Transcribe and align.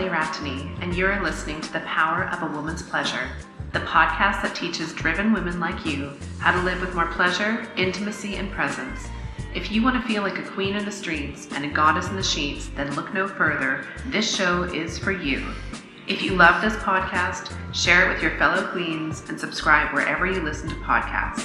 Kelly 0.00 0.12
Ratney, 0.12 0.82
and 0.82 0.94
you're 0.94 1.22
listening 1.22 1.60
to 1.60 1.72
The 1.74 1.80
Power 1.80 2.24
of 2.28 2.42
a 2.42 2.46
Woman's 2.56 2.80
Pleasure, 2.80 3.28
the 3.74 3.80
podcast 3.80 4.40
that 4.40 4.54
teaches 4.54 4.94
driven 4.94 5.30
women 5.30 5.60
like 5.60 5.84
you 5.84 6.16
how 6.38 6.52
to 6.52 6.62
live 6.62 6.80
with 6.80 6.94
more 6.94 7.08
pleasure, 7.08 7.68
intimacy, 7.76 8.36
and 8.36 8.50
presence. 8.50 9.06
If 9.54 9.70
you 9.70 9.82
want 9.82 10.00
to 10.00 10.08
feel 10.08 10.22
like 10.22 10.38
a 10.38 10.50
queen 10.52 10.74
in 10.74 10.86
the 10.86 10.90
streets 10.90 11.48
and 11.52 11.66
a 11.66 11.68
goddess 11.68 12.08
in 12.08 12.16
the 12.16 12.22
sheets, 12.22 12.70
then 12.76 12.94
look 12.94 13.12
no 13.12 13.28
further. 13.28 13.84
This 14.06 14.34
show 14.34 14.62
is 14.62 14.98
for 14.98 15.12
you. 15.12 15.44
If 16.08 16.22
you 16.22 16.32
love 16.32 16.62
this 16.62 16.76
podcast, 16.76 17.52
share 17.74 18.08
it 18.08 18.14
with 18.14 18.22
your 18.22 18.38
fellow 18.38 18.68
queens 18.68 19.28
and 19.28 19.38
subscribe 19.38 19.92
wherever 19.92 20.24
you 20.24 20.40
listen 20.40 20.70
to 20.70 20.76
podcasts. 20.76 21.44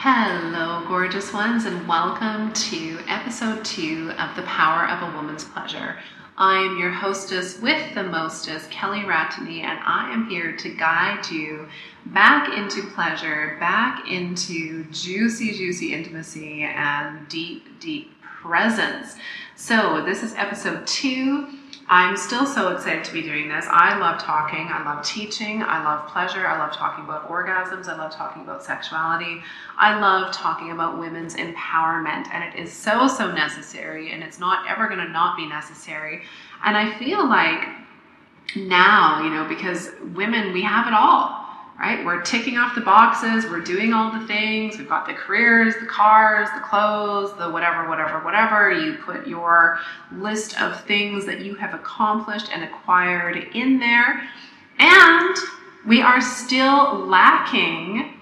Hello, 0.00 0.84
gorgeous 0.88 1.32
ones, 1.32 1.66
and 1.66 1.86
welcome 1.86 2.52
to 2.52 2.98
episode 3.06 3.64
two 3.64 4.10
of 4.18 4.34
The 4.34 4.42
Power 4.42 4.88
of 4.88 5.08
a 5.08 5.16
Woman's 5.16 5.44
Pleasure. 5.44 5.96
I 6.40 6.56
am 6.56 6.78
your 6.78 6.90
hostess 6.90 7.60
with 7.60 7.94
the 7.94 8.02
mostest, 8.02 8.70
Kelly 8.70 9.00
Ratney, 9.00 9.60
and 9.60 9.78
I 9.84 10.10
am 10.10 10.26
here 10.30 10.56
to 10.56 10.70
guide 10.70 11.26
you 11.30 11.68
back 12.06 12.56
into 12.56 12.88
pleasure, 12.94 13.58
back 13.60 14.08
into 14.08 14.84
juicy, 14.84 15.52
juicy 15.52 15.92
intimacy 15.92 16.62
and 16.62 17.28
deep, 17.28 17.78
deep 17.78 18.14
presence. 18.22 19.16
So, 19.54 20.02
this 20.02 20.22
is 20.22 20.32
episode 20.36 20.86
two 20.86 21.59
I'm 21.92 22.16
still 22.16 22.46
so 22.46 22.68
excited 22.68 23.04
to 23.06 23.12
be 23.12 23.20
doing 23.20 23.48
this. 23.48 23.66
I 23.68 23.98
love 23.98 24.22
talking, 24.22 24.68
I 24.70 24.84
love 24.84 25.04
teaching, 25.04 25.60
I 25.60 25.82
love 25.82 26.06
pleasure, 26.06 26.46
I 26.46 26.56
love 26.56 26.72
talking 26.72 27.02
about 27.02 27.28
orgasms, 27.28 27.88
I 27.88 27.96
love 27.96 28.12
talking 28.12 28.42
about 28.42 28.62
sexuality, 28.62 29.42
I 29.76 29.98
love 29.98 30.32
talking 30.32 30.70
about 30.70 31.00
women's 31.00 31.34
empowerment, 31.34 32.28
and 32.32 32.44
it 32.44 32.56
is 32.56 32.72
so, 32.72 33.08
so 33.08 33.32
necessary, 33.32 34.12
and 34.12 34.22
it's 34.22 34.38
not 34.38 34.70
ever 34.70 34.86
going 34.86 35.04
to 35.04 35.08
not 35.08 35.36
be 35.36 35.48
necessary. 35.48 36.22
And 36.64 36.76
I 36.76 36.96
feel 36.96 37.28
like 37.28 37.66
now, 38.54 39.24
you 39.24 39.30
know, 39.30 39.48
because 39.48 39.90
women, 40.14 40.52
we 40.52 40.62
have 40.62 40.86
it 40.86 40.94
all 40.94 41.44
right? 41.80 42.04
We're 42.04 42.20
ticking 42.20 42.58
off 42.58 42.74
the 42.74 42.82
boxes, 42.82 43.46
we're 43.46 43.62
doing 43.62 43.94
all 43.94 44.12
the 44.12 44.26
things. 44.26 44.76
We've 44.76 44.88
got 44.88 45.06
the 45.06 45.14
careers, 45.14 45.74
the 45.80 45.86
cars, 45.86 46.48
the 46.54 46.60
clothes, 46.60 47.36
the 47.38 47.48
whatever, 47.48 47.88
whatever, 47.88 48.22
whatever. 48.22 48.70
You 48.70 48.98
put 48.98 49.26
your 49.26 49.78
list 50.12 50.60
of 50.60 50.84
things 50.84 51.24
that 51.24 51.40
you 51.40 51.54
have 51.54 51.72
accomplished 51.72 52.50
and 52.52 52.62
acquired 52.64 53.48
in 53.54 53.78
there. 53.78 54.28
And 54.78 55.36
we 55.86 56.02
are 56.02 56.20
still 56.20 56.98
lacking 57.06 58.14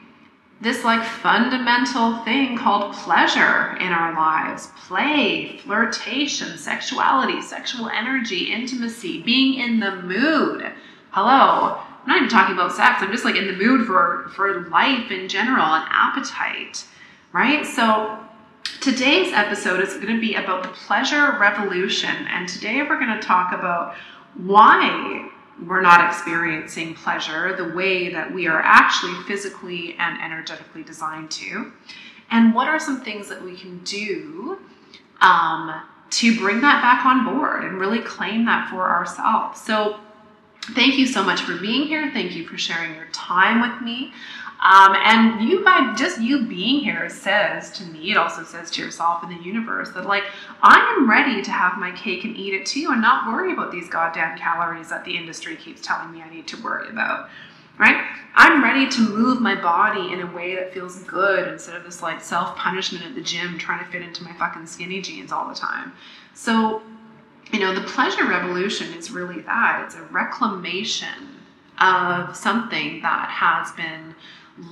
this 0.60 0.84
like 0.84 1.04
fundamental 1.04 2.18
thing 2.18 2.56
called 2.56 2.92
pleasure 2.94 3.76
in 3.80 3.92
our 3.92 4.12
lives 4.14 4.68
play, 4.76 5.58
flirtation, 5.58 6.56
sexuality, 6.58 7.42
sexual 7.42 7.88
energy, 7.88 8.52
intimacy, 8.52 9.20
being 9.22 9.58
in 9.60 9.80
the 9.80 9.96
mood. 10.02 10.70
Hello 11.10 11.80
I'm 12.08 12.14
not 12.14 12.22
even 12.22 12.30
talking 12.30 12.54
about 12.54 12.72
sex. 12.72 13.02
I'm 13.02 13.12
just 13.12 13.26
like 13.26 13.36
in 13.36 13.46
the 13.46 13.52
mood 13.52 13.86
for 13.86 14.30
for 14.34 14.66
life 14.70 15.10
in 15.10 15.28
general 15.28 15.66
and 15.66 15.84
appetite, 15.90 16.86
right? 17.34 17.66
So 17.66 18.18
today's 18.80 19.30
episode 19.34 19.80
is 19.80 19.92
going 19.92 20.14
to 20.14 20.18
be 20.18 20.34
about 20.34 20.62
the 20.62 20.70
pleasure 20.70 21.36
revolution, 21.38 22.26
and 22.30 22.48
today 22.48 22.80
we're 22.80 22.98
going 22.98 23.14
to 23.14 23.20
talk 23.20 23.52
about 23.52 23.94
why 24.38 25.28
we're 25.66 25.82
not 25.82 26.08
experiencing 26.08 26.94
pleasure 26.94 27.54
the 27.54 27.76
way 27.76 28.10
that 28.10 28.32
we 28.32 28.48
are 28.48 28.62
actually 28.62 29.22
physically 29.24 29.94
and 29.98 30.18
energetically 30.22 30.82
designed 30.82 31.30
to, 31.32 31.70
and 32.30 32.54
what 32.54 32.68
are 32.68 32.80
some 32.80 33.02
things 33.02 33.28
that 33.28 33.44
we 33.44 33.54
can 33.54 33.84
do 33.84 34.58
um, 35.20 35.82
to 36.08 36.38
bring 36.38 36.62
that 36.62 36.80
back 36.80 37.04
on 37.04 37.26
board 37.26 37.64
and 37.64 37.78
really 37.78 38.00
claim 38.00 38.46
that 38.46 38.70
for 38.70 38.88
ourselves. 38.88 39.60
So 39.60 40.00
Thank 40.74 40.98
you 40.98 41.06
so 41.06 41.22
much 41.22 41.42
for 41.42 41.56
being 41.56 41.86
here. 41.86 42.10
Thank 42.12 42.34
you 42.34 42.46
for 42.46 42.58
sharing 42.58 42.94
your 42.94 43.06
time 43.12 43.60
with 43.60 43.80
me. 43.82 44.12
Um, 44.60 44.96
and 44.96 45.48
you, 45.48 45.64
by 45.64 45.94
just 45.96 46.20
you 46.20 46.44
being 46.44 46.80
here, 46.80 47.08
says 47.08 47.70
to 47.72 47.84
me, 47.84 48.10
it 48.10 48.16
also 48.16 48.42
says 48.42 48.70
to 48.72 48.82
yourself 48.82 49.22
in 49.22 49.28
the 49.28 49.42
universe 49.42 49.92
that, 49.92 50.06
like, 50.06 50.24
I 50.62 50.96
am 50.96 51.08
ready 51.08 51.42
to 51.42 51.50
have 51.52 51.78
my 51.78 51.92
cake 51.92 52.24
and 52.24 52.36
eat 52.36 52.54
it 52.54 52.66
too 52.66 52.88
and 52.90 53.00
not 53.00 53.32
worry 53.32 53.52
about 53.52 53.70
these 53.70 53.88
goddamn 53.88 54.36
calories 54.36 54.88
that 54.88 55.04
the 55.04 55.16
industry 55.16 55.54
keeps 55.54 55.80
telling 55.80 56.10
me 56.10 56.22
I 56.22 56.30
need 56.30 56.48
to 56.48 56.60
worry 56.60 56.88
about. 56.88 57.30
Right? 57.78 58.04
I'm 58.34 58.64
ready 58.64 58.88
to 58.88 59.00
move 59.00 59.40
my 59.40 59.54
body 59.54 60.12
in 60.12 60.20
a 60.20 60.26
way 60.34 60.56
that 60.56 60.74
feels 60.74 61.04
good 61.04 61.46
instead 61.46 61.76
of 61.76 61.84
this 61.84 62.02
like 62.02 62.20
self 62.20 62.56
punishment 62.56 63.04
at 63.04 63.14
the 63.14 63.20
gym 63.20 63.56
trying 63.56 63.84
to 63.84 63.90
fit 63.92 64.02
into 64.02 64.24
my 64.24 64.32
fucking 64.32 64.66
skinny 64.66 65.00
jeans 65.00 65.30
all 65.30 65.48
the 65.48 65.54
time. 65.54 65.92
So 66.34 66.82
you 67.52 67.60
know, 67.60 67.74
the 67.74 67.82
pleasure 67.82 68.26
revolution 68.26 68.92
is 68.94 69.10
really 69.10 69.42
that 69.42 69.82
it's 69.84 69.94
a 69.94 70.02
reclamation 70.04 71.36
of 71.80 72.36
something 72.36 73.00
that 73.02 73.28
has 73.30 73.72
been 73.72 74.14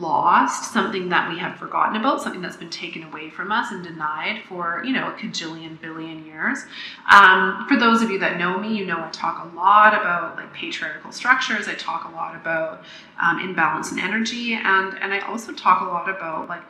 lost, 0.01 0.73
something 0.73 1.09
that 1.09 1.31
we 1.31 1.39
have 1.39 1.57
forgotten 1.57 1.97
about, 1.97 2.21
something 2.21 2.43
that's 2.43 2.57
been 2.57 2.71
taken 2.71 3.05
away 3.05 3.31
from 3.31 3.53
us 3.53 3.71
and 3.71 3.85
denied 3.85 4.43
for, 4.49 4.83
you 4.85 4.93
know, 4.93 5.09
a 5.09 5.13
cajillion 5.13 5.81
billion 5.81 6.27
years. 6.27 6.65
Um, 7.13 7.67
for 7.69 7.77
those 7.77 8.03
of 8.03 8.11
you 8.11 8.19
that 8.19 8.37
know 8.39 8.59
me, 8.59 8.77
you 8.77 8.85
know 8.85 8.99
I 8.99 9.09
talk 9.11 9.45
a 9.45 9.57
lot 9.57 9.95
about 9.95 10.37
like 10.37 10.53
patriarchal 10.53 11.13
structures. 11.13 11.69
I 11.69 11.75
talk 11.75 12.05
a 12.05 12.15
lot 12.15 12.35
about 12.35 12.83
um, 13.23 13.39
imbalance 13.39 13.93
in 13.93 13.99
energy, 13.99 14.55
and 14.55 14.99
and 14.99 15.15
I 15.15 15.21
also 15.21 15.53
talk 15.53 15.81
a 15.83 15.85
lot 15.85 16.09
about 16.09 16.49
like 16.49 16.63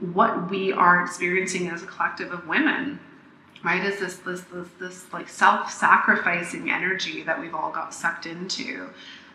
what 0.00 0.50
we 0.50 0.72
are 0.72 1.02
experiencing 1.04 1.68
as 1.68 1.82
a 1.82 1.86
collective 1.86 2.32
of 2.32 2.46
women 2.48 2.98
right? 3.64 3.84
Is 3.84 3.98
this 3.98 4.16
this 4.18 4.42
this 4.42 4.68
this 4.78 5.12
like 5.12 5.28
self-sacrificing 5.28 6.70
energy 6.70 7.22
that 7.22 7.40
we've 7.40 7.54
all 7.54 7.72
got 7.72 7.94
sucked 7.94 8.26
into 8.26 8.90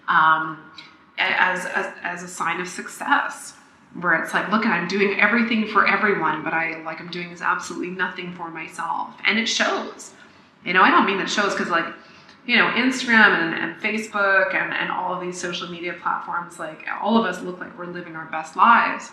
um, 0.08 0.72
as, 1.18 1.66
as 1.66 1.94
as 2.04 2.24
a 2.24 2.28
sign 2.28 2.62
of 2.62 2.68
success, 2.68 3.56
where 4.00 4.22
it's 4.24 4.34
like, 4.34 4.50
look, 4.50 4.66
I'm 4.66 4.88
doing 4.88 5.20
everything 5.20 5.68
for 5.68 5.88
everyone, 5.88 6.44
but 6.44 6.54
I 6.54 6.82
like 6.84 7.02
I'm 7.02 7.10
doing 7.10 7.32
is 7.32 7.42
absolutely 7.42 7.90
nothing 7.90 8.34
for 8.34 8.50
myself, 8.50 9.16
and 9.26 9.40
it 9.40 9.48
shows. 9.48 10.14
You 10.64 10.74
know, 10.74 10.84
I 10.84 10.92
don't 10.92 11.06
mean 11.06 11.20
it 11.20 11.30
shows 11.30 11.54
because 11.54 11.70
like 11.70 11.86
you 12.46 12.58
know, 12.58 12.68
Instagram 12.72 13.38
and, 13.38 13.54
and 13.54 13.80
Facebook 13.80 14.56
and, 14.56 14.74
and 14.74 14.90
all 14.90 15.14
of 15.14 15.22
these 15.22 15.40
social 15.40 15.70
media 15.70 15.94
platforms, 16.02 16.58
like 16.58 16.84
all 17.00 17.16
of 17.16 17.26
us 17.26 17.42
look 17.42 17.60
like 17.60 17.78
we're 17.78 17.86
living 17.86 18.16
our 18.16 18.26
best 18.26 18.56
lives, 18.56 19.12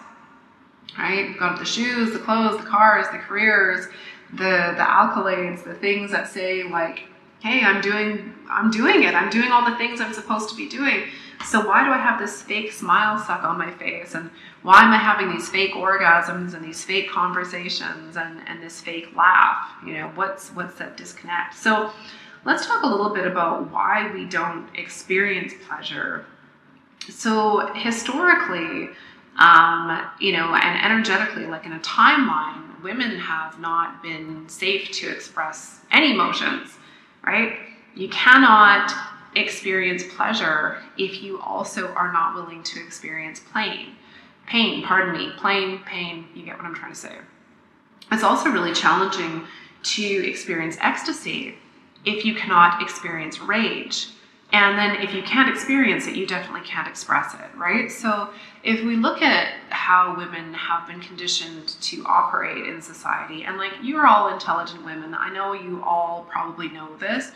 right? 0.98 1.28
We've 1.28 1.38
got 1.38 1.58
the 1.58 1.64
shoes, 1.66 2.12
the 2.12 2.18
clothes, 2.18 2.56
the 2.56 2.66
cars, 2.66 3.06
the 3.12 3.18
careers, 3.18 3.88
the 4.32 4.74
the 4.76 4.84
accolades, 4.84 5.64
the 5.64 5.74
things 5.74 6.10
that 6.10 6.28
say 6.28 6.64
like, 6.64 7.04
hey, 7.40 7.62
I'm 7.62 7.80
doing 7.80 8.34
I'm 8.50 8.70
doing 8.70 9.02
it. 9.02 9.14
I'm 9.14 9.30
doing 9.30 9.50
all 9.50 9.68
the 9.68 9.76
things 9.76 10.00
I'm 10.00 10.12
supposed 10.12 10.48
to 10.50 10.56
be 10.56 10.68
doing. 10.68 11.04
So 11.44 11.66
why 11.66 11.84
do 11.84 11.90
I 11.90 11.98
have 11.98 12.18
this 12.18 12.42
fake 12.42 12.72
smile 12.72 13.18
stuck 13.18 13.44
on 13.44 13.58
my 13.58 13.70
face? 13.70 14.14
And 14.14 14.30
why 14.62 14.82
am 14.82 14.90
I 14.90 14.96
having 14.96 15.30
these 15.30 15.48
fake 15.48 15.74
orgasms 15.74 16.54
and 16.54 16.64
these 16.64 16.82
fake 16.82 17.10
conversations 17.10 18.16
and, 18.16 18.40
and 18.46 18.62
this 18.62 18.80
fake 18.80 19.14
laugh? 19.14 19.70
You 19.86 19.94
know, 19.94 20.12
what's 20.14 20.50
what's 20.50 20.78
that 20.78 20.96
disconnect? 20.96 21.54
So 21.54 21.92
let's 22.44 22.66
talk 22.66 22.82
a 22.82 22.86
little 22.86 23.14
bit 23.14 23.26
about 23.26 23.70
why 23.70 24.10
we 24.12 24.24
don't 24.24 24.68
experience 24.76 25.52
pleasure. 25.68 26.24
So 27.08 27.72
historically, 27.74 28.88
um, 29.38 30.02
you 30.18 30.32
know, 30.32 30.54
and 30.54 30.84
energetically, 30.84 31.46
like 31.46 31.66
in 31.66 31.72
a 31.72 31.80
timeline, 31.80 32.82
women 32.82 33.18
have 33.18 33.58
not 33.60 34.02
been 34.02 34.48
safe 34.48 34.90
to 34.92 35.10
express 35.10 35.80
any 35.92 36.12
emotions, 36.12 36.70
right? 37.24 37.58
You 37.94 38.08
cannot 38.08 38.92
experience 39.34 40.02
pleasure 40.14 40.78
if 40.96 41.22
you 41.22 41.38
also 41.40 41.88
are 41.88 42.12
not 42.12 42.34
willing 42.34 42.62
to 42.62 42.80
experience 42.80 43.42
pain. 43.52 43.96
Pain, 44.46 44.82
pardon 44.82 45.12
me, 45.12 45.32
pain, 45.42 45.80
pain, 45.84 46.26
you 46.34 46.44
get 46.44 46.56
what 46.56 46.64
I'm 46.64 46.74
trying 46.74 46.92
to 46.92 46.98
say. 46.98 47.16
It's 48.12 48.22
also 48.22 48.50
really 48.50 48.72
challenging 48.72 49.44
to 49.82 50.28
experience 50.28 50.76
ecstasy 50.80 51.56
if 52.04 52.24
you 52.24 52.34
cannot 52.34 52.80
experience 52.80 53.40
rage 53.40 54.08
and 54.52 54.78
then 54.78 55.02
if 55.02 55.12
you 55.12 55.22
can't 55.22 55.48
experience 55.48 56.06
it, 56.06 56.14
you 56.14 56.26
definitely 56.26 56.66
can't 56.66 56.86
express 56.86 57.34
it, 57.34 57.56
right? 57.56 57.90
So 57.90 58.30
if 58.62 58.84
we 58.84 58.96
look 58.96 59.20
at 59.20 59.54
how 59.70 60.16
women 60.16 60.54
have 60.54 60.86
been 60.86 61.00
conditioned 61.00 61.68
to 61.80 62.04
operate 62.06 62.66
in 62.66 62.80
society, 62.80 63.42
and 63.44 63.56
like 63.58 63.72
you're 63.82 64.06
all 64.06 64.32
intelligent 64.32 64.84
women, 64.84 65.14
I 65.18 65.30
know 65.30 65.52
you 65.52 65.82
all 65.84 66.26
probably 66.30 66.68
know 66.68 66.96
this, 66.96 67.32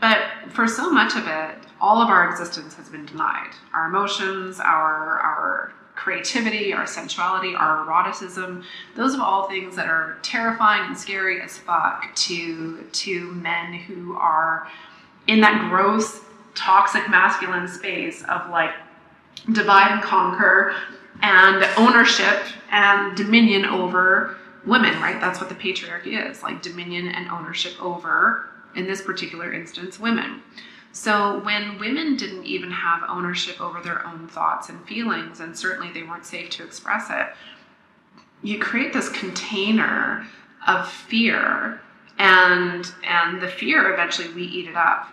but 0.00 0.18
for 0.50 0.66
so 0.66 0.90
much 0.90 1.16
of 1.16 1.26
it, 1.26 1.56
all 1.80 2.00
of 2.00 2.08
our 2.08 2.30
existence 2.30 2.74
has 2.74 2.88
been 2.88 3.06
denied. 3.06 3.50
Our 3.72 3.88
emotions, 3.88 4.60
our 4.60 5.18
our 5.20 5.72
creativity, 5.96 6.72
our 6.72 6.86
sensuality, 6.86 7.54
our 7.54 7.84
eroticism, 7.84 8.64
those 8.96 9.14
are 9.14 9.22
all 9.22 9.48
things 9.48 9.76
that 9.76 9.86
are 9.86 10.18
terrifying 10.22 10.86
and 10.86 10.98
scary 10.98 11.40
as 11.40 11.58
fuck 11.58 12.14
to 12.16 12.84
to 12.92 13.32
men 13.32 13.74
who 13.74 14.16
are 14.16 14.68
in 15.26 15.40
that 15.40 15.70
gross 15.70 16.23
toxic 16.54 17.08
masculine 17.08 17.68
space 17.68 18.22
of 18.24 18.48
like 18.50 18.70
divide 19.52 19.92
and 19.92 20.02
conquer 20.02 20.74
and 21.22 21.64
ownership 21.76 22.42
and 22.70 23.16
dominion 23.16 23.64
over 23.64 24.36
women, 24.66 24.94
right? 25.00 25.20
That's 25.20 25.40
what 25.40 25.48
the 25.48 25.54
patriarchy 25.54 26.30
is 26.30 26.42
like 26.42 26.62
dominion 26.62 27.08
and 27.08 27.28
ownership 27.28 27.80
over 27.82 28.48
in 28.74 28.86
this 28.86 29.02
particular 29.02 29.52
instance, 29.52 30.00
women. 30.00 30.42
So 30.92 31.40
when 31.40 31.78
women 31.78 32.16
didn't 32.16 32.44
even 32.44 32.70
have 32.70 33.02
ownership 33.08 33.60
over 33.60 33.80
their 33.80 34.06
own 34.06 34.28
thoughts 34.28 34.68
and 34.68 34.86
feelings, 34.86 35.40
and 35.40 35.56
certainly 35.56 35.92
they 35.92 36.04
weren't 36.04 36.24
safe 36.24 36.50
to 36.50 36.64
express 36.64 37.10
it, 37.10 37.28
you 38.42 38.60
create 38.60 38.92
this 38.92 39.08
container 39.08 40.24
of 40.68 40.88
fear, 40.88 41.80
and 42.18 42.92
and 43.02 43.40
the 43.40 43.48
fear 43.48 43.92
eventually 43.92 44.32
we 44.34 44.44
eat 44.44 44.68
it 44.68 44.76
up, 44.76 45.08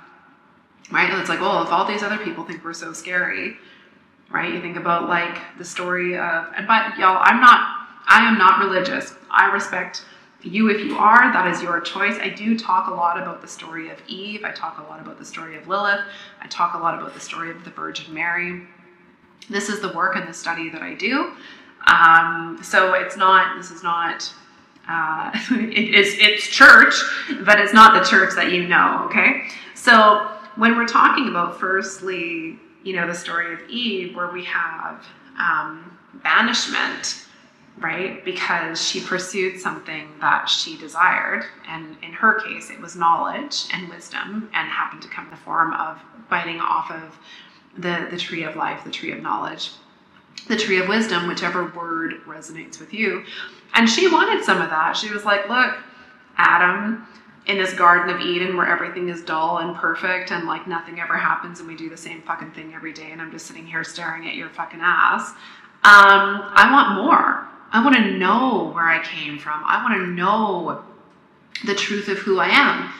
right? 0.92 1.10
And 1.10 1.20
it's 1.20 1.30
like, 1.30 1.42
well, 1.42 1.64
if 1.64 1.70
all 1.72 1.86
these 1.86 2.04
other 2.04 2.18
people 2.18 2.44
think 2.44 2.64
we're 2.64 2.74
so 2.74 2.94
scary, 2.94 3.58
right? 4.30 4.54
You 4.54 4.62
think 4.62 4.78
about 4.78 5.10
like 5.10 5.38
the 5.58 5.66
story 5.66 6.18
of, 6.18 6.48
and 6.56 6.68
but 6.68 6.98
y'all, 6.98 7.20
I'm 7.22 7.42
not, 7.42 7.88
I 8.08 8.28
am 8.28 8.38
not 8.38 8.60
religious. 8.60 9.14
I 9.30 9.52
respect 9.52 10.06
you 10.44 10.70
if 10.70 10.84
you 10.84 10.98
are, 10.98 11.32
that 11.32 11.48
is 11.48 11.62
your 11.62 11.80
choice. 11.82 12.18
I 12.20 12.30
do 12.30 12.58
talk 12.58 12.88
a 12.88 12.94
lot 12.94 13.22
about 13.22 13.42
the 13.42 13.48
story 13.48 13.90
of 13.90 13.98
Eve. 14.08 14.44
I 14.44 14.52
talk 14.52 14.80
a 14.80 14.90
lot 14.90 15.00
about 15.00 15.20
the 15.20 15.26
story 15.26 15.56
of 15.58 15.68
Lilith. 15.68 16.02
I 16.42 16.48
talk 16.48 16.74
a 16.74 16.78
lot 16.78 17.00
about 17.00 17.14
the 17.14 17.20
story 17.20 17.52
of 17.52 17.64
the 17.64 17.70
Virgin 17.70 18.14
Mary. 18.14 18.64
This 19.50 19.70
is 19.70 19.82
the 19.82 19.94
work 19.94 20.16
and 20.16 20.28
the 20.28 20.34
study 20.34 20.70
that 20.70 20.82
I 20.82 20.96
do. 20.96 21.34
Um, 21.86 22.60
so 22.64 22.94
it's 22.94 23.18
not, 23.18 23.58
this 23.58 23.72
is 23.72 23.84
not, 23.84 24.32
uh, 24.90 25.32
it 25.52 25.94
is, 25.94 26.16
it's 26.20 26.48
church, 26.48 26.96
but 27.44 27.60
it's 27.60 27.74
not 27.74 28.02
the 28.02 28.10
church 28.10 28.34
that 28.36 28.52
you 28.52 28.68
know, 28.68 29.04
okay? 29.06 29.48
So 29.76 30.32
when 30.56 30.76
we're 30.76 30.88
talking 30.88 31.28
about 31.28 31.60
firstly, 31.60 32.58
you 32.84 32.96
know, 32.96 33.08
the 33.08 33.16
story 33.16 33.54
of 33.54 33.62
Eve, 33.70 34.16
where 34.16 34.32
we 34.32 34.44
have 34.46 35.06
um, 35.40 35.98
banishment, 36.24 37.26
right? 37.78 38.24
Because 38.26 38.86
she 38.86 39.02
pursued 39.02 39.60
something 39.60 40.08
that 40.20 40.50
she 40.50 40.78
desired. 40.78 41.46
And 41.68 41.96
in 42.04 42.12
her 42.14 42.42
case, 42.42 42.70
it 42.70 42.80
was 42.80 42.96
knowledge 42.96 43.66
and 43.74 43.90
wisdom, 43.90 44.50
and 44.54 44.70
happened 44.70 45.02
to 45.04 45.08
come 45.08 45.26
in 45.26 45.32
the 45.32 45.38
form 45.38 45.74
of 45.74 46.00
biting 46.30 46.60
off 46.60 46.92
of 46.92 47.18
the, 47.78 48.08
the 48.12 48.18
tree 48.18 48.44
of 48.44 48.56
life, 48.56 48.84
the 48.84 48.92
tree 48.92 49.12
of 49.12 49.22
knowledge, 49.22 49.72
the 50.48 50.58
tree 50.58 50.80
of 50.80 50.88
wisdom, 50.88 51.28
whichever 51.28 51.66
word 51.76 52.16
resonates 52.26 52.80
with 52.80 52.94
you. 52.94 53.24
And 53.74 53.90
she 53.90 54.12
wanted 54.12 54.44
some 54.44 54.62
of 54.62 54.70
that. 54.70 54.98
She 54.98 55.10
was 55.10 55.24
like, 55.24 55.48
Look, 55.50 55.78
Adam, 56.38 57.08
in 57.48 57.58
this 57.58 57.74
Garden 57.74 58.14
of 58.14 58.22
Eden 58.22 58.56
where 58.56 58.68
everything 58.68 59.10
is 59.10 59.24
dull 59.24 59.60
and 59.60 59.76
perfect 59.76 60.32
and 60.32 60.48
like 60.48 60.68
nothing 60.68 61.00
ever 61.00 61.18
happens 61.18 61.60
and 61.60 61.68
we 61.68 61.76
do 61.76 61.90
the 61.90 61.98
same 61.98 62.22
fucking 62.22 62.52
thing 62.52 62.74
every 62.74 62.94
day 62.94 63.12
and 63.12 63.22
I'm 63.22 63.32
just 63.32 63.48
sitting 63.48 63.66
here 63.66 63.84
staring 63.84 64.28
at 64.28 64.36
your 64.36 64.50
fucking 64.50 64.80
ass. 64.82 65.32
Um, 65.84 66.44
I 66.54 66.70
want 66.72 67.04
more. 67.04 67.48
I 67.72 67.84
want 67.84 67.96
to 67.96 68.18
know 68.18 68.72
where 68.76 68.88
I 68.88 69.04
came 69.04 69.40
from. 69.40 69.64
I 69.66 69.82
want 69.84 69.96
to 69.96 70.08
know 70.08 70.84
the 71.66 71.74
truth 71.74 72.08
of 72.10 72.20
who 72.20 72.40
I 72.40 72.48
am. 72.48 72.94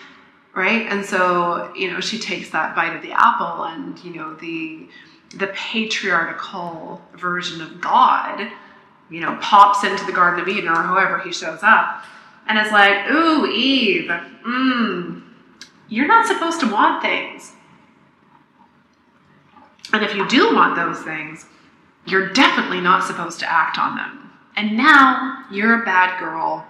Right. 0.54 0.88
And 0.88 1.06
so, 1.06 1.74
you 1.76 1.92
know, 1.92 2.02
she 2.02 2.20
takes 2.20 2.50
that 2.50 2.76
bite 2.76 2.96
of 2.96 3.02
the 3.02 3.12
apple 3.14 3.64
and, 3.66 4.04
you 4.04 4.14
know, 4.14 4.34
the 4.36 4.88
the 5.36 5.48
patriarchal 5.48 7.02
version 7.16 7.62
of 7.62 7.80
God, 7.80 8.52
you 9.10 9.22
know, 9.22 9.38
pops 9.42 9.86
into 9.86 10.04
the 10.06 10.12
Garden 10.12 10.42
of 10.42 10.48
Eden 10.50 10.68
or 10.68 10.82
however 10.82 11.20
he 11.20 11.32
shows 11.32 11.60
up. 11.64 12.04
And 12.48 12.58
it's 12.58 12.72
like, 12.72 13.10
ooh, 13.10 13.46
Eve, 13.48 14.10
mmm, 14.10 15.24
you're 15.88 16.08
not 16.08 16.28
supposed 16.28 16.60
to 16.62 16.72
want 16.72 17.02
things. 17.02 17.54
And 19.94 20.04
if 20.04 20.16
you 20.16 20.28
do 20.28 20.54
want 20.56 20.76
those 20.76 21.00
things, 21.04 21.46
you're 22.06 22.30
definitely 22.30 22.82
not 22.82 23.04
supposed 23.04 23.40
to 23.40 23.52
act 23.52 23.78
on 23.78 23.96
them 23.96 24.22
and 24.56 24.78
now 24.78 25.46
you're 25.52 25.82
a 25.82 25.86
bad 25.86 26.20
girl 26.20 26.66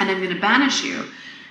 and 0.00 0.10
I'm 0.10 0.18
going 0.18 0.34
to 0.34 0.40
banish 0.40 0.84
you, 0.84 1.04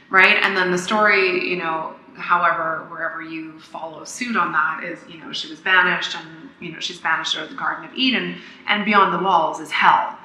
right? 0.10 0.38
And 0.42 0.56
then 0.56 0.72
the 0.72 0.78
story, 0.78 1.50
you 1.50 1.58
know, 1.58 1.96
however, 2.16 2.88
wherever 2.90 3.22
you 3.22 3.60
follow 3.60 4.04
suit 4.04 4.38
on 4.38 4.52
that 4.54 4.84
is, 4.84 5.00
you 5.10 5.20
know, 5.20 5.34
she 5.34 5.50
was 5.50 5.60
banished 5.60 6.16
and, 6.16 6.50
you 6.60 6.72
know, 6.72 6.80
she's 6.80 7.00
banished 7.00 7.36
out 7.36 7.44
of 7.44 7.50
the 7.50 7.56
Garden 7.56 7.86
of 7.86 7.94
Eden 7.96 8.38
and 8.68 8.86
beyond 8.86 9.14
the 9.14 9.24
walls 9.24 9.60
is 9.60 9.72
hell, 9.72 10.18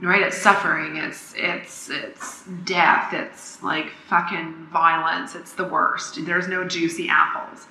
right? 0.00 0.22
It's 0.22 0.36
suffering, 0.36 0.96
it's, 0.96 1.34
it's, 1.36 1.90
it's 1.90 2.44
death, 2.64 3.12
it's 3.12 3.62
like 3.62 3.90
fucking 4.08 4.68
violence, 4.72 5.34
it's 5.34 5.54
the 5.54 5.64
worst. 5.64 6.24
There's 6.24 6.48
no 6.48 6.64
juicy 6.64 7.08
apples. 7.08 7.66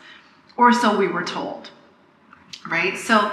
Or 0.58 0.74
so 0.74 0.98
we 0.98 1.08
were 1.08 1.24
told, 1.24 1.70
right? 2.70 2.98
So 2.98 3.32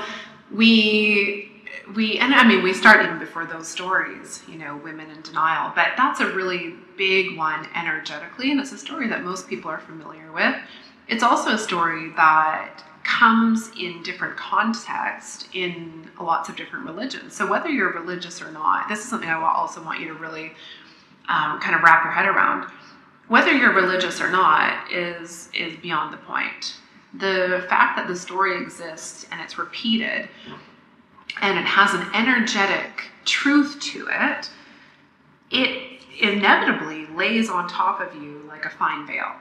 we 0.53 1.51
we 1.95 2.19
and 2.19 2.35
I 2.35 2.47
mean 2.47 2.63
we 2.63 2.73
start 2.73 3.05
even 3.05 3.19
before 3.19 3.47
those 3.47 3.69
stories, 3.69 4.43
you 4.49 4.57
know, 4.57 4.77
women 4.77 5.11
in 5.11 5.21
denial, 5.23 5.73
but 5.75 5.89
that's 5.97 6.21
a 6.21 6.33
really 6.33 6.75
big 6.97 7.37
one 7.37 7.67
energetically, 7.75 8.51
and 8.51 8.61
it's 8.61 8.73
a 8.73 8.79
story 8.79 9.09
that 9.09 9.23
most 9.23 9.49
people 9.49 9.71
are 9.71 9.81
familiar 9.81 10.33
with. 10.33 10.55
It's 11.09 11.23
also 11.23 11.51
a 11.51 11.59
story 11.59 12.11
that 12.17 12.83
comes 13.05 13.71
in 13.79 14.03
different 14.03 14.37
contexts 14.37 15.47
in 15.53 16.11
lots 16.21 16.49
of 16.49 16.57
different 16.57 16.87
religions. 16.87 17.35
So 17.35 17.47
whether 17.47 17.69
you're 17.69 17.93
religious 17.93 18.43
or 18.43 18.51
not, 18.51 18.89
this 18.89 19.01
is 19.01 19.05
something 19.09 19.29
I 19.29 19.41
also 19.41 19.83
want 19.85 20.01
you 20.01 20.09
to 20.09 20.15
really 20.15 20.53
um, 21.29 21.61
kind 21.61 21.75
of 21.75 21.83
wrap 21.83 22.05
your 22.05 22.13
head 22.13 22.27
around. 22.27 22.69
Whether 23.29 23.53
you're 23.53 23.73
religious 23.73 24.21
or 24.21 24.31
not 24.31 24.93
is 24.93 25.49
is 25.55 25.77
beyond 25.77 26.13
the 26.13 26.19
point. 26.19 26.75
The 27.15 27.65
fact 27.69 27.97
that 27.97 28.07
the 28.09 28.17
story 28.17 28.61
exists 28.61 29.27
and 29.31 29.41
it's 29.41 29.57
repeated 29.57 30.29
and 31.41 31.59
it 31.59 31.65
has 31.65 31.95
an 31.95 32.07
energetic 32.15 33.05
truth 33.25 33.81
to 33.81 34.09
it, 34.11 34.51
it 35.51 36.01
inevitably 36.21 37.07
lays 37.15 37.49
on 37.49 37.69
top 37.69 38.01
of 38.01 38.15
you 38.21 38.45
like 38.49 38.65
a 38.65 38.71
fine 38.71 39.07
veil. 39.07 39.33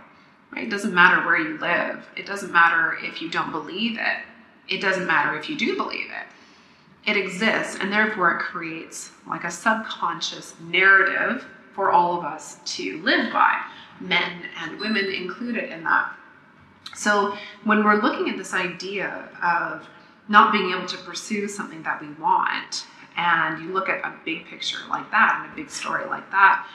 Right? 0.53 0.65
It 0.65 0.69
doesn't 0.69 0.93
matter 0.93 1.25
where 1.25 1.37
you 1.37 1.57
live. 1.57 2.07
It 2.15 2.25
doesn't 2.25 2.51
matter 2.51 2.97
if 3.01 3.21
you 3.21 3.29
don't 3.29 3.51
believe 3.51 3.97
it. 3.97 4.23
It 4.67 4.81
doesn't 4.81 5.07
matter 5.07 5.37
if 5.37 5.49
you 5.49 5.57
do 5.57 5.75
believe 5.75 6.07
it. 6.09 7.09
It 7.09 7.17
exists, 7.17 7.77
and 7.81 7.91
therefore 7.91 8.37
it 8.37 8.39
creates 8.39 9.11
like 9.27 9.43
a 9.43 9.51
subconscious 9.51 10.55
narrative 10.61 11.45
for 11.73 11.91
all 11.91 12.17
of 12.17 12.23
us 12.23 12.59
to 12.77 13.01
live 13.01 13.33
by, 13.33 13.59
men 13.99 14.43
and 14.61 14.79
women 14.79 15.05
included 15.05 15.71
in 15.71 15.83
that. 15.83 16.13
So 16.95 17.35
when 17.63 17.83
we're 17.83 18.01
looking 18.01 18.29
at 18.29 18.37
this 18.37 18.53
idea 18.53 19.27
of 19.43 19.87
not 20.27 20.51
being 20.51 20.71
able 20.71 20.87
to 20.87 20.97
pursue 20.97 21.47
something 21.47 21.83
that 21.83 22.01
we 22.01 22.11
want. 22.13 22.85
And 23.15 23.61
you 23.61 23.71
look 23.71 23.89
at 23.89 24.03
a 24.03 24.13
big 24.25 24.45
picture 24.45 24.79
like 24.89 25.09
that 25.11 25.41
and 25.41 25.51
a 25.51 25.55
big 25.55 25.69
story 25.69 26.05
like 26.07 26.29
that, 26.31 26.65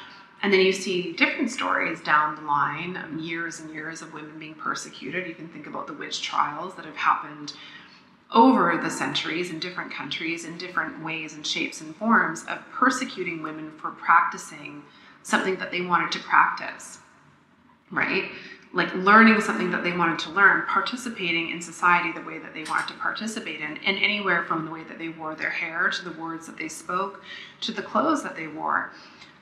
and 0.43 0.53
then 0.53 0.61
you 0.61 0.73
see 0.73 1.13
different 1.13 1.51
stories 1.51 2.01
down 2.01 2.37
the 2.37 2.43
line, 2.43 2.97
um, 2.97 3.19
years 3.19 3.61
and 3.61 3.73
years 3.73 4.03
of 4.03 4.13
women 4.13 4.39
being 4.39 4.55
persecuted. 4.55 5.27
You 5.27 5.35
can 5.35 5.49
think 5.49 5.67
about 5.67 5.87
the 5.87 5.95
witch 5.95 6.23
trials 6.23 6.75
that 6.77 6.85
have 6.85 6.97
happened 6.97 7.55
over 8.33 8.79
the 8.83 8.91
centuries 8.91 9.51
in 9.51 9.59
different 9.59 9.91
countries 9.91 10.45
in 10.45 10.59
different 10.59 11.03
ways 11.03 11.35
and 11.35 11.47
shapes 11.47 11.81
and 11.81 11.97
forms 11.97 12.45
of 12.49 12.59
persecuting 12.73 13.43
women 13.43 13.73
for 13.79 13.91
practicing 13.91 14.83
something 15.23 15.57
that 15.57 15.71
they 15.71 15.81
wanted 15.81 16.13
to 16.13 16.19
practice, 16.21 16.99
right? 17.91 18.31
like 18.73 18.95
learning 18.95 19.41
something 19.41 19.71
that 19.71 19.83
they 19.83 19.97
wanted 19.97 20.19
to 20.19 20.31
learn, 20.31 20.63
participating 20.67 21.51
in 21.51 21.61
society 21.61 22.13
the 22.13 22.21
way 22.21 22.39
that 22.39 22.53
they 22.53 22.65
wanted 22.65 22.89
to 22.89 22.95
participate 22.95 23.61
in, 23.61 23.79
and 23.79 23.99
anywhere 23.99 24.45
from 24.45 24.65
the 24.65 24.71
way 24.71 24.85
that 24.85 24.99
they 24.99 25.09
wore 25.09 25.35
their 25.35 25.51
hair 25.51 25.89
to 25.89 26.05
the 26.05 26.21
words 26.21 26.47
that 26.47 26.59
they 26.59 26.69
spoke 26.69 27.23
to 27.61 27.73
the 27.73 27.83
clothes 27.83 28.23
that 28.23 28.37
they 28.37 28.47
wore. 28.47 28.93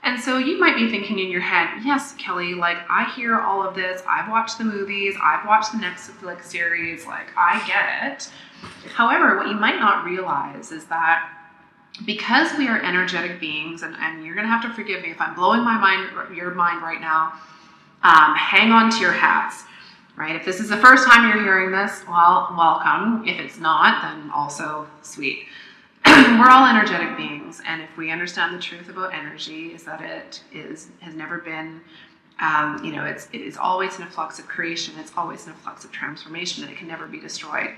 And 0.03 0.19
so 0.19 0.37
you 0.37 0.59
might 0.59 0.75
be 0.75 0.89
thinking 0.89 1.19
in 1.19 1.29
your 1.29 1.41
head, 1.41 1.83
yes, 1.83 2.13
Kelly, 2.17 2.53
like 2.53 2.77
I 2.89 3.11
hear 3.15 3.39
all 3.39 3.67
of 3.67 3.75
this. 3.75 4.01
I've 4.09 4.29
watched 4.29 4.57
the 4.57 4.63
movies, 4.63 5.15
I've 5.21 5.45
watched 5.45 5.73
the 5.73 5.79
Netflix 5.79 6.45
series, 6.45 7.05
like 7.05 7.27
I 7.35 7.65
get 7.67 8.13
it. 8.13 8.29
However, 8.93 9.37
what 9.37 9.47
you 9.47 9.55
might 9.55 9.79
not 9.79 10.05
realize 10.05 10.71
is 10.71 10.85
that 10.85 11.29
because 12.05 12.55
we 12.57 12.67
are 12.67 12.81
energetic 12.81 13.39
beings, 13.39 13.81
and, 13.81 13.95
and 13.99 14.23
you're 14.23 14.35
gonna 14.35 14.47
have 14.47 14.61
to 14.63 14.73
forgive 14.73 15.01
me 15.01 15.09
if 15.09 15.19
I'm 15.19 15.35
blowing 15.35 15.61
my 15.61 15.77
mind 15.77 16.37
your 16.37 16.53
mind 16.53 16.83
right 16.83 17.01
now 17.01 17.33
um, 18.03 18.35
hang 18.35 18.71
on 18.71 18.91
to 18.91 18.99
your 18.99 19.11
hats, 19.11 19.63
right? 20.15 20.35
If 20.35 20.45
this 20.45 20.59
is 20.59 20.69
the 20.69 20.77
first 20.77 21.07
time 21.07 21.29
you're 21.29 21.43
hearing 21.43 21.71
this, 21.71 22.03
well, 22.07 22.53
welcome. 22.57 23.27
If 23.27 23.39
it's 23.39 23.59
not, 23.59 24.01
then 24.03 24.29
also 24.31 24.87
sweet. 25.01 25.45
We're 26.39 26.49
all 26.49 26.65
energetic 26.65 27.15
beings, 27.17 27.61
and 27.65 27.81
if 27.81 27.95
we 27.97 28.11
understand 28.11 28.55
the 28.55 28.59
truth 28.59 28.89
about 28.89 29.13
energy, 29.13 29.67
is 29.67 29.83
that 29.83 30.01
it 30.01 30.43
is 30.51 30.89
has 30.99 31.13
never 31.13 31.39
been 31.39 31.81
um, 32.39 32.83
you 32.83 32.91
know, 32.91 33.03
it's 33.03 33.27
it 33.33 33.41
is 33.41 33.57
always 33.57 33.97
in 33.97 34.03
a 34.03 34.09
flux 34.09 34.39
of 34.39 34.47
creation. 34.47 34.93
It's 34.99 35.11
always 35.17 35.45
in 35.45 35.53
a 35.53 35.55
flux 35.55 35.85
of 35.85 35.91
transformation, 35.91 36.63
and 36.63 36.71
it 36.71 36.77
can 36.77 36.87
never 36.87 37.07
be 37.07 37.19
destroyed. 37.19 37.75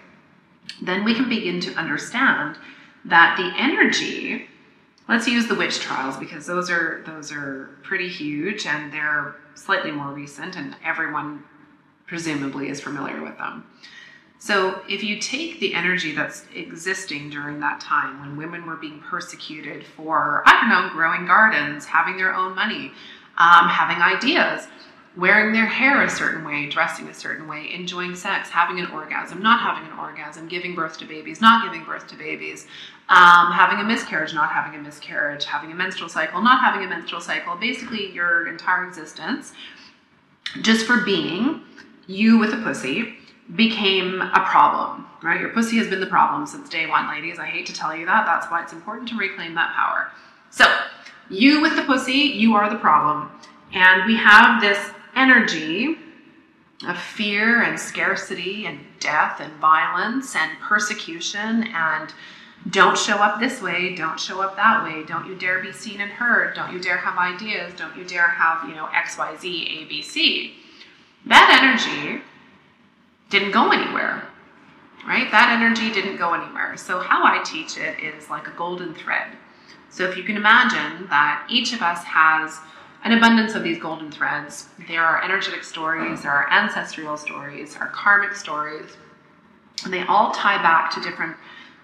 Then 0.82 1.04
we 1.04 1.16
can 1.16 1.30
begin 1.30 1.60
to 1.62 1.74
understand 1.74 2.58
that 3.06 3.38
the 3.38 3.54
energy 3.58 4.48
Let's 5.10 5.28
use 5.28 5.48
the 5.48 5.56
witch 5.56 5.80
trials 5.80 6.18
because 6.18 6.46
those 6.46 6.70
are 6.70 7.02
those 7.04 7.32
are 7.32 7.72
pretty 7.82 8.08
huge 8.08 8.68
and 8.68 8.94
they're 8.94 9.38
slightly 9.56 9.90
more 9.90 10.14
recent 10.14 10.56
and 10.56 10.76
everyone 10.86 11.44
presumably 12.06 12.70
is 12.70 12.80
familiar 12.80 13.20
with 13.24 13.36
them. 13.40 13.66
So 14.42 14.82
if 14.88 15.04
you 15.04 15.20
take 15.20 15.60
the 15.60 15.74
energy 15.74 16.16
that's 16.16 16.46
existing 16.56 17.30
during 17.30 17.60
that 17.60 17.82
time 17.82 18.22
when 18.22 18.38
women 18.38 18.66
were 18.66 18.78
being 18.78 19.02
persecuted 19.02 19.86
for, 19.86 20.44
I 20.46 20.62
don't 20.62 20.70
know, 20.70 20.90
growing 20.94 21.26
gardens, 21.26 21.86
having 21.86 22.16
their 22.16 22.34
own 22.34 22.56
money, 22.56 22.94
um, 23.38 23.68
having 23.68 24.02
ideas, 24.02 24.68
wearing 25.18 25.52
their 25.52 25.66
hair 25.66 26.04
a 26.04 26.10
certain 26.10 26.46
way, 26.46 26.70
dressing 26.70 27.10
a 27.10 27.14
certain 27.14 27.50
way, 27.50 27.70
enjoying 27.74 28.16
sex, 28.16 28.50
having 28.50 28.80
an 28.80 28.90
orgasm, 28.92 29.42
not 29.42 29.60
having 29.60 29.92
an 29.92 30.00
orgasm, 30.00 30.48
giving 30.48 30.74
birth 30.74 30.98
to 31.00 31.06
babies, 31.06 31.42
not 31.42 31.66
giving 31.66 31.86
birth 31.86 32.08
to 32.08 32.16
babies, 32.16 32.66
um, 33.10 33.52
having 33.52 33.80
a 33.80 33.84
miscarriage, 33.84 34.34
not 34.34 34.52
having 34.52 34.80
a 34.80 34.82
miscarriage, 34.82 35.44
having 35.44 35.72
a 35.74 35.76
menstrual 35.76 36.08
cycle, 36.08 36.42
not 36.42 36.62
having 36.62 36.86
a 36.86 36.90
menstrual 36.90 37.20
cycle, 37.20 37.58
basically 37.58 38.10
your 38.14 38.48
entire 38.48 38.88
existence, 38.88 39.52
just 40.62 40.86
for 40.86 41.02
being 41.02 41.62
you 42.08 42.38
with 42.38 42.54
a 42.54 42.58
pussy 42.64 43.19
became 43.56 44.22
a 44.22 44.46
problem, 44.46 45.08
right? 45.24 45.40
Your 45.40 45.50
pussy 45.50 45.78
has 45.78 45.88
been 45.88 46.00
the 46.00 46.06
problem 46.06 46.46
since 46.46 46.70
day 46.70 46.88
one, 46.88 47.08
ladies. 47.10 47.40
I 47.40 47.46
hate 47.46 47.66
to 47.68 47.74
tell 47.74 47.96
you 47.96 48.06
that. 48.06 48.26
That's 48.26 48.50
why 48.52 48.62
it's 48.62 48.74
important 48.74 49.10
to 49.10 49.18
reclaim 49.18 49.56
that 49.56 49.74
power. 49.76 50.12
So, 50.52 50.66
you 51.30 51.62
with 51.62 51.76
the 51.76 51.84
pussy, 51.84 52.14
you 52.14 52.56
are 52.56 52.70
the 52.70 52.78
problem. 52.78 53.32
And 53.74 54.06
we 54.06 54.16
have 54.16 54.62
this 54.62 54.92
energy 55.16 55.98
of 56.88 56.98
fear 56.98 57.62
and 57.64 57.80
scarcity 57.80 58.66
and 58.66 58.80
death 59.00 59.40
and 59.40 59.54
violence 59.56 60.36
and 60.36 60.52
persecution 60.60 61.68
and 61.74 62.14
don't 62.72 62.98
show 62.98 63.16
up 63.16 63.40
this 63.40 63.62
way, 63.62 63.96
don't 63.96 64.20
show 64.20 64.42
up 64.42 64.56
that 64.58 64.84
way, 64.84 65.04
don't 65.04 65.26
you 65.26 65.36
dare 65.36 65.62
be 65.62 65.72
seen 65.72 66.02
and 66.02 66.12
heard, 66.12 66.56
don't 66.56 66.74
you 66.74 66.80
dare 66.80 66.98
have 66.98 67.18
ideas, 67.18 67.74
don't 67.78 67.96
you 67.96 68.04
dare 68.04 68.28
have, 68.28 68.68
you 68.68 68.76
know, 68.76 68.86
XYZ, 68.88 69.42
ABC. 69.88 70.52
That 71.26 71.60
energy 71.62 72.22
didn't 73.30 73.52
go 73.52 73.72
anywhere, 73.72 74.28
right? 75.08 75.30
That 75.32 75.52
energy 75.52 75.92
didn't 75.92 76.18
go 76.18 76.34
anywhere. 76.34 76.78
So, 76.78 77.00
how 77.00 77.24
I 77.24 77.44
teach 77.44 77.78
it 77.78 78.00
is 78.00 78.30
like 78.30 78.48
a 78.48 78.52
golden 78.52 78.94
thread. 78.94 79.28
So, 79.90 80.04
if 80.04 80.18
you 80.18 80.24
can 80.24 80.36
imagine 80.36 81.08
that 81.10 81.46
each 81.50 81.74
of 81.74 81.82
us 81.82 82.04
has 82.04 82.60
an 83.04 83.14
abundance 83.14 83.56
of 83.56 83.64
these 83.64 83.80
golden 83.80 84.12
threads. 84.12 84.68
There 84.88 85.04
are 85.04 85.24
energetic 85.24 85.64
stories, 85.64 86.22
there 86.22 86.32
are 86.32 86.50
ancestral 86.52 87.16
stories, 87.18 87.74
there 87.74 87.84
are 87.84 87.90
karmic 87.90 88.36
stories, 88.36 88.98
and 89.86 89.94
they 89.94 90.04
all 90.04 90.32
tie 90.32 90.62
back 90.62 90.92
to 90.96 91.02
different 91.02 91.36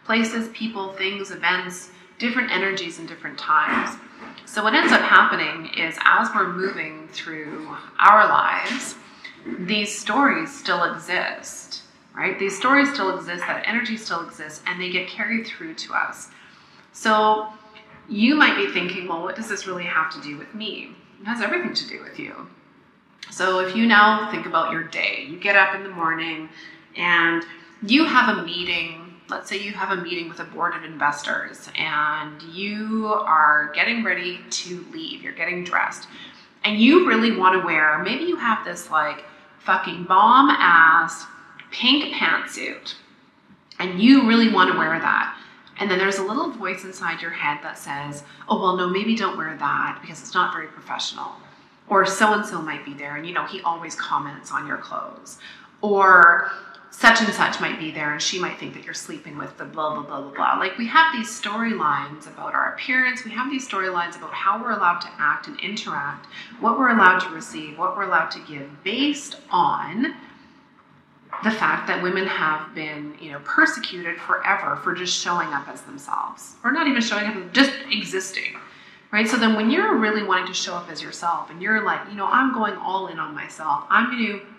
places, 0.04 0.50
people, 0.50 0.92
things, 0.94 1.32
events, 1.32 1.90
different 2.20 2.52
energies 2.52 3.00
and 3.00 3.08
different 3.08 3.38
times. 3.38 3.98
So, 4.46 4.64
what 4.64 4.74
ends 4.74 4.92
up 4.92 5.02
happening 5.02 5.72
is 5.78 5.98
as 6.04 6.30
we're 6.36 6.52
moving 6.52 7.08
through 7.12 7.68
our 8.00 8.28
lives, 8.28 8.96
these 9.46 9.98
stories 9.98 10.52
still 10.54 10.84
exist, 10.84 11.84
right? 12.16 12.38
These 12.40 12.58
stories 12.58 12.92
still 12.94 13.18
exist, 13.18 13.44
that 13.48 13.68
energy 13.68 13.98
still 13.98 14.25
exists, 14.25 14.62
and 14.66 14.82
they 14.82 14.90
get 14.90 15.08
carried 15.08 15.46
through 15.46 15.75
to 15.75 15.94
us. 15.94 16.30
So, 16.94 17.48
you 18.08 18.36
might 18.36 18.56
be 18.56 18.72
thinking, 18.72 19.08
well, 19.08 19.24
what 19.24 19.36
does 19.36 19.50
this 19.50 19.68
really 19.68 19.84
have 19.84 20.12
to 20.14 20.22
do 20.22 20.38
with 20.38 20.54
me? 20.54 20.96
It 21.22 21.25
has 21.25 21.42
everything 21.42 21.74
to 21.74 21.88
do 21.88 22.04
with 22.04 22.20
you. 22.20 22.48
So 23.32 23.60
if 23.60 23.75
you 23.75 23.88
now 23.88 24.30
think 24.32 24.46
about 24.46 24.72
your 24.72 24.84
day, 24.84 25.25
you 25.28 25.40
get 25.40 25.56
up 25.56 25.75
in 25.75 25.84
the 25.84 25.90
morning 25.90 26.50
and 26.96 27.44
you 27.82 28.06
have 28.06 28.38
a 28.38 28.44
meeting. 28.44 29.16
Let's 29.28 29.50
say 29.50 29.58
you 29.58 29.72
have 29.74 29.98
a 29.98 30.02
meeting 30.02 30.30
with 30.30 30.40
a 30.40 30.44
board 30.44 30.75
of 30.75 30.84
investors 30.84 31.68
and 31.75 32.42
you 32.44 33.08
are 33.08 33.72
getting 33.74 34.04
ready 34.04 34.40
to 34.50 34.86
leave. 34.94 35.24
You're 35.24 35.34
getting 35.34 35.64
dressed 35.64 36.08
and 36.64 36.80
you 36.80 37.08
really 37.08 37.36
want 37.36 37.60
to 37.60 37.66
wear, 37.66 38.00
maybe 38.00 38.25
you 38.25 38.36
have 38.36 38.64
this 38.66 38.90
like 38.90 39.24
fucking 39.65 40.03
bomb 40.05 40.50
ass 40.50 41.25
pink 41.72 42.13
pantsuit 42.13 42.95
and 43.79 44.00
you 44.00 44.27
really 44.27 44.51
want 44.51 44.72
to 44.72 44.77
wear 44.77 44.98
that. 45.00 45.38
And 45.79 45.91
then 45.91 45.98
there's 45.98 46.19
a 46.19 46.24
little 46.24 46.51
voice 46.51 46.86
inside 46.86 47.22
your 47.22 47.31
head 47.31 47.60
that 47.63 47.77
says, 47.77 48.24
oh, 48.48 48.62
well, 48.62 48.77
no, 48.77 48.88
maybe 48.88 49.15
don't 49.15 49.38
wear 49.38 49.55
that 49.57 50.00
because 50.01 50.22
it's 50.22 50.34
not 50.34 50.53
very 50.53 50.67
professional. 50.67 51.34
Or 51.89 52.05
so 52.05 52.34
and 52.34 52.45
so 52.45 52.62
might 52.62 52.84
be 52.86 52.93
there, 52.93 53.15
and 53.15 53.27
you 53.27 53.34
know, 53.34 53.45
he 53.45 53.62
always 53.62 53.93
comments 53.93 54.51
on 54.51 54.65
your 54.65 54.77
clothes. 54.77 55.38
Or 55.81 56.50
such 56.98 57.20
and 57.20 57.34
such 57.34 57.60
might 57.60 57.78
be 57.78 57.92
there, 57.92 58.14
and 58.14 58.22
she 58.22 58.40
might 58.40 58.58
think 58.58 58.74
that 58.74 58.86
you're 58.86 58.94
sleeping 58.94 59.38
with 59.38 59.58
the 59.58 59.66
blah, 59.66 59.94
blah, 59.96 60.04
blah, 60.04 60.22
blah, 60.22 60.32
blah. 60.32 60.58
Like 60.58 60.78
we 60.78 60.88
have 60.88 61.14
these 61.14 61.28
storylines 61.28 62.25
about 62.25 62.54
our 62.54 62.74
appearance, 62.74 63.25
we 63.25 63.32
have 63.32 63.52
these 63.52 63.68
storylines 63.68 64.16
about 64.16 64.34
how 64.34 64.62
we're 64.64 64.72
allowed 64.72 65.00
to 65.00 65.10
act 65.18 65.48
and 65.48 65.60
interact, 65.60 66.28
what 66.62 66.80
we're 66.80 66.92
allowed 66.92 67.20
to 67.20 67.30
receive, 67.32 67.78
what 67.78 67.98
we're 67.98 68.04
allowed 68.04 68.30
to 68.30 68.40
give 68.48 68.70
based 68.86 69.36
on 69.52 70.16
the 71.44 71.52
fact 71.52 71.86
that 71.88 72.02
women 72.02 72.25
have 72.25 72.74
been, 72.74 73.14
you 73.20 73.30
know, 73.30 73.40
persecuted 73.40 74.18
forever 74.18 74.78
for 74.78 74.96
just 74.96 75.22
showing 75.22 75.50
up 75.50 75.68
as 75.68 75.82
themselves, 75.82 76.54
or 76.64 76.72
not 76.72 76.88
even 76.88 77.02
showing 77.02 77.25
up, 77.25 77.52
just 77.52 77.74
existing, 77.92 78.56
right? 79.12 79.28
So 79.28 79.36
then, 79.36 79.54
when 79.58 79.70
you're 79.70 79.98
really 79.98 80.24
wanting 80.24 80.48
to 80.48 80.54
show 80.54 80.75
up 80.75 80.90
as 80.90 81.02
yourself, 81.02 81.50
and 81.50 81.62
you're 81.62 81.84
like, 81.84 82.00
you 82.10 82.16
know, 82.16 82.28
I'm 82.28 82.54
going 82.54 82.75
all 82.78 83.08
in 83.08 83.20
on 83.20 83.36
myself, 83.36 83.84
I'm 83.90 84.10
going 84.12 84.25
to 84.28 84.54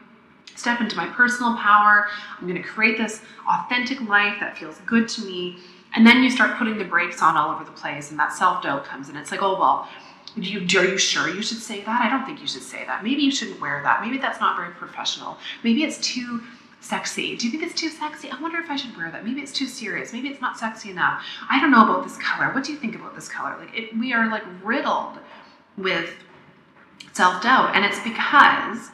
step 0.57 0.81
into 0.81 0.97
my 0.97 1.07
personal 1.07 1.57
power, 1.57 2.07
I'm 2.39 2.49
going 2.49 2.61
to 2.61 2.69
create 2.69 2.99
this 2.99 3.23
authentic 3.49 4.01
life 4.03 4.37
that 4.41 4.57
feels 4.59 4.79
good 4.87 5.09
to 5.11 5.25
me, 5.25 5.59
and 5.95 6.07
then 6.07 6.23
you 6.23 6.31
start 6.31 6.57
putting 6.59 6.79
the 6.79 6.85
brakes 6.85 7.23
on 7.23 7.37
all 7.37 7.55
over 7.55 7.65
the 7.65 7.71
place, 7.71 8.11
and 8.11 8.19
that 8.19 8.33
self 8.33 8.63
doubt 8.63 8.85
comes 8.85 9.09
in. 9.09 9.17
It's 9.17 9.31
like, 9.31 9.43
oh 9.43 9.59
well. 9.59 9.89
You, 10.39 10.61
are 10.79 10.85
you 10.85 10.99
sure 10.99 11.31
you 11.31 11.41
should 11.41 11.63
say 11.63 11.83
that? 11.85 12.03
I 12.03 12.11
don't 12.11 12.27
think 12.27 12.43
you 12.43 12.47
should 12.47 12.63
say 12.63 12.85
that. 12.85 13.03
Maybe 13.03 13.23
you 13.23 13.31
shouldn't 13.31 13.59
wear 13.59 13.81
that. 13.85 14.03
Maybe 14.03 14.19
that's 14.19 14.39
not 14.39 14.55
very 14.55 14.71
professional. 14.75 15.39
Maybe 15.65 15.83
it's 15.83 15.99
too 15.99 16.43
sexy. 16.81 17.37
Do 17.37 17.47
you 17.47 17.51
think 17.51 17.63
it's 17.63 17.81
too 17.81 17.89
sexy? 17.89 18.31
I 18.31 18.41
wonder 18.41 18.59
if 18.59 18.71
I 18.71 18.77
should 18.77 18.97
wear 18.97 19.11
that. 19.11 19.25
Maybe 19.25 19.41
it's 19.41 19.53
too 19.53 19.67
serious. 19.67 20.13
Maybe 20.13 20.29
it's 20.29 20.41
not 20.41 20.59
sexy 20.59 20.91
enough. 20.91 21.25
I 21.49 21.61
don't 21.61 21.71
know 21.71 21.83
about 21.85 22.05
this 22.05 22.17
color. 22.19 22.53
What 22.53 22.65
do 22.65 22.73
you 22.73 22.79
think 22.79 22.95
about 22.95 23.15
this 23.15 23.29
color? 23.29 23.57
Like 23.59 23.75
it, 23.75 23.97
we 23.99 24.13
are 24.13 24.31
like 24.31 24.45
riddled 24.63 25.19
with 25.77 26.11
self-doubt 27.13 27.75
and 27.75 27.85
it's 27.85 28.01
because 28.01 28.91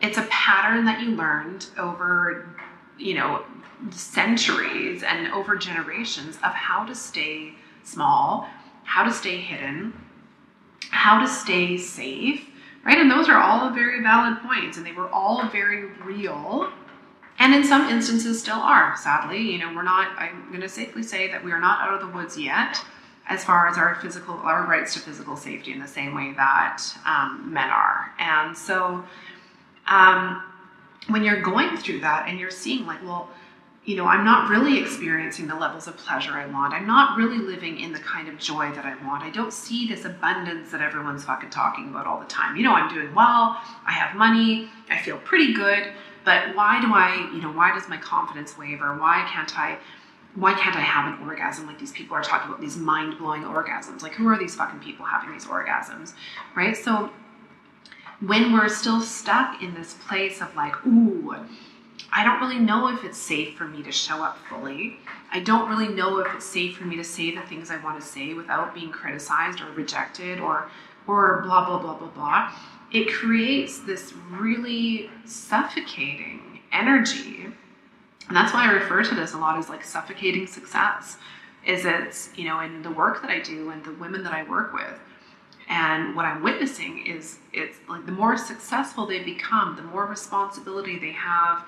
it's 0.00 0.18
a 0.18 0.22
pattern 0.30 0.84
that 0.84 1.00
you 1.00 1.10
learned 1.16 1.66
over, 1.78 2.48
you 2.98 3.14
know, 3.14 3.44
centuries 3.90 5.02
and 5.02 5.32
over 5.32 5.56
generations 5.56 6.36
of 6.36 6.52
how 6.52 6.84
to 6.84 6.94
stay 6.94 7.54
small, 7.84 8.48
how 8.84 9.04
to 9.04 9.12
stay 9.12 9.38
hidden, 9.38 9.92
how 10.90 11.20
to 11.20 11.28
stay 11.28 11.76
safe, 11.76 12.48
right? 12.84 12.98
And 12.98 13.10
those 13.10 13.28
are 13.28 13.40
all 13.40 13.70
very 13.70 14.02
valid 14.02 14.38
points 14.40 14.76
and 14.76 14.86
they 14.86 14.92
were 14.92 15.08
all 15.08 15.48
very 15.48 15.86
real 16.04 16.72
and 17.38 17.54
in 17.54 17.64
some 17.64 17.88
instances 17.88 18.40
still 18.40 18.58
are 18.58 18.96
sadly 18.96 19.40
you 19.40 19.58
know 19.58 19.72
we're 19.74 19.82
not 19.82 20.08
i'm 20.18 20.48
going 20.48 20.60
to 20.60 20.68
safely 20.68 21.02
say 21.02 21.30
that 21.30 21.42
we 21.42 21.52
are 21.52 21.60
not 21.60 21.80
out 21.80 21.94
of 21.94 22.00
the 22.00 22.16
woods 22.16 22.38
yet 22.38 22.82
as 23.28 23.44
far 23.44 23.68
as 23.68 23.76
our 23.76 23.94
physical 23.96 24.34
our 24.36 24.66
rights 24.66 24.94
to 24.94 25.00
physical 25.00 25.36
safety 25.36 25.72
in 25.72 25.78
the 25.78 25.86
same 25.86 26.14
way 26.14 26.32
that 26.36 26.82
um, 27.06 27.52
men 27.52 27.70
are 27.70 28.12
and 28.18 28.56
so 28.56 29.04
um, 29.90 30.42
when 31.08 31.24
you're 31.24 31.40
going 31.40 31.76
through 31.76 32.00
that 32.00 32.28
and 32.28 32.38
you're 32.38 32.50
seeing 32.50 32.86
like 32.86 33.02
well 33.02 33.30
you 33.84 33.96
know 33.96 34.04
i'm 34.04 34.24
not 34.24 34.50
really 34.50 34.78
experiencing 34.78 35.46
the 35.46 35.54
levels 35.54 35.86
of 35.86 35.96
pleasure 35.96 36.32
i 36.32 36.44
want 36.46 36.74
i'm 36.74 36.86
not 36.86 37.16
really 37.16 37.38
living 37.38 37.80
in 37.80 37.92
the 37.92 37.98
kind 38.00 38.28
of 38.28 38.38
joy 38.38 38.70
that 38.72 38.84
i 38.84 38.94
want 39.06 39.22
i 39.22 39.30
don't 39.30 39.52
see 39.52 39.88
this 39.88 40.04
abundance 40.04 40.70
that 40.70 40.82
everyone's 40.82 41.24
fucking 41.24 41.48
talking 41.48 41.88
about 41.88 42.06
all 42.06 42.20
the 42.20 42.26
time 42.26 42.56
you 42.56 42.62
know 42.62 42.74
i'm 42.74 42.92
doing 42.92 43.14
well 43.14 43.56
i 43.86 43.92
have 43.92 44.14
money 44.16 44.68
i 44.90 44.98
feel 44.98 45.16
pretty 45.18 45.54
good 45.54 45.92
but 46.28 46.54
why 46.54 46.78
do 46.78 46.88
I, 46.92 47.30
you 47.32 47.40
know, 47.40 47.50
why 47.50 47.72
does 47.72 47.88
my 47.88 47.96
confidence 47.96 48.58
waver? 48.58 48.94
Why 48.98 49.26
can't 49.32 49.58
I, 49.58 49.78
why 50.34 50.52
can't 50.52 50.76
I 50.76 50.80
have 50.80 51.14
an 51.14 51.26
orgasm 51.26 51.66
like 51.66 51.78
these 51.78 51.92
people 51.92 52.14
are 52.16 52.22
talking 52.22 52.50
about 52.50 52.60
these 52.60 52.76
mind 52.76 53.16
blowing 53.16 53.44
orgasms? 53.44 54.02
Like, 54.02 54.12
who 54.12 54.28
are 54.28 54.38
these 54.38 54.54
fucking 54.54 54.80
people 54.80 55.06
having 55.06 55.32
these 55.32 55.46
orgasms? 55.46 56.12
Right? 56.54 56.76
So, 56.76 57.08
when 58.20 58.52
we're 58.52 58.68
still 58.68 59.00
stuck 59.00 59.62
in 59.62 59.74
this 59.74 59.94
place 60.08 60.40
of 60.40 60.54
like, 60.56 60.74
ooh, 60.86 61.36
I 62.12 62.24
don't 62.24 62.40
really 62.40 62.58
know 62.58 62.88
if 62.88 63.04
it's 63.04 63.18
safe 63.18 63.56
for 63.56 63.66
me 63.66 63.82
to 63.82 63.92
show 63.92 64.22
up 64.22 64.38
fully. 64.48 64.98
I 65.30 65.40
don't 65.40 65.68
really 65.68 65.88
know 65.88 66.18
if 66.18 66.34
it's 66.34 66.46
safe 66.46 66.76
for 66.76 66.84
me 66.84 66.96
to 66.96 67.04
say 67.04 67.34
the 67.34 67.42
things 67.42 67.70
I 67.70 67.76
want 67.78 68.00
to 68.00 68.06
say 68.06 68.34
without 68.34 68.74
being 68.74 68.90
criticized 68.90 69.60
or 69.60 69.70
rejected 69.72 70.40
or 70.40 70.70
or 71.06 71.42
blah 71.42 71.66
blah 71.66 71.78
blah 71.78 71.94
blah 71.98 72.08
blah 72.08 72.52
it 72.92 73.12
creates 73.12 73.80
this 73.80 74.14
really 74.30 75.10
suffocating 75.24 76.60
energy. 76.72 77.46
And 78.28 78.36
that's 78.36 78.52
why 78.52 78.68
I 78.68 78.72
refer 78.72 79.02
to 79.04 79.14
this 79.14 79.34
a 79.34 79.38
lot 79.38 79.58
as 79.58 79.68
like 79.68 79.84
suffocating 79.84 80.46
success. 80.46 81.18
Is 81.66 81.84
it's, 81.84 82.30
you 82.36 82.44
know, 82.44 82.60
in 82.60 82.82
the 82.82 82.90
work 82.90 83.20
that 83.20 83.30
I 83.30 83.40
do 83.40 83.70
and 83.70 83.84
the 83.84 83.92
women 83.92 84.22
that 84.22 84.32
I 84.32 84.44
work 84.44 84.72
with. 84.72 84.98
And 85.68 86.16
what 86.16 86.24
I'm 86.24 86.42
witnessing 86.42 87.06
is 87.06 87.38
it's 87.52 87.78
like 87.88 88.06
the 88.06 88.12
more 88.12 88.36
successful 88.36 89.06
they 89.06 89.22
become, 89.22 89.76
the 89.76 89.82
more 89.82 90.06
responsibility 90.06 90.98
they 90.98 91.12
have 91.12 91.64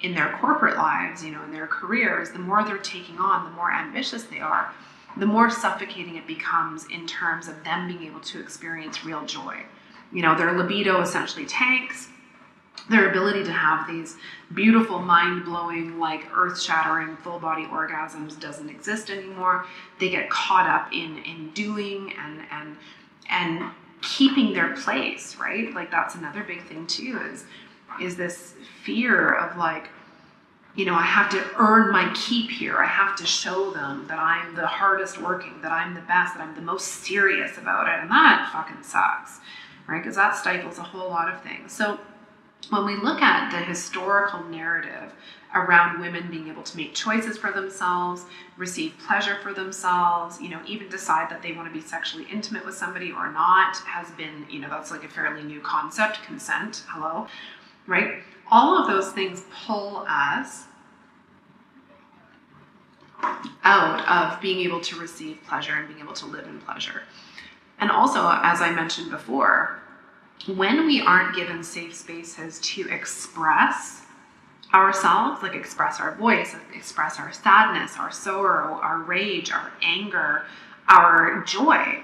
in 0.00 0.14
their 0.14 0.38
corporate 0.40 0.76
lives, 0.76 1.24
you 1.24 1.32
know, 1.32 1.42
in 1.44 1.52
their 1.52 1.66
careers, 1.66 2.30
the 2.30 2.38
more 2.38 2.64
they're 2.64 2.78
taking 2.78 3.18
on, 3.18 3.44
the 3.44 3.50
more 3.50 3.72
ambitious 3.72 4.22
they 4.24 4.40
are, 4.40 4.72
the 5.16 5.26
more 5.26 5.50
suffocating 5.50 6.16
it 6.16 6.26
becomes 6.26 6.86
in 6.86 7.06
terms 7.06 7.48
of 7.48 7.64
them 7.64 7.88
being 7.88 8.04
able 8.04 8.20
to 8.20 8.40
experience 8.40 9.04
real 9.04 9.26
joy 9.26 9.64
you 10.12 10.22
know, 10.22 10.36
their 10.36 10.56
libido 10.56 11.00
essentially 11.00 11.46
tanks. 11.46 12.08
Their 12.88 13.10
ability 13.10 13.44
to 13.44 13.52
have 13.52 13.86
these 13.86 14.16
beautiful, 14.54 14.98
mind 14.98 15.44
blowing, 15.44 15.98
like 15.98 16.26
earth 16.34 16.60
shattering, 16.60 17.16
full 17.18 17.38
body 17.38 17.64
orgasms 17.64 18.40
doesn't 18.40 18.68
exist 18.68 19.10
anymore. 19.10 19.66
They 19.98 20.08
get 20.08 20.30
caught 20.30 20.68
up 20.68 20.92
in, 20.92 21.18
in 21.18 21.50
doing 21.50 22.14
and, 22.18 22.40
and, 22.50 22.76
and 23.30 23.70
keeping 24.02 24.52
their 24.52 24.74
place, 24.76 25.36
right? 25.36 25.72
Like 25.74 25.90
that's 25.90 26.14
another 26.14 26.42
big 26.42 26.62
thing 26.66 26.86
too 26.86 27.20
is 27.32 27.44
is 28.00 28.16
this 28.16 28.54
fear 28.84 29.34
of 29.34 29.56
like 29.56 29.88
you 30.76 30.84
know, 30.84 30.94
I 30.94 31.02
have 31.02 31.28
to 31.30 31.44
earn 31.58 31.92
my 31.92 32.12
keep 32.14 32.48
here. 32.48 32.78
I 32.78 32.86
have 32.86 33.16
to 33.16 33.26
show 33.26 33.72
them 33.72 34.06
that 34.08 34.18
I'm 34.18 34.54
the 34.54 34.68
hardest 34.68 35.20
working, 35.20 35.60
that 35.62 35.72
I'm 35.72 35.94
the 35.94 36.00
best, 36.02 36.34
that 36.34 36.42
I'm 36.42 36.54
the 36.54 36.60
most 36.60 36.86
serious 36.86 37.58
about 37.58 37.88
it. 37.88 38.00
And 38.00 38.10
that 38.10 38.50
fucking 38.52 38.84
sucks, 38.84 39.40
right? 39.88 39.98
Because 39.98 40.14
that 40.14 40.36
stifles 40.36 40.78
a 40.78 40.82
whole 40.82 41.10
lot 41.10 41.32
of 41.32 41.42
things. 41.42 41.72
So 41.72 41.98
when 42.68 42.86
we 42.86 42.96
look 42.96 43.20
at 43.20 43.50
the 43.50 43.58
historical 43.58 44.44
narrative 44.44 45.12
around 45.54 46.00
women 46.00 46.30
being 46.30 46.48
able 46.48 46.62
to 46.62 46.76
make 46.76 46.94
choices 46.94 47.36
for 47.36 47.50
themselves, 47.50 48.24
receive 48.56 48.94
pleasure 49.06 49.36
for 49.42 49.52
themselves, 49.52 50.40
you 50.40 50.48
know, 50.48 50.60
even 50.66 50.88
decide 50.88 51.28
that 51.30 51.42
they 51.42 51.52
want 51.52 51.66
to 51.66 51.74
be 51.74 51.84
sexually 51.84 52.26
intimate 52.30 52.64
with 52.64 52.74
somebody 52.74 53.10
or 53.10 53.30
not 53.32 53.76
has 53.78 54.10
been, 54.12 54.46
you 54.48 54.60
know, 54.60 54.68
that's 54.68 54.90
like 54.90 55.04
a 55.04 55.08
fairly 55.08 55.42
new 55.42 55.60
concept, 55.60 56.22
consent, 56.22 56.84
hello, 56.88 57.26
right? 57.86 58.22
All 58.50 58.78
of 58.78 58.86
those 58.86 59.12
things 59.12 59.44
pull 59.66 60.04
us 60.08 60.64
out 63.64 64.32
of 64.34 64.40
being 64.40 64.60
able 64.60 64.80
to 64.80 64.98
receive 64.98 65.42
pleasure 65.46 65.74
and 65.74 65.88
being 65.88 66.00
able 66.00 66.14
to 66.14 66.26
live 66.26 66.46
in 66.46 66.60
pleasure. 66.60 67.02
And 67.80 67.90
also, 67.90 68.20
as 68.20 68.60
I 68.60 68.70
mentioned 68.70 69.10
before, 69.10 69.80
when 70.46 70.86
we 70.86 71.02
aren't 71.02 71.34
given 71.34 71.62
safe 71.62 71.94
spaces 71.94 72.60
to 72.60 72.88
express 72.88 73.99
ourselves, 74.72 75.42
like 75.42 75.54
express 75.54 76.00
our 76.00 76.14
voice, 76.14 76.54
express 76.74 77.18
our 77.18 77.32
sadness, 77.32 77.96
our 77.98 78.12
sorrow, 78.12 78.74
our 78.80 78.98
rage, 78.98 79.50
our 79.50 79.72
anger, 79.82 80.44
our 80.88 81.42
joy, 81.44 82.00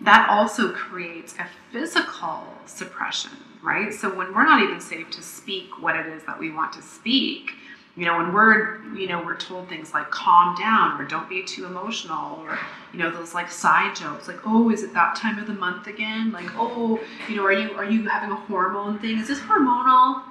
that 0.00 0.28
also 0.28 0.72
creates 0.72 1.34
a 1.38 1.46
physical 1.72 2.44
suppression, 2.66 3.32
right? 3.62 3.92
So 3.92 4.14
when 4.14 4.34
we're 4.34 4.44
not 4.44 4.62
even 4.62 4.80
safe 4.80 5.10
to 5.12 5.22
speak 5.22 5.80
what 5.80 5.96
it 5.96 6.06
is 6.06 6.22
that 6.24 6.38
we 6.38 6.50
want 6.50 6.72
to 6.74 6.82
speak, 6.82 7.52
you 7.96 8.04
know, 8.04 8.16
when 8.16 8.32
we're, 8.32 8.80
you 8.94 9.08
know, 9.08 9.20
we're 9.24 9.36
told 9.36 9.68
things 9.68 9.92
like 9.92 10.08
calm 10.12 10.54
down 10.54 11.00
or 11.00 11.04
don't 11.04 11.28
be 11.28 11.42
too 11.42 11.66
emotional 11.66 12.36
or, 12.42 12.56
you 12.92 12.98
know, 13.00 13.10
those 13.10 13.34
like 13.34 13.50
side 13.50 13.96
jokes 13.96 14.28
like, 14.28 14.38
oh, 14.46 14.70
is 14.70 14.84
it 14.84 14.94
that 14.94 15.16
time 15.16 15.36
of 15.40 15.48
the 15.48 15.54
month 15.54 15.88
again? 15.88 16.30
Like, 16.30 16.46
oh, 16.54 17.00
you 17.28 17.34
know, 17.34 17.44
are 17.44 17.52
you 17.52 17.72
are 17.72 17.84
you 17.84 18.06
having 18.08 18.30
a 18.30 18.36
hormone 18.36 19.00
thing? 19.00 19.18
Is 19.18 19.26
this 19.26 19.40
hormonal? 19.40 20.22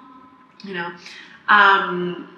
You 0.64 0.76
know, 0.76 0.96
um, 1.50 2.30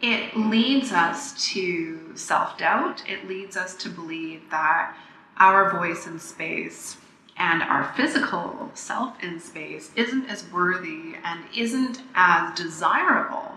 it 0.00 0.36
leads 0.36 0.92
us 0.92 1.50
to 1.52 2.16
self 2.16 2.58
doubt. 2.58 3.02
It 3.08 3.26
leads 3.26 3.56
us 3.56 3.74
to 3.76 3.88
believe 3.88 4.42
that 4.50 4.94
our 5.38 5.70
voice 5.70 6.06
in 6.06 6.18
space 6.18 6.96
and 7.36 7.62
our 7.62 7.92
physical 7.96 8.70
self 8.74 9.22
in 9.22 9.40
space 9.40 9.90
isn't 9.96 10.26
as 10.26 10.44
worthy 10.52 11.14
and 11.24 11.40
isn't 11.56 12.02
as 12.14 12.56
desirable 12.56 13.52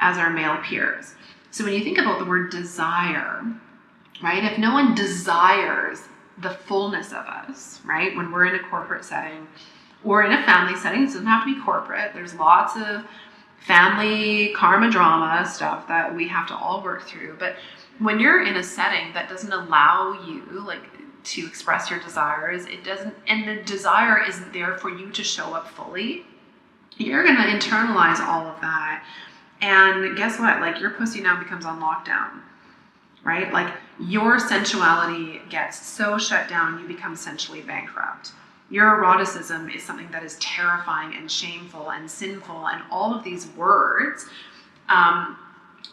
as 0.00 0.18
our 0.18 0.30
male 0.30 0.56
peers. 0.62 1.14
So 1.50 1.64
when 1.64 1.74
you 1.74 1.84
think 1.84 1.98
about 1.98 2.18
the 2.18 2.24
word 2.24 2.50
desire, 2.50 3.44
right, 4.22 4.44
if 4.44 4.58
no 4.58 4.72
one 4.72 4.94
desires 4.94 6.02
the 6.38 6.50
fullness 6.50 7.08
of 7.08 7.26
us, 7.26 7.80
right, 7.84 8.16
when 8.16 8.32
we're 8.32 8.46
in 8.46 8.54
a 8.54 8.68
corporate 8.68 9.04
setting 9.04 9.46
or 10.02 10.24
in 10.24 10.32
a 10.32 10.42
family 10.44 10.76
setting, 10.76 11.02
it 11.02 11.06
doesn't 11.06 11.26
have 11.26 11.44
to 11.44 11.54
be 11.54 11.60
corporate, 11.60 12.14
there's 12.14 12.34
lots 12.34 12.76
of 12.76 13.04
family 13.60 14.52
karma 14.54 14.90
drama 14.90 15.46
stuff 15.46 15.86
that 15.88 16.14
we 16.14 16.28
have 16.28 16.46
to 16.48 16.54
all 16.56 16.82
work 16.82 17.06
through. 17.06 17.36
But 17.38 17.56
when 17.98 18.18
you're 18.18 18.42
in 18.44 18.56
a 18.56 18.62
setting 18.62 19.12
that 19.14 19.28
doesn't 19.28 19.52
allow 19.52 20.18
you, 20.26 20.42
like, 20.66 20.82
to 21.22 21.46
express 21.46 21.90
your 21.90 22.00
desires, 22.00 22.64
it 22.66 22.82
doesn't, 22.82 23.14
and 23.26 23.46
the 23.46 23.62
desire 23.62 24.24
isn't 24.26 24.52
there 24.52 24.78
for 24.78 24.88
you 24.88 25.10
to 25.10 25.22
show 25.22 25.54
up 25.54 25.68
fully, 25.68 26.24
you're 26.96 27.22
going 27.22 27.36
to 27.36 27.42
internalize 27.42 28.20
all 28.20 28.46
of 28.46 28.60
that 28.62 29.04
and 29.62 30.16
guess 30.16 30.38
what? 30.38 30.60
Like 30.60 30.80
your 30.80 30.90
pussy 30.90 31.20
now 31.20 31.38
becomes 31.38 31.64
on 31.64 31.80
lockdown, 31.80 32.40
right? 33.24 33.52
Like 33.52 33.74
your 33.98 34.38
sensuality 34.38 35.40
gets 35.50 35.84
so 35.84 36.18
shut 36.18 36.48
down, 36.48 36.80
you 36.80 36.86
become 36.86 37.14
sensually 37.14 37.60
bankrupt. 37.60 38.32
Your 38.70 38.96
eroticism 38.96 39.68
is 39.68 39.82
something 39.82 40.08
that 40.12 40.22
is 40.22 40.36
terrifying 40.36 41.14
and 41.14 41.30
shameful 41.30 41.90
and 41.90 42.10
sinful, 42.10 42.68
and 42.68 42.82
all 42.90 43.14
of 43.14 43.24
these 43.24 43.48
words 43.48 44.26
um, 44.88 45.36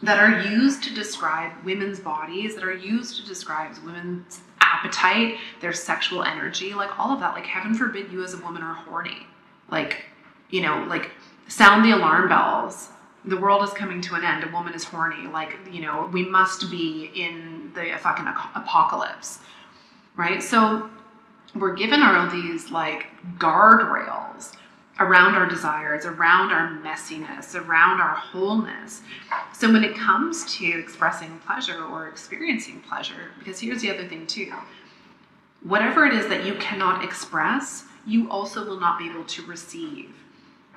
that 0.02 0.18
are 0.18 0.40
used 0.48 0.82
to 0.84 0.94
describe 0.94 1.52
women's 1.64 1.98
bodies, 1.98 2.54
that 2.54 2.64
are 2.64 2.74
used 2.74 3.16
to 3.16 3.26
describe 3.26 3.76
women's 3.84 4.40
appetite, 4.60 5.36
their 5.60 5.72
sexual 5.72 6.22
energy, 6.22 6.72
like 6.74 6.98
all 6.98 7.12
of 7.12 7.20
that. 7.20 7.34
Like, 7.34 7.46
heaven 7.46 7.74
forbid 7.74 8.12
you 8.12 8.22
as 8.22 8.34
a 8.34 8.38
woman 8.38 8.62
are 8.62 8.74
horny. 8.74 9.26
Like, 9.70 10.04
you 10.50 10.62
know, 10.62 10.84
like 10.88 11.10
sound 11.48 11.84
the 11.84 11.96
alarm 11.96 12.28
bells 12.28 12.90
the 13.24 13.36
world 13.36 13.62
is 13.62 13.70
coming 13.70 14.00
to 14.02 14.14
an 14.14 14.24
end. 14.24 14.44
A 14.44 14.48
woman 14.48 14.74
is 14.74 14.84
horny. 14.84 15.26
Like, 15.26 15.58
you 15.70 15.82
know, 15.82 16.08
we 16.12 16.24
must 16.24 16.70
be 16.70 17.10
in 17.14 17.72
the 17.74 17.96
fucking 17.98 18.26
apocalypse, 18.54 19.40
right? 20.16 20.42
So 20.42 20.88
we're 21.54 21.74
given 21.74 22.02
all 22.02 22.28
these 22.30 22.70
like 22.70 23.06
guardrails 23.38 24.54
around 25.00 25.34
our 25.34 25.46
desires, 25.46 26.04
around 26.04 26.50
our 26.50 26.70
messiness, 26.82 27.54
around 27.54 28.00
our 28.00 28.14
wholeness. 28.14 29.02
So 29.52 29.72
when 29.72 29.84
it 29.84 29.94
comes 29.94 30.56
to 30.56 30.66
expressing 30.66 31.38
pleasure 31.46 31.84
or 31.84 32.08
experiencing 32.08 32.80
pleasure, 32.80 33.30
because 33.38 33.60
here's 33.60 33.80
the 33.80 33.90
other 33.90 34.06
thing 34.08 34.26
too 34.26 34.52
whatever 35.62 36.06
it 36.06 36.14
is 36.14 36.28
that 36.28 36.44
you 36.46 36.54
cannot 36.54 37.04
express, 37.04 37.84
you 38.06 38.30
also 38.30 38.64
will 38.64 38.78
not 38.78 38.96
be 38.98 39.10
able 39.10 39.24
to 39.24 39.44
receive 39.44 40.14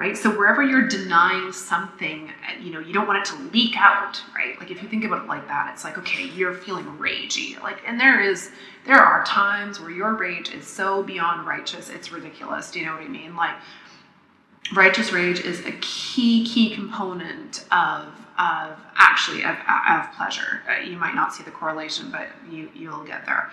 right? 0.01 0.17
So 0.17 0.35
wherever 0.35 0.63
you're 0.63 0.87
denying 0.87 1.51
something, 1.51 2.31
you 2.59 2.71
know, 2.71 2.79
you 2.79 2.91
don't 2.91 3.05
want 3.05 3.19
it 3.19 3.25
to 3.35 3.39
leak 3.53 3.75
out, 3.77 4.19
right? 4.33 4.59
Like 4.59 4.71
if 4.71 4.81
you 4.81 4.89
think 4.89 5.03
about 5.05 5.25
it 5.25 5.27
like 5.27 5.47
that, 5.47 5.69
it's 5.71 5.83
like, 5.83 5.95
okay, 5.99 6.23
you're 6.25 6.55
feeling 6.55 6.85
ragey. 6.97 7.61
Like, 7.61 7.83
and 7.85 7.99
there 7.99 8.19
is, 8.19 8.49
there 8.87 8.97
are 8.97 9.23
times 9.25 9.79
where 9.79 9.91
your 9.91 10.15
rage 10.15 10.55
is 10.55 10.65
so 10.65 11.03
beyond 11.03 11.45
righteous, 11.45 11.91
it's 11.91 12.11
ridiculous. 12.11 12.71
Do 12.71 12.79
you 12.79 12.87
know 12.87 12.93
what 12.93 13.03
I 13.03 13.09
mean? 13.09 13.35
Like, 13.35 13.53
righteous 14.73 15.11
rage 15.11 15.41
is 15.41 15.63
a 15.67 15.71
key, 15.81 16.47
key 16.47 16.73
component 16.73 17.65
of, 17.71 18.07
of 18.39 18.79
actually 18.95 19.43
of, 19.43 19.55
of 19.87 20.11
pleasure. 20.13 20.63
Uh, 20.67 20.81
you 20.81 20.97
might 20.97 21.13
not 21.13 21.31
see 21.31 21.43
the 21.43 21.51
correlation, 21.51 22.09
but 22.09 22.27
you, 22.49 22.71
you'll 22.73 23.03
get 23.03 23.27
there, 23.27 23.51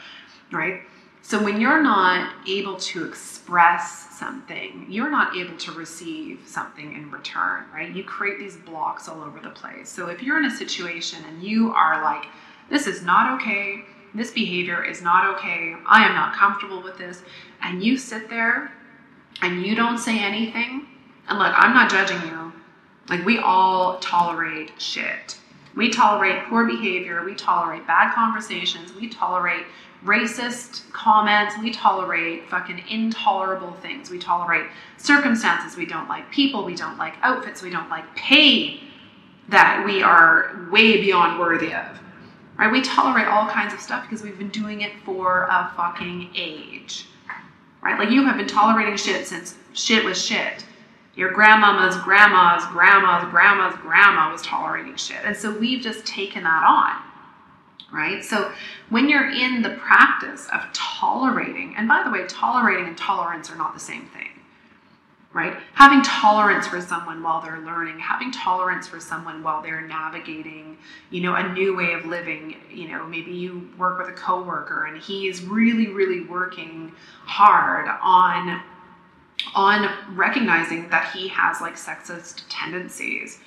right? 0.51 0.81
So 1.29 1.45
when 1.45 1.61
you're 1.61 1.83
not 1.83 2.33
able 2.49 2.77
to 2.77 3.05
express 3.05 4.19
something, 4.19 4.87
you're 4.89 5.11
not 5.11 5.37
able 5.37 5.59
to 5.59 5.73
receive 5.73 6.41
something 6.47 6.95
in 6.95 7.11
return, 7.11 7.65
right? 7.71 7.95
You 7.95 8.03
create 8.03 8.39
these 8.39 8.57
blocks 8.57 9.11
all 9.11 9.23
over 9.23 9.39
the 9.39 9.51
place. 9.51 9.91
So 9.91 10.09
if 10.09 10.23
you're 10.23 10.39
in 10.39 10.47
a 10.47 10.51
situation 10.51 11.23
and 11.29 11.43
you 11.43 11.71
are 11.75 12.03
like, 12.03 12.25
this 12.71 12.87
is 12.87 13.03
not 13.03 13.39
okay, 13.39 13.83
this 14.15 14.31
behavior 14.31 14.83
is 14.83 15.03
not 15.03 15.37
okay, 15.37 15.75
I 15.87 16.07
am 16.07 16.15
not 16.15 16.35
comfortable 16.35 16.83
with 16.83 16.97
this, 16.97 17.21
and 17.61 17.85
you 17.85 17.99
sit 17.99 18.31
there 18.31 18.73
and 19.43 19.67
you 19.67 19.75
don't 19.75 19.99
say 19.99 20.19
anything, 20.19 20.87
and 21.29 21.39
look, 21.39 21.53
I'm 21.55 21.75
not 21.75 21.91
judging 21.91 22.23
you. 22.27 22.55
Like, 23.11 23.27
we 23.27 23.37
all 23.37 23.99
tolerate 23.99 24.81
shit. 24.81 25.37
We 25.77 25.91
tolerate 25.91 26.45
poor 26.45 26.67
behavior, 26.67 27.25
we 27.25 27.35
tolerate 27.35 27.87
bad 27.87 28.15
conversations, 28.15 28.95
we 28.95 29.09
tolerate 29.09 29.65
racist 30.05 30.91
comments. 30.93 31.57
We 31.59 31.73
tolerate 31.73 32.49
fucking 32.49 32.85
intolerable 32.89 33.73
things. 33.83 34.11
We 34.11 34.19
tolerate 34.19 34.67
circumstances 34.97 35.77
we 35.77 35.87
don't 35.87 36.09
like, 36.09 36.31
people 36.31 36.65
we 36.65 36.75
don't 36.75 36.99
like, 36.99 37.15
outfits 37.23 37.63
we 37.63 37.71
don't 37.71 37.89
like, 37.89 38.15
pay 38.17 38.81
that 39.49 39.85
we 39.85 40.03
are 40.03 40.69
way 40.71 41.01
beyond 41.01 41.39
worthy 41.39 41.75
of. 41.75 41.99
Right? 42.59 42.71
We 42.71 42.83
tolerate 42.83 43.29
all 43.29 43.49
kinds 43.49 43.73
of 43.73 43.81
stuff 43.81 44.03
because 44.03 44.23
we've 44.23 44.39
been 44.39 44.49
doing 44.51 44.83
it 44.83 44.93
for 45.05 45.47
a 45.51 45.73
fucking 45.77 46.31
age. 46.35 47.07
Right? 47.83 47.99
Like 47.99 48.11
you 48.11 48.25
have 48.25 48.37
been 48.37 48.49
tolerating 48.49 48.97
shit 48.97 49.27
since 49.27 49.57
shit 49.73 50.05
was 50.05 50.23
shit. 50.25 50.65
Your 51.19 51.33
grandmama's 51.33 51.97
grandma's 51.97 52.65
grandma's 52.67 53.29
grandma's 53.31 53.75
grandma 53.83 54.31
was 54.31 54.41
tolerating 54.43 54.95
shit. 54.95 55.19
And 55.25 55.37
so 55.37 55.51
we've 55.51 55.83
just 55.83 56.07
taken 56.07 56.45
that 56.45 56.63
on 56.63 57.03
right? 57.93 58.25
So 58.25 58.53
when 58.91 59.09
you're 59.09 59.31
in 59.31 59.63
the 59.63 59.71
practice 59.71 60.47
of 60.53 60.61
tolerating, 60.73 61.75
and 61.77 61.89
by 61.89 62.03
the 62.03 62.11
way, 62.11 62.27
tolerating 62.27 62.87
and 62.87 62.99
tolerance 62.99 63.51
are 63.51 63.57
not 63.57 63.75
the 63.75 63.81
same 63.81 64.07
thing, 64.09 64.29
right? 65.33 65.57
Having 65.75 66.03
tolerance 66.03 66.67
for 66.67 66.81
someone 66.81 67.23
while 67.23 67.41
they're 67.41 67.61
learning, 67.61 67.99
having 67.99 68.31
tolerance 68.31 68.87
for 68.87 69.01
someone 69.01 69.43
while 69.43 69.63
they're 69.63 69.81
navigating, 69.81 70.77
you 71.11 71.23
know, 71.23 71.35
a 71.35 71.53
new 71.53 71.77
way 71.77 71.93
of 71.93 72.05
living. 72.05 72.57
You 72.71 72.89
know, 72.89 73.07
maybe 73.07 73.33
you 73.33 73.71
work 73.79 73.99
with 73.99 74.09
a 74.09 74.13
coworker 74.13 74.87
and 74.87 75.01
he 75.01 75.29
is 75.29 75.43
really, 75.43 75.89
really 75.89 76.25
working 76.25 76.93
hard 77.25 77.89
on 78.03 78.61
on 79.55 79.89
recognizing 80.17 80.89
that 80.91 81.13
he 81.13 81.29
has 81.29 81.61
like 81.61 81.77
sexist 81.77 82.45
tendencies 82.49 83.39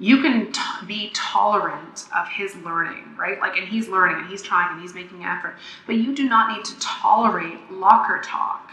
you 0.00 0.20
can 0.22 0.50
t- 0.50 0.60
be 0.88 1.12
tolerant 1.14 2.06
of 2.16 2.26
his 2.26 2.56
learning, 2.56 3.14
right? 3.16 3.38
Like, 3.38 3.56
and 3.56 3.68
he's 3.68 3.86
learning 3.86 4.16
and 4.16 4.26
he's 4.26 4.42
trying 4.42 4.72
and 4.72 4.82
he's 4.82 4.92
making 4.92 5.24
effort, 5.24 5.54
but 5.86 5.94
you 5.94 6.12
do 6.16 6.28
not 6.28 6.56
need 6.56 6.64
to 6.64 6.76
tolerate 6.80 7.70
locker 7.70 8.20
talk, 8.20 8.72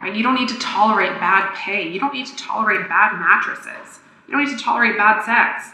Right? 0.00 0.14
You 0.14 0.22
don't 0.22 0.36
need 0.36 0.48
to 0.48 0.58
tolerate 0.58 1.18
bad 1.18 1.54
pay. 1.56 1.88
You 1.88 1.98
don't 1.98 2.14
need 2.14 2.26
to 2.26 2.36
tolerate 2.36 2.88
bad 2.88 3.18
mattresses. 3.18 3.98
You 4.26 4.32
don't 4.32 4.44
need 4.44 4.56
to 4.56 4.62
tolerate 4.62 4.96
bad 4.96 5.24
sex. 5.24 5.70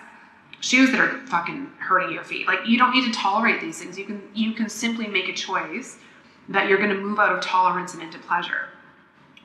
Shoes 0.60 0.90
that 0.92 1.00
are 1.00 1.18
fucking 1.26 1.70
hurting 1.78 2.14
your 2.14 2.24
feet. 2.24 2.46
Like 2.46 2.60
you 2.66 2.78
don't 2.78 2.92
need 2.94 3.04
to 3.04 3.12
tolerate 3.12 3.60
these 3.60 3.78
things. 3.78 3.98
You 3.98 4.06
can 4.06 4.22
you 4.32 4.52
can 4.52 4.70
simply 4.70 5.06
make 5.06 5.28
a 5.28 5.34
choice 5.34 5.98
that 6.48 6.68
you're 6.68 6.78
going 6.78 6.90
to 6.90 7.00
move 7.00 7.18
out 7.18 7.32
of 7.32 7.42
tolerance 7.42 7.92
and 7.92 8.02
into 8.02 8.18
pleasure. 8.18 8.68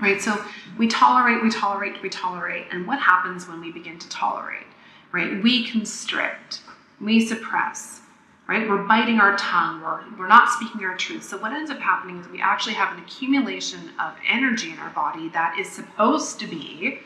Right? 0.02 0.22
So 0.22 0.44
we 0.78 0.88
tolerate, 0.88 1.44
we 1.44 1.50
tolerate, 1.50 2.02
we 2.02 2.10
tolerate. 2.10 2.68
And 2.72 2.88
what 2.88 3.00
happens 3.00 3.48
when 3.48 3.60
we 3.60 3.72
begin 3.72 4.00
to 4.00 4.10
tolerate? 4.10 4.68
Right? 5.12 5.44
We 5.44 5.68
constrict, 5.68 6.62
we 7.02 7.26
suppress, 7.26 8.02
right? 8.48 8.68
We're 8.68 8.84
biting 8.84 9.20
our 9.20 9.36
tongue, 9.38 9.82
we're, 9.82 10.02
we're 10.18 10.28
not 10.28 10.50
speaking 10.50 10.84
our 10.86 10.96
truth. 10.96 11.24
So, 11.24 11.38
what 11.38 11.52
ends 11.52 11.72
up 11.72 11.80
happening 11.80 12.20
is 12.20 12.28
we 12.28 12.42
actually 12.42 12.76
have 12.76 12.96
an 12.96 13.04
accumulation 13.04 13.92
of 14.00 14.14
energy 14.28 14.72
in 14.72 14.80
our 14.80 14.92
body 14.92 15.30
that 15.30 15.58
is 15.60 15.68
supposed 15.70 16.40
to 16.40 16.48
be 16.48 17.00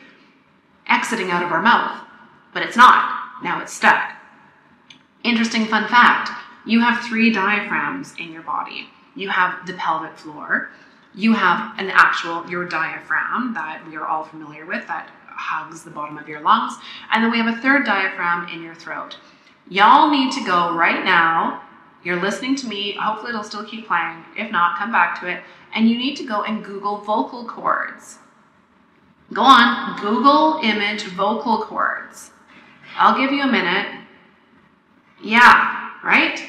exiting 0.86 1.30
out 1.30 1.42
of 1.42 1.50
our 1.50 1.62
mouth, 1.62 2.06
but 2.52 2.62
it's 2.62 2.76
not. 2.76 3.42
Now 3.42 3.60
it's 3.60 3.72
stuck. 3.72 4.12
Interesting 5.22 5.64
fun 5.66 5.88
fact 5.88 6.30
you 6.66 6.80
have 6.80 7.04
three 7.04 7.30
diaphragms 7.30 8.14
in 8.18 8.32
your 8.32 8.42
body. 8.42 8.88
You 9.14 9.28
have 9.28 9.66
the 9.66 9.74
pelvic 9.74 10.16
floor, 10.16 10.70
you 11.14 11.32
have 11.32 11.78
an 11.78 11.90
actual, 11.90 12.48
your 12.48 12.64
diaphragm 12.64 13.54
that 13.54 13.86
we 13.88 13.96
are 13.96 14.06
all 14.06 14.24
familiar 14.24 14.66
with 14.66 14.86
that 14.88 15.10
hugs 15.26 15.82
the 15.82 15.90
bottom 15.90 16.18
of 16.18 16.28
your 16.28 16.40
lungs, 16.40 16.74
and 17.12 17.22
then 17.22 17.30
we 17.30 17.38
have 17.38 17.58
a 17.58 17.60
third 17.60 17.84
diaphragm 17.84 18.48
in 18.48 18.62
your 18.62 18.74
throat. 18.74 19.16
Y'all 19.68 20.10
need 20.10 20.32
to 20.32 20.44
go 20.44 20.74
right 20.74 21.04
now. 21.04 21.62
You're 22.02 22.20
listening 22.20 22.54
to 22.56 22.66
me. 22.66 22.96
Hopefully, 23.00 23.30
it'll 23.30 23.42
still 23.42 23.64
keep 23.64 23.86
playing. 23.86 24.24
If 24.36 24.50
not, 24.50 24.76
come 24.76 24.92
back 24.92 25.18
to 25.20 25.28
it. 25.28 25.42
And 25.74 25.88
you 25.88 25.96
need 25.96 26.16
to 26.16 26.26
go 26.26 26.42
and 26.42 26.64
Google 26.64 26.98
vocal 26.98 27.46
cords. 27.46 28.18
Go 29.32 29.42
on, 29.42 29.98
Google 30.00 30.60
image 30.62 31.04
vocal 31.04 31.62
cords. 31.62 32.30
I'll 32.96 33.16
give 33.16 33.32
you 33.32 33.42
a 33.42 33.50
minute. 33.50 33.86
Yeah, 35.22 35.90
right? 36.04 36.40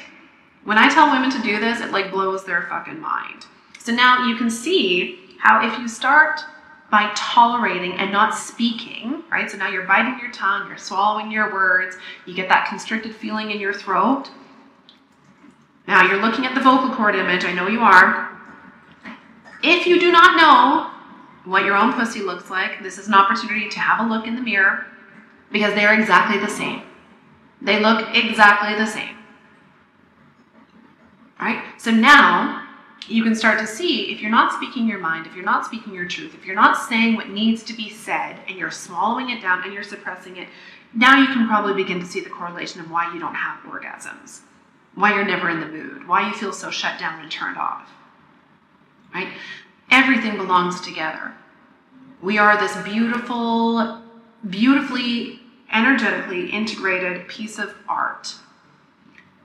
When 0.64 0.76
I 0.76 0.90
tell 0.90 1.10
women 1.10 1.30
to 1.30 1.42
do 1.42 1.58
this, 1.58 1.80
it 1.80 1.90
like 1.90 2.10
blows 2.10 2.44
their 2.44 2.66
fucking 2.68 3.00
mind. 3.00 3.46
So 3.86 3.92
now 3.92 4.26
you 4.26 4.34
can 4.34 4.50
see 4.50 5.16
how 5.38 5.64
if 5.64 5.78
you 5.78 5.86
start 5.86 6.40
by 6.90 7.12
tolerating 7.14 7.92
and 7.92 8.10
not 8.10 8.34
speaking, 8.34 9.22
right? 9.30 9.48
So 9.48 9.56
now 9.56 9.68
you're 9.68 9.86
biting 9.86 10.18
your 10.20 10.32
tongue, 10.32 10.66
you're 10.66 10.76
swallowing 10.76 11.30
your 11.30 11.52
words, 11.52 11.96
you 12.26 12.34
get 12.34 12.48
that 12.48 12.66
constricted 12.68 13.14
feeling 13.14 13.52
in 13.52 13.60
your 13.60 13.72
throat. 13.72 14.28
Now 15.86 16.04
you're 16.04 16.20
looking 16.20 16.44
at 16.44 16.56
the 16.56 16.60
vocal 16.60 16.92
cord 16.96 17.14
image, 17.14 17.44
I 17.44 17.52
know 17.52 17.68
you 17.68 17.78
are. 17.78 18.36
If 19.62 19.86
you 19.86 20.00
do 20.00 20.10
not 20.10 20.36
know 20.36 20.90
what 21.48 21.64
your 21.64 21.76
own 21.76 21.92
pussy 21.92 22.22
looks 22.22 22.50
like, 22.50 22.82
this 22.82 22.98
is 22.98 23.06
an 23.06 23.14
opportunity 23.14 23.68
to 23.68 23.78
have 23.78 24.04
a 24.04 24.10
look 24.12 24.26
in 24.26 24.34
the 24.34 24.42
mirror 24.42 24.84
because 25.52 25.74
they 25.74 25.84
are 25.84 25.94
exactly 25.94 26.40
the 26.40 26.50
same. 26.50 26.82
They 27.62 27.78
look 27.78 28.04
exactly 28.16 28.76
the 28.76 28.86
same. 28.86 29.16
Right? 31.38 31.62
So 31.78 31.92
now 31.92 32.65
you 33.08 33.22
can 33.22 33.34
start 33.34 33.58
to 33.60 33.66
see 33.66 34.12
if 34.12 34.20
you're 34.20 34.30
not 34.30 34.52
speaking 34.52 34.88
your 34.88 34.98
mind, 34.98 35.26
if 35.26 35.34
you're 35.34 35.44
not 35.44 35.64
speaking 35.64 35.94
your 35.94 36.06
truth, 36.06 36.34
if 36.34 36.44
you're 36.44 36.56
not 36.56 36.88
saying 36.88 37.14
what 37.14 37.28
needs 37.28 37.62
to 37.64 37.72
be 37.72 37.88
said 37.88 38.40
and 38.48 38.58
you're 38.58 38.70
swallowing 38.70 39.30
it 39.30 39.40
down 39.40 39.62
and 39.62 39.72
you're 39.72 39.82
suppressing 39.82 40.36
it, 40.36 40.48
now 40.92 41.20
you 41.20 41.26
can 41.26 41.46
probably 41.46 41.74
begin 41.74 42.00
to 42.00 42.06
see 42.06 42.20
the 42.20 42.30
correlation 42.30 42.80
of 42.80 42.90
why 42.90 43.12
you 43.12 43.20
don't 43.20 43.34
have 43.34 43.60
orgasms, 43.64 44.40
why 44.94 45.14
you're 45.14 45.24
never 45.24 45.50
in 45.50 45.60
the 45.60 45.66
mood, 45.66 46.08
why 46.08 46.26
you 46.26 46.34
feel 46.34 46.52
so 46.52 46.70
shut 46.70 46.98
down 46.98 47.20
and 47.20 47.30
turned 47.30 47.58
off. 47.58 47.90
Right? 49.14 49.28
Everything 49.90 50.36
belongs 50.36 50.80
together. 50.80 51.32
We 52.22 52.38
are 52.38 52.58
this 52.58 52.76
beautiful, 52.82 54.02
beautifully, 54.48 55.40
energetically 55.72 56.50
integrated 56.50 57.28
piece 57.28 57.58
of 57.58 57.74
art. 57.88 58.34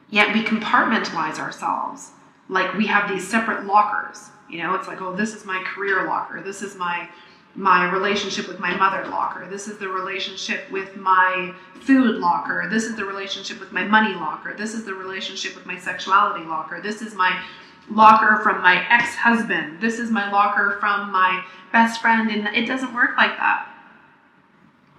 Yet 0.09 0.33
we 0.33 0.43
compartmentalize 0.43 1.37
ourselves 1.37 2.11
like 2.51 2.73
we 2.75 2.85
have 2.85 3.09
these 3.09 3.27
separate 3.27 3.65
lockers. 3.65 4.29
You 4.49 4.59
know, 4.59 4.75
it's 4.75 4.87
like, 4.87 5.01
oh, 5.01 5.15
this 5.15 5.33
is 5.33 5.45
my 5.45 5.63
career 5.73 6.05
locker. 6.05 6.41
This 6.41 6.61
is 6.61 6.75
my 6.75 7.09
my 7.53 7.91
relationship 7.91 8.47
with 8.47 8.59
my 8.59 8.75
mother 8.77 9.05
locker. 9.09 9.45
This 9.49 9.67
is 9.67 9.77
the 9.77 9.87
relationship 9.87 10.71
with 10.71 10.95
my 10.95 11.53
food 11.81 12.17
locker. 12.17 12.67
This 12.69 12.85
is 12.85 12.95
the 12.95 13.03
relationship 13.03 13.59
with 13.59 13.73
my 13.73 13.83
money 13.83 14.13
locker. 14.15 14.53
This 14.55 14.73
is 14.73 14.85
the 14.85 14.93
relationship 14.93 15.55
with 15.55 15.65
my 15.65 15.77
sexuality 15.77 16.45
locker. 16.45 16.79
This 16.81 17.01
is 17.01 17.13
my 17.13 17.43
locker 17.89 18.39
from 18.41 18.61
my 18.61 18.85
ex-husband. 18.89 19.81
This 19.81 19.99
is 19.99 20.11
my 20.11 20.31
locker 20.31 20.77
from 20.79 21.11
my 21.11 21.43
best 21.73 21.99
friend 21.99 22.31
and 22.31 22.55
it 22.55 22.67
doesn't 22.67 22.93
work 22.93 23.17
like 23.17 23.35
that. 23.37 23.67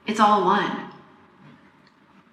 It's 0.07 0.21
all 0.21 0.45
one. 0.45 0.92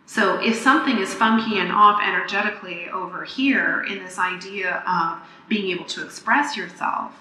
So 0.10 0.40
if 0.42 0.56
something 0.56 0.98
is 0.98 1.14
funky 1.14 1.60
and 1.60 1.72
off 1.72 2.02
energetically 2.04 2.90
over 2.90 3.24
here 3.24 3.86
in 3.88 4.04
this 4.04 4.18
idea 4.18 4.82
of 4.88 5.20
being 5.48 5.70
able 5.70 5.86
to 5.86 6.04
express 6.04 6.58
yourself, 6.58 7.14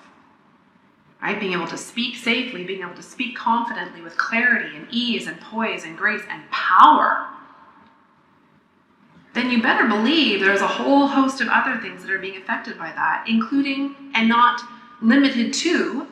right? 1.20 1.38
Being 1.38 1.52
able 1.52 1.66
to 1.66 1.76
speak 1.76 2.16
safely, 2.16 2.64
being 2.64 2.80
able 2.80 2.94
to 2.94 3.02
speak 3.02 3.36
confidently 3.36 4.00
with 4.00 4.16
clarity 4.16 4.74
and 4.74 4.88
ease 4.90 5.26
and 5.26 5.38
poise 5.38 5.84
and 5.84 5.98
grace 5.98 6.22
and 6.30 6.50
power, 6.50 7.28
then 9.34 9.50
you 9.50 9.60
better 9.60 9.86
believe 9.86 10.40
there's 10.40 10.62
a 10.62 10.66
whole 10.66 11.08
host 11.08 11.42
of 11.42 11.48
other 11.48 11.78
things 11.82 12.00
that 12.00 12.10
are 12.10 12.18
being 12.18 12.40
affected 12.40 12.78
by 12.78 12.90
that, 12.92 13.26
including 13.28 13.94
and 14.14 14.30
not 14.30 14.62
limited 15.02 15.52
to 15.52 16.06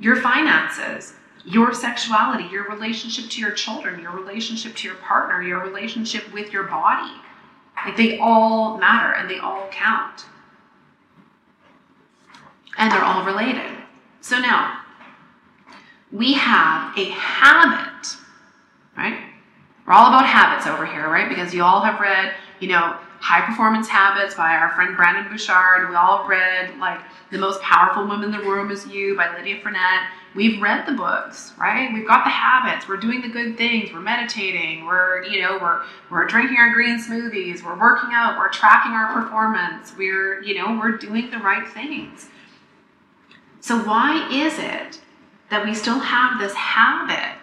your 0.00 0.16
finances, 0.16 1.14
your 1.46 1.72
sexuality, 1.72 2.44
your 2.50 2.68
relationship 2.68 3.30
to 3.30 3.40
your 3.40 3.52
children, 3.52 4.00
your 4.00 4.10
relationship 4.10 4.74
to 4.74 4.88
your 4.88 4.96
partner, 4.96 5.40
your 5.42 5.60
relationship 5.62 6.32
with 6.32 6.52
your 6.52 6.64
body. 6.64 7.12
Like 7.84 7.96
they 7.96 8.18
all 8.18 8.76
matter 8.78 9.14
and 9.14 9.30
they 9.30 9.38
all 9.38 9.68
count. 9.70 10.24
And 12.76 12.90
they're 12.90 13.04
all 13.04 13.24
related. 13.24 13.70
So 14.20 14.40
now, 14.40 14.80
we 16.10 16.34
have 16.34 16.98
a 16.98 17.04
habit, 17.10 18.16
right? 18.96 19.18
We're 19.86 19.92
all 19.92 20.08
about 20.08 20.26
habits 20.26 20.66
over 20.66 20.84
here, 20.84 21.08
right? 21.08 21.28
Because 21.28 21.54
you 21.54 21.62
all 21.62 21.80
have 21.80 22.00
read, 22.00 22.34
you 22.58 22.68
know, 22.68 22.98
High 23.20 23.44
Performance 23.44 23.88
Habits 23.88 24.34
by 24.34 24.54
our 24.54 24.70
friend 24.74 24.96
Brendon 24.96 25.30
Burchard. 25.30 25.88
We 25.88 25.96
all 25.96 26.26
read, 26.28 26.78
like, 26.78 27.00
The 27.30 27.38
Most 27.38 27.60
Powerful 27.60 28.06
Woman 28.06 28.24
in 28.24 28.30
the 28.30 28.48
Room 28.48 28.70
is 28.70 28.86
You 28.86 29.16
by 29.16 29.34
Lydia 29.36 29.60
Fenet. 29.60 30.06
We've 30.34 30.60
read 30.60 30.86
the 30.86 30.92
books, 30.92 31.52
right? 31.58 31.92
We've 31.92 32.06
got 32.06 32.24
the 32.24 32.30
habits. 32.30 32.86
We're 32.88 32.98
doing 32.98 33.22
the 33.22 33.28
good 33.28 33.56
things. 33.56 33.92
We're 33.92 34.00
meditating. 34.00 34.84
We're, 34.84 35.24
you 35.24 35.40
know, 35.40 35.58
we're 35.60 35.82
we're 36.10 36.26
drinking 36.26 36.58
our 36.58 36.72
green 36.72 36.98
smoothies. 36.98 37.64
We're 37.64 37.78
working 37.78 38.10
out. 38.12 38.38
We're 38.38 38.50
tracking 38.50 38.92
our 38.92 39.12
performance. 39.14 39.94
We're, 39.96 40.42
you 40.42 40.54
know, 40.58 40.78
we're 40.78 40.98
doing 40.98 41.30
the 41.30 41.38
right 41.38 41.66
things. 41.66 42.28
So 43.60 43.78
why 43.78 44.28
is 44.30 44.58
it 44.58 45.00
that 45.50 45.64
we 45.64 45.74
still 45.74 45.98
have 45.98 46.38
this 46.38 46.54
habit 46.54 47.38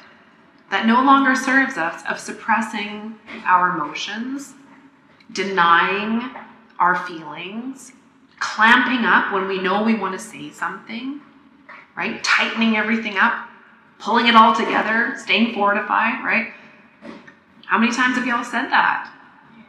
that 0.69 0.85
no 0.85 1.03
longer 1.03 1.35
serves 1.35 1.77
us 1.77 2.03
of 2.09 2.19
suppressing 2.19 3.15
our 3.45 3.75
emotions, 3.75 4.53
denying 5.33 6.29
our 6.79 6.95
feelings, 7.07 7.91
clamping 8.39 9.05
up 9.05 9.33
when 9.33 9.47
we 9.47 9.61
know 9.61 9.83
we 9.83 9.95
want 9.95 10.13
to 10.13 10.19
say 10.19 10.51
something? 10.51 11.21
right? 11.95 12.23
Tightening 12.23 12.75
everything 12.75 13.17
up, 13.17 13.47
pulling 13.99 14.27
it 14.27 14.35
all 14.35 14.55
together, 14.55 15.15
staying 15.17 15.53
fortified, 15.53 16.23
right? 16.23 16.53
How 17.65 17.77
many 17.77 17.91
times 17.91 18.15
have 18.17 18.25
y'all 18.25 18.43
said 18.43 18.69
that? 18.69 19.11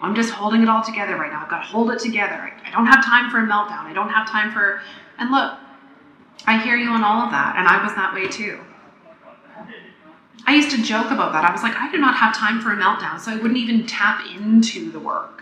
I'm 0.01 0.15
just 0.15 0.31
holding 0.31 0.63
it 0.63 0.69
all 0.69 0.83
together 0.83 1.17
right 1.17 1.33
now. 1.33 1.43
I've 1.43 1.51
got 1.51 1.63
to 1.63 1.67
hold 1.67 1.91
it 1.91 1.99
together. 1.99 2.53
I 2.65 2.71
don't 2.71 2.87
have 2.87 3.05
time 3.05 3.31
for 3.31 3.39
a 3.39 3.47
meltdown. 3.47 3.85
I 3.85 3.93
don't 3.95 4.11
have 4.11 4.29
time 4.29 4.53
for. 4.53 4.81
And 5.19 5.31
look, 5.31 5.55
I 6.47 6.59
hear 6.59 6.77
you 6.77 6.91
on 6.91 7.03
all 7.03 7.23
of 7.23 7.31
that, 7.31 7.55
and 7.57 7.67
I 7.67 7.83
was 7.83 7.95
that 7.95 8.13
way 8.13 8.29
too. 8.29 8.61
I 10.47 10.55
used 10.55 10.71
to 10.73 10.83
joke 10.83 11.11
about 11.11 11.33
that. 11.33 11.45
I 11.45 11.53
was 11.53 11.63
like, 11.63 11.75
I 11.75 11.91
do 11.91 11.97
not 11.97 12.17
have 12.17 12.37
time 12.37 12.61
for 12.61 12.73
a 12.73 12.77
meltdown, 12.77 13.19
so 13.19 13.33
I 13.33 13.37
wouldn't 13.37 13.57
even 13.57 13.87
tap 13.87 14.21
into 14.37 14.91
the 14.91 15.01
work. 15.01 15.34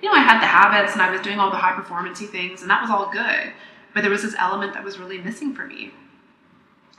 You 0.00 0.08
know, 0.08 0.14
I 0.14 0.20
had 0.20 0.40
the 0.40 0.46
habits 0.46 0.92
and 0.92 1.02
I 1.02 1.10
was 1.10 1.20
doing 1.20 1.38
all 1.38 1.50
the 1.50 1.56
high 1.56 1.72
performancey 1.72 2.28
things, 2.28 2.62
and 2.62 2.70
that 2.70 2.82
was 2.82 2.90
all 2.90 3.10
good. 3.10 3.52
But 3.94 4.02
there 4.02 4.10
was 4.10 4.22
this 4.22 4.34
element 4.38 4.74
that 4.74 4.84
was 4.84 4.98
really 4.98 5.18
missing 5.18 5.54
for 5.54 5.66
me. 5.66 5.92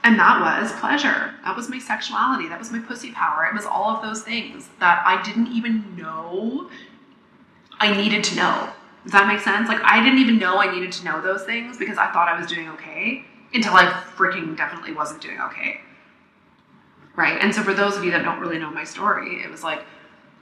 And 0.02 0.18
that 0.18 0.40
was 0.40 0.72
pleasure. 0.72 1.34
That 1.44 1.56
was 1.56 1.68
my 1.68 1.78
sexuality. 1.78 2.48
That 2.48 2.58
was 2.58 2.70
my 2.70 2.78
pussy 2.78 3.12
power. 3.12 3.44
It 3.44 3.54
was 3.54 3.66
all 3.66 3.90
of 3.90 4.02
those 4.02 4.22
things 4.22 4.68
that 4.80 5.02
I 5.06 5.22
didn't 5.22 5.48
even 5.48 5.96
know 5.96 6.70
I 7.78 7.96
needed 7.96 8.24
to 8.24 8.36
know. 8.36 8.68
Does 9.04 9.12
that 9.12 9.26
make 9.26 9.40
sense? 9.40 9.68
Like, 9.68 9.80
I 9.82 10.02
didn't 10.02 10.18
even 10.18 10.38
know 10.38 10.58
I 10.58 10.72
needed 10.72 10.92
to 10.92 11.04
know 11.04 11.22
those 11.22 11.44
things 11.44 11.78
because 11.78 11.96
I 11.96 12.12
thought 12.12 12.28
I 12.28 12.38
was 12.38 12.46
doing 12.46 12.68
okay 12.70 13.24
until 13.54 13.74
I 13.74 13.86
freaking 14.16 14.56
definitely 14.56 14.92
wasn't 14.92 15.22
doing 15.22 15.40
okay. 15.40 15.80
Right? 17.16 17.38
And 17.40 17.54
so, 17.54 17.62
for 17.62 17.72
those 17.72 17.96
of 17.96 18.04
you 18.04 18.10
that 18.10 18.22
don't 18.22 18.40
really 18.40 18.58
know 18.58 18.70
my 18.70 18.84
story, 18.84 19.42
it 19.42 19.50
was 19.50 19.62
like 19.62 19.82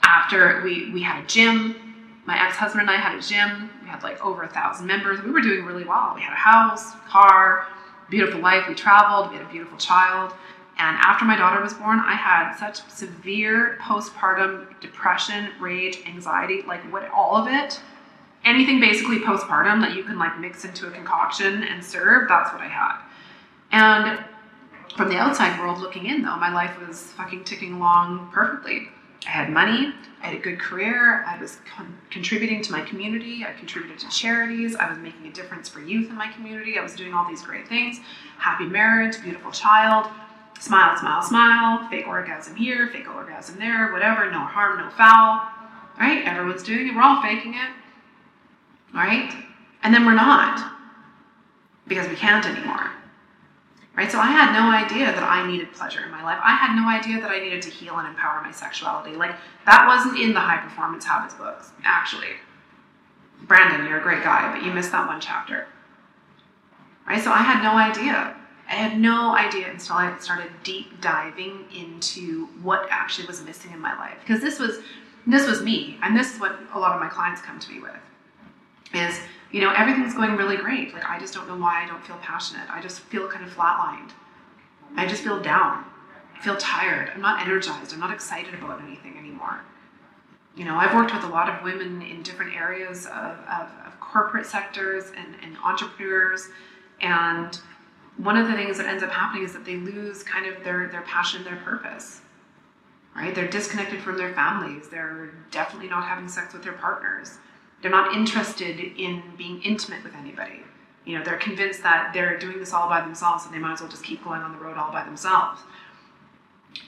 after 0.03 0.61
we, 0.63 0.93
we 0.93 1.03
had 1.03 1.23
a 1.23 1.27
gym, 1.27 1.88
my 2.29 2.47
ex 2.47 2.57
husband 2.59 2.83
and 2.83 2.91
I 2.91 2.97
had 2.97 3.19
a 3.19 3.23
gym. 3.23 3.71
We 3.83 3.89
had 3.89 4.03
like 4.03 4.23
over 4.23 4.43
a 4.43 4.49
thousand 4.49 4.87
members. 4.87 5.23
We 5.23 5.31
were 5.31 5.41
doing 5.41 5.65
really 5.65 5.85
well. 5.85 6.13
We 6.15 6.21
had 6.21 6.35
a 6.35 6.37
house, 6.37 6.95
car, 7.09 7.67
beautiful 8.11 8.39
life. 8.43 8.69
We 8.69 8.75
traveled, 8.75 9.31
we 9.31 9.39
had 9.39 9.47
a 9.47 9.51
beautiful 9.51 9.79
child. 9.79 10.35
And 10.79 10.95
after 11.01 11.25
my 11.25 11.37
daughter 11.37 11.63
was 11.63 11.73
born, 11.73 11.99
I 11.99 12.13
had 12.13 12.55
such 12.57 12.87
severe 12.91 13.79
postpartum 13.81 14.79
depression, 14.81 15.49
rage, 15.59 16.01
anxiety, 16.07 16.61
like 16.67 16.83
what 16.93 17.11
all 17.11 17.35
of 17.35 17.49
it. 17.49 17.81
Anything 18.45 18.79
basically 18.79 19.21
postpartum 19.21 19.81
that 19.81 19.97
you 19.97 20.05
can 20.05 20.19
like 20.19 20.39
mix 20.39 20.67
into 20.67 20.87
a 20.87 20.91
concoction 20.91 21.63
and 21.63 21.83
serve, 21.83 22.29
that's 22.29 22.53
what 22.53 22.61
I 22.61 22.69
had. 22.69 22.99
And 23.73 24.23
from 24.99 25.09
the 25.09 25.17
outside 25.17 25.59
world 25.59 25.79
looking 25.79 26.05
in 26.05 26.21
though, 26.21 26.37
my 26.37 26.53
life 26.53 26.79
was 26.87 27.05
fucking 27.13 27.45
ticking 27.45 27.73
along 27.73 28.31
perfectly. 28.35 28.89
I 29.29 29.31
had 29.31 29.51
money, 29.51 29.93
I 30.23 30.29
had 30.29 30.37
a 30.37 30.41
good 30.41 30.59
career, 30.59 31.23
I 31.25 31.39
was 31.39 31.59
con- 31.77 31.99
contributing 32.09 32.63
to 32.63 32.73
my 32.73 32.81
community, 32.81 33.45
I 33.47 33.53
contributed 33.53 33.99
to 33.99 34.09
charities, 34.09 34.75
I 34.75 34.89
was 34.89 34.99
making 34.99 35.27
a 35.27 35.33
difference 35.33 35.69
for 35.69 35.81
youth 35.81 36.09
in 36.09 36.17
my 36.17 36.33
community, 36.33 36.79
I 36.79 36.83
was 36.83 36.95
doing 36.95 37.13
all 37.13 37.29
these 37.29 37.43
great 37.43 37.69
things. 37.69 38.01
Happy 38.39 38.65
marriage, 38.65 39.23
beautiful 39.23 39.51
child, 39.53 40.11
smile, 40.59 40.97
smile, 40.97 41.21
smile, 41.21 41.87
fake 41.91 42.09
orgasm 42.09 42.57
here, 42.57 42.89
fake 42.89 43.07
orgasm 43.07 43.59
there, 43.59 43.93
whatever, 43.93 44.31
no 44.31 44.41
harm, 44.41 44.79
no 44.79 44.89
foul. 44.89 45.47
Right? 46.01 46.25
Everyone's 46.25 46.63
doing 46.63 46.89
it, 46.89 46.95
we're 46.95 47.03
all 47.03 47.21
faking 47.21 47.53
it. 47.53 47.71
Right? 48.95 49.31
And 49.83 49.93
then 49.93 50.07
we're 50.07 50.15
not 50.15 50.73
because 51.87 52.09
we 52.09 52.17
can't 52.17 52.47
anymore. 52.47 52.91
Right? 53.99 54.13
So 54.13 54.21
I 54.21 54.31
had 54.31 54.53
no 54.53 54.71
idea 54.71 55.07
that 55.07 55.25
I 55.25 55.45
needed 55.45 55.73
pleasure 55.73 56.05
in 56.05 56.13
my 56.13 56.23
life. 56.23 56.39
I 56.41 56.55
had 56.55 56.77
no 56.77 56.89
idea 56.89 57.21
that 57.21 57.33
I 57.33 57.41
needed 57.41 57.61
to 57.63 57.69
heal 57.69 57.99
and 57.99 58.07
empower 58.07 58.41
my 58.41 58.53
sexuality. 58.53 59.17
Like 59.17 59.35
that 59.67 59.89
wasn't 59.89 60.21
in 60.21 60.33
the 60.33 60.39
high 60.39 60.59
performance 60.59 61.05
habits 61.05 61.35
books, 61.35 61.73
actually. 61.83 62.37
Brendon, 63.43 63.89
you're 63.89 63.99
a 63.99 64.03
great 64.03 64.23
guy, 64.23 64.53
but 64.53 64.65
you 64.65 64.73
missed 64.73 64.93
that 64.93 65.09
one 65.09 65.21
chapter. 65.21 65.67
Right? 67.09 67.21
So 67.21 67.33
I 67.33 67.39
had 67.39 67.61
no 67.61 67.77
idea. 67.77 68.37
I 68.69 68.75
had 68.75 69.01
no 69.01 69.37
idea 69.37 69.69
until 69.69 69.97
I 69.97 70.17
started 70.21 70.53
deep 70.63 71.01
diving 71.01 71.65
into 71.75 72.47
what 72.63 72.87
actually 72.91 73.27
was 73.27 73.43
missing 73.43 73.73
in 73.73 73.81
my 73.81 73.99
life. 73.99 74.15
Because 74.21 74.41
this 74.41 74.61
was 74.61 74.79
this 75.27 75.49
was 75.49 75.61
me, 75.61 75.99
and 76.05 76.17
this 76.17 76.33
is 76.33 76.41
what 76.41 76.57
a 76.73 76.79
lot 76.79 76.95
of 76.95 77.01
my 77.01 77.09
clients 77.09 77.43
come 77.43 77.59
to 77.59 77.69
me 77.73 77.81
with. 77.81 77.99
Is 78.95 79.19
you 79.51 79.61
know 79.61 79.73
everything's 79.77 80.15
going 80.15 80.37
really 80.37 80.57
great. 80.57 80.93
Like 80.93 81.05
I 81.05 81.19
just 81.19 81.35
don't 81.35 81.49
know 81.49 81.57
why 81.57 81.85
I 81.85 81.87
don't 81.87 82.05
feel 82.05 82.19
passionate. 82.19 82.69
I 82.71 82.81
just 82.81 83.01
feel 83.01 83.29
kind 83.29 83.45
of 83.45 83.53
flatlined. 83.53 84.11
I 84.97 85.07
just 85.07 85.23
feel 85.23 85.41
down. 85.41 85.85
I 86.35 86.41
feel 86.43 86.57
tired. 86.57 87.11
I'm 87.15 87.21
not 87.21 87.41
energized. 87.41 87.93
I'm 87.93 88.01
not 88.01 88.13
excited 88.13 88.55
about 88.55 88.81
anything 88.83 89.17
anymore. 89.19 89.61
You 90.57 90.65
know, 90.65 90.77
I've 90.77 90.95
worked 90.95 91.15
with 91.15 91.25
a 91.25 91.29
lot 91.29 91.49
of 91.49 91.63
women 91.63 92.03
in 92.03 92.23
different 92.23 92.55
areas 92.55 93.07
of, 93.07 93.13
of, 93.13 93.69
of 93.87 94.01
corporate 94.01 94.47
sectors 94.47 95.13
and, 95.17 95.37
and 95.43 95.57
entrepreneurs, 95.65 96.49
and 97.01 97.59
one 98.17 98.37
of 98.37 98.49
the 98.49 98.55
things 98.55 98.79
that 98.79 98.87
ends 98.87 99.03
up 99.03 99.11
happening 99.11 99.45
is 99.45 99.53
that 99.53 99.65
they 99.65 99.77
lose 99.77 100.25
kind 100.25 100.47
of 100.47 100.65
their, 100.65 100.89
their 100.89 101.03
passion, 101.03 101.45
their 101.45 101.57
purpose. 101.57 102.21
Right? 103.15 103.35
They're 103.35 103.49
disconnected 103.49 104.01
from 104.01 104.17
their 104.17 104.33
families. 104.35 104.89
They're 104.89 105.31
definitely 105.51 105.89
not 105.89 106.05
having 106.05 106.29
sex 106.29 106.53
with 106.53 106.63
their 106.63 106.75
partners. 106.75 107.39
They're 107.81 107.91
not 107.91 108.15
interested 108.15 108.81
in 108.81 109.23
being 109.37 109.63
intimate 109.63 110.03
with 110.03 110.15
anybody. 110.15 110.61
You 111.05 111.19
know, 111.19 111.25
they're 111.25 111.39
convinced 111.39 111.83
that 111.85 112.13
they're 112.13 112.39
doing 112.39 112.59
this 112.59 112.73
all 112.73 112.89
by 112.89 113.01
themselves 113.01 113.47
and 113.47 113.55
they 113.55 113.59
might 113.59 113.75
as 113.75 113.81
well 113.81 113.91
just 113.91 114.05
keep 114.05 114.23
going 114.25 114.43
on 114.43 114.53
the 114.53 114.59
road 114.59 114.77
all 114.77 114.93
by 114.93 115.05
themselves. 115.05 115.61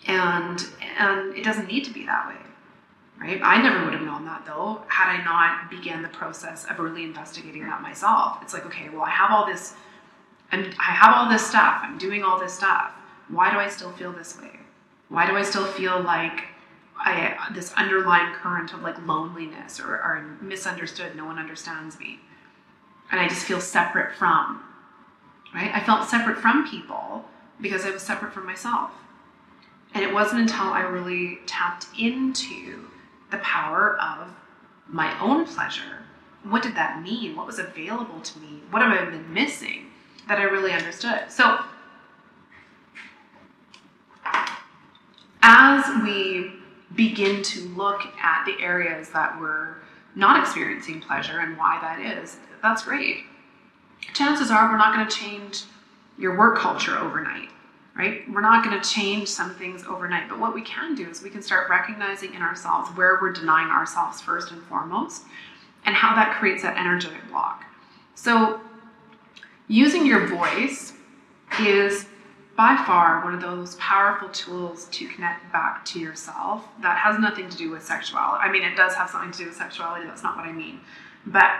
And 0.06 0.62
and 0.98 1.34
it 1.34 1.44
doesn't 1.44 1.68
need 1.68 1.84
to 1.84 1.92
be 1.92 2.04
that 2.06 2.28
way. 2.28 2.40
Right? 3.18 3.40
I 3.42 3.62
never 3.62 3.84
would 3.84 3.92
have 3.92 4.02
known 4.02 4.24
that 4.24 4.44
though 4.46 4.82
had 4.88 5.08
I 5.08 5.24
not 5.24 5.70
began 5.70 6.02
the 6.02 6.08
process 6.08 6.66
of 6.70 6.78
really 6.78 7.04
investigating 7.04 7.62
that 7.64 7.82
myself. 7.82 8.38
It's 8.42 8.52
like, 8.52 8.66
okay, 8.66 8.88
well 8.88 9.02
I 9.02 9.10
have 9.10 9.30
all 9.30 9.46
this 9.46 9.74
and 10.52 10.74
I 10.78 10.92
have 10.92 11.14
all 11.14 11.30
this 11.30 11.46
stuff, 11.46 11.80
I'm 11.82 11.96
doing 11.96 12.22
all 12.24 12.38
this 12.38 12.52
stuff. 12.52 12.92
Why 13.28 13.50
do 13.50 13.58
I 13.58 13.68
still 13.68 13.92
feel 13.92 14.12
this 14.12 14.40
way? 14.40 14.50
Why 15.08 15.26
do 15.26 15.36
I 15.36 15.42
still 15.42 15.66
feel 15.66 16.00
like 16.02 16.44
I 17.02 17.48
this 17.54 17.72
underlying 17.74 18.34
current 18.34 18.72
of 18.72 18.82
like 18.82 18.96
loneliness 19.06 19.80
or, 19.80 19.94
or 19.94 20.36
misunderstood, 20.40 21.16
no 21.16 21.24
one 21.24 21.38
understands 21.38 21.98
me. 21.98 22.20
And 23.10 23.20
I 23.20 23.28
just 23.28 23.44
feel 23.46 23.60
separate 23.60 24.14
from, 24.14 24.62
right? 25.54 25.70
I 25.74 25.80
felt 25.80 26.08
separate 26.08 26.38
from 26.38 26.68
people 26.68 27.24
because 27.60 27.84
I 27.84 27.90
was 27.90 28.02
separate 28.02 28.32
from 28.32 28.46
myself. 28.46 28.92
And 29.94 30.04
it 30.04 30.12
wasn't 30.12 30.42
until 30.42 30.66
I 30.66 30.80
really 30.80 31.38
tapped 31.46 31.86
into 31.98 32.86
the 33.32 33.38
power 33.38 33.98
of 34.00 34.28
my 34.86 35.18
own 35.20 35.46
pleasure. 35.46 36.04
What 36.44 36.62
did 36.62 36.76
that 36.76 37.02
mean? 37.02 37.34
What 37.34 37.46
was 37.46 37.58
available 37.58 38.20
to 38.20 38.38
me? 38.38 38.60
What 38.70 38.82
have 38.82 38.92
I 38.92 39.10
been 39.10 39.34
missing? 39.34 39.90
that 40.30 40.38
I 40.38 40.44
really 40.44 40.70
understood. 40.70 41.22
So, 41.28 41.58
as 45.42 46.02
we 46.04 46.52
begin 46.94 47.42
to 47.42 47.60
look 47.70 48.02
at 48.20 48.44
the 48.44 48.62
areas 48.62 49.10
that 49.10 49.38
we're 49.40 49.76
not 50.14 50.40
experiencing 50.40 51.00
pleasure 51.00 51.40
and 51.40 51.56
why 51.56 51.78
that 51.80 52.00
is, 52.00 52.36
that's 52.62 52.84
great. 52.84 53.24
Chances 54.12 54.50
are 54.50 54.70
we're 54.70 54.78
not 54.78 54.94
going 54.94 55.06
to 55.06 55.16
change 55.16 55.64
your 56.18 56.36
work 56.36 56.58
culture 56.58 56.98
overnight, 56.98 57.48
right? 57.96 58.22
We're 58.30 58.40
not 58.40 58.64
going 58.64 58.78
to 58.80 58.88
change 58.88 59.28
some 59.28 59.54
things 59.54 59.84
overnight, 59.84 60.28
but 60.28 60.38
what 60.38 60.54
we 60.54 60.62
can 60.62 60.94
do 60.94 61.08
is 61.08 61.22
we 61.22 61.30
can 61.30 61.42
start 61.42 61.70
recognizing 61.70 62.34
in 62.34 62.42
ourselves 62.42 62.90
where 62.96 63.18
we're 63.20 63.32
denying 63.32 63.68
ourselves 63.68 64.20
first 64.20 64.50
and 64.50 64.62
foremost 64.64 65.22
and 65.86 65.94
how 65.94 66.14
that 66.14 66.36
creates 66.38 66.62
that 66.62 66.76
energetic 66.76 67.26
block. 67.30 67.64
So, 68.14 68.60
Using 69.70 70.04
your 70.04 70.26
voice 70.26 70.94
is 71.60 72.06
by 72.60 72.76
far 72.84 73.24
one 73.24 73.32
of 73.32 73.40
those 73.40 73.74
powerful 73.76 74.28
tools 74.28 74.84
to 74.90 75.08
connect 75.08 75.50
back 75.50 75.82
to 75.82 75.98
yourself 75.98 76.68
that 76.82 76.98
has 76.98 77.18
nothing 77.18 77.48
to 77.48 77.56
do 77.56 77.70
with 77.70 77.82
sexuality. 77.82 78.42
I 78.42 78.52
mean, 78.52 78.62
it 78.62 78.76
does 78.76 78.92
have 78.96 79.08
something 79.08 79.32
to 79.32 79.38
do 79.38 79.46
with 79.46 79.56
sexuality, 79.56 80.06
that's 80.06 80.22
not 80.22 80.36
what 80.36 80.44
I 80.44 80.52
mean. 80.52 80.78
But 81.24 81.52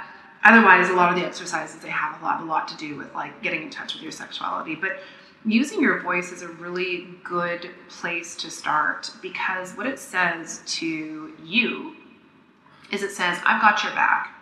otherwise, 0.45 0.91
a 0.91 0.93
lot 0.93 1.11
of 1.11 1.19
the 1.19 1.25
exercises 1.25 1.81
they 1.81 1.89
have 1.89 2.21
a 2.21 2.23
lot, 2.23 2.43
a 2.43 2.45
lot 2.45 2.69
to 2.69 2.77
do 2.77 2.99
with 2.99 3.15
like 3.15 3.43
getting 3.43 3.63
in 3.63 3.71
touch 3.71 3.95
with 3.95 4.03
your 4.03 4.13
sexuality. 4.13 4.75
But 4.75 4.99
using 5.47 5.81
your 5.81 6.03
voice 6.03 6.33
is 6.33 6.43
a 6.43 6.49
really 6.49 7.07
good 7.25 7.71
place 7.89 8.37
to 8.37 8.51
start 8.51 9.11
because 9.23 9.73
what 9.79 9.87
it 9.87 9.99
says 9.99 10.61
to 10.67 11.33
you 11.43 11.97
is 12.93 13.03
it 13.03 13.13
says, 13.13 13.39
I've 13.47 13.63
got 13.63 13.83
your 13.83 13.95
back. 13.95 14.35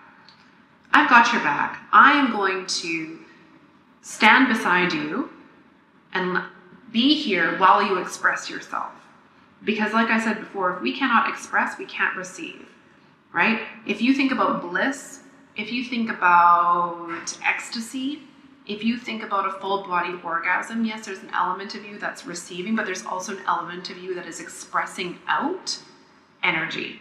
I've 0.90 1.08
got 1.08 1.32
your 1.32 1.42
back. 1.42 1.80
I 1.92 2.14
am 2.14 2.32
going 2.32 2.66
to 2.66 3.20
stand 4.02 4.48
beside 4.48 4.92
you 4.92 5.30
and 6.12 6.42
be 6.92 7.14
here 7.14 7.58
while 7.58 7.82
you 7.82 7.98
express 7.98 8.48
yourself. 8.48 8.92
Because, 9.64 9.92
like 9.92 10.08
I 10.08 10.20
said 10.20 10.38
before, 10.38 10.76
if 10.76 10.82
we 10.82 10.96
cannot 10.96 11.28
express, 11.28 11.78
we 11.78 11.86
can't 11.86 12.16
receive, 12.16 12.68
right? 13.32 13.62
If 13.86 14.00
you 14.00 14.14
think 14.14 14.30
about 14.30 14.62
bliss, 14.62 15.20
if 15.56 15.72
you 15.72 15.84
think 15.84 16.10
about 16.10 17.36
ecstasy, 17.44 18.20
if 18.66 18.84
you 18.84 18.96
think 18.96 19.22
about 19.22 19.48
a 19.48 19.52
full 19.58 19.82
body 19.84 20.14
orgasm, 20.22 20.84
yes, 20.84 21.06
there's 21.06 21.20
an 21.20 21.30
element 21.34 21.74
of 21.74 21.84
you 21.84 21.98
that's 21.98 22.26
receiving, 22.26 22.76
but 22.76 22.86
there's 22.86 23.04
also 23.04 23.36
an 23.36 23.42
element 23.48 23.90
of 23.90 23.98
you 23.98 24.14
that 24.14 24.26
is 24.26 24.40
expressing 24.40 25.18
out 25.26 25.78
energy, 26.42 27.00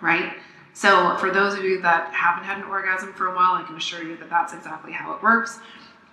right? 0.00 0.34
So, 0.72 1.16
for 1.16 1.30
those 1.30 1.58
of 1.58 1.64
you 1.64 1.82
that 1.82 2.14
haven't 2.14 2.44
had 2.44 2.58
an 2.58 2.64
orgasm 2.64 3.12
for 3.12 3.26
a 3.26 3.34
while, 3.34 3.54
I 3.54 3.64
can 3.64 3.76
assure 3.76 4.02
you 4.02 4.16
that 4.18 4.30
that's 4.30 4.54
exactly 4.54 4.92
how 4.92 5.12
it 5.12 5.22
works. 5.22 5.58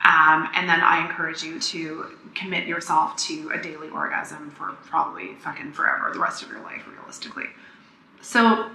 Um, 0.03 0.49
and 0.53 0.69
then 0.69 0.81
I 0.81 1.05
encourage 1.07 1.43
you 1.43 1.59
to 1.59 2.05
commit 2.35 2.67
yourself 2.67 3.15
to 3.27 3.49
a 3.51 3.61
daily 3.61 3.89
orgasm 3.89 4.51
for 4.51 4.73
probably 4.85 5.35
fucking 5.35 5.71
forever, 5.71 6.11
the 6.13 6.19
rest 6.19 6.43
of 6.43 6.49
your 6.49 6.61
life, 6.61 6.83
realistically. 6.87 7.45
So 8.21 8.69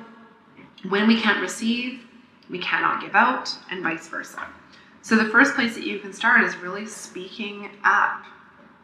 when 0.89 1.07
we 1.07 1.21
can't 1.21 1.41
receive, 1.41 2.01
we 2.49 2.59
cannot 2.59 3.01
give 3.01 3.15
out, 3.15 3.55
and 3.71 3.83
vice 3.83 4.09
versa. 4.09 4.45
So 5.03 5.17
the 5.17 5.27
first 5.27 5.55
place 5.55 5.75
that 5.75 5.85
you 5.85 5.99
can 5.99 6.13
start 6.13 6.43
is 6.43 6.57
really 6.57 6.87
speaking 6.87 7.71
up. 7.85 8.25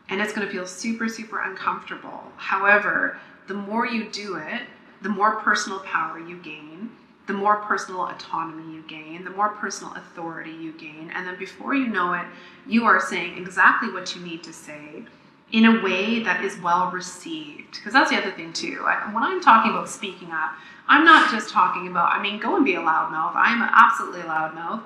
And 0.09 0.21
it's 0.21 0.33
going 0.33 0.47
to 0.47 0.53
feel 0.53 0.67
super, 0.67 1.09
super 1.09 1.43
uncomfortable. 1.43 2.23
However, 2.37 3.19
the 3.49 3.55
more 3.55 3.87
you 3.87 4.09
do 4.11 4.37
it, 4.37 4.63
the 5.03 5.09
more 5.09 5.37
personal 5.37 5.81
power 5.81 6.19
you 6.21 6.37
gain 6.37 6.91
the 7.27 7.33
more 7.33 7.57
personal 7.57 8.07
autonomy 8.07 8.75
you 8.75 8.83
gain, 8.89 9.25
the 9.25 9.31
more 9.31 9.49
personal 9.51 9.95
authority 9.95 10.53
you 10.53 10.73
gain. 10.73 11.11
And 11.15 11.27
then 11.27 11.39
before 11.39 11.75
you 11.75 11.89
know 11.89 12.13
it, 12.15 12.25
you 12.67 12.85
are 12.85 13.01
saying 13.01 13.37
exactly 13.37 13.93
what 13.93 14.15
you 14.15 14.23
need 14.23 14.43
to 14.45 14.53
say 14.53 15.05
in 15.53 15.65
a 15.65 15.83
way 15.83 16.23
that 16.23 16.45
is 16.45 16.59
well 16.61 16.91
received. 16.91 17.73
Because 17.73 17.93
that's 17.93 18.11
the 18.11 18.17
other 18.17 18.33
thing, 18.33 18.53
too. 18.53 18.85
I, 18.87 19.13
when 19.13 19.23
I'm 19.23 19.41
talking 19.41 19.73
about 19.73 19.89
speaking 19.89 20.31
up, 20.31 20.53
I'm 20.89 21.05
not 21.05 21.31
just 21.31 21.51
talking 21.51 21.89
about, 21.89 22.13
I 22.13 22.23
mean, 22.23 22.39
go 22.39 22.57
and 22.57 22.65
be 22.65 22.75
a 22.75 22.81
loudmouth. 22.81 23.33
I'm 23.35 23.63
absolutely 23.63 24.21
a 24.21 24.25
loudmouth. 24.25 24.83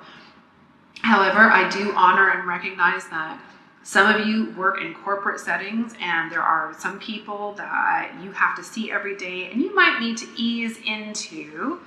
However, 1.01 1.39
I 1.39 1.69
do 1.69 1.93
honor 1.95 2.29
and 2.29 2.47
recognize 2.47 3.07
that 3.09 3.39
some 3.83 4.13
of 4.13 4.27
you 4.27 4.53
work 4.55 4.79
in 4.79 4.93
corporate 4.93 5.39
settings, 5.39 5.93
and 5.99 6.31
there 6.31 6.43
are 6.43 6.75
some 6.77 6.99
people 6.99 7.53
that 7.53 8.11
you 8.21 8.31
have 8.31 8.55
to 8.57 8.63
see 8.63 8.91
every 8.91 9.17
day, 9.17 9.49
and 9.51 9.59
you 9.59 9.73
might 9.73 9.99
need 9.99 10.17
to 10.17 10.27
ease 10.37 10.77
into 10.85 11.79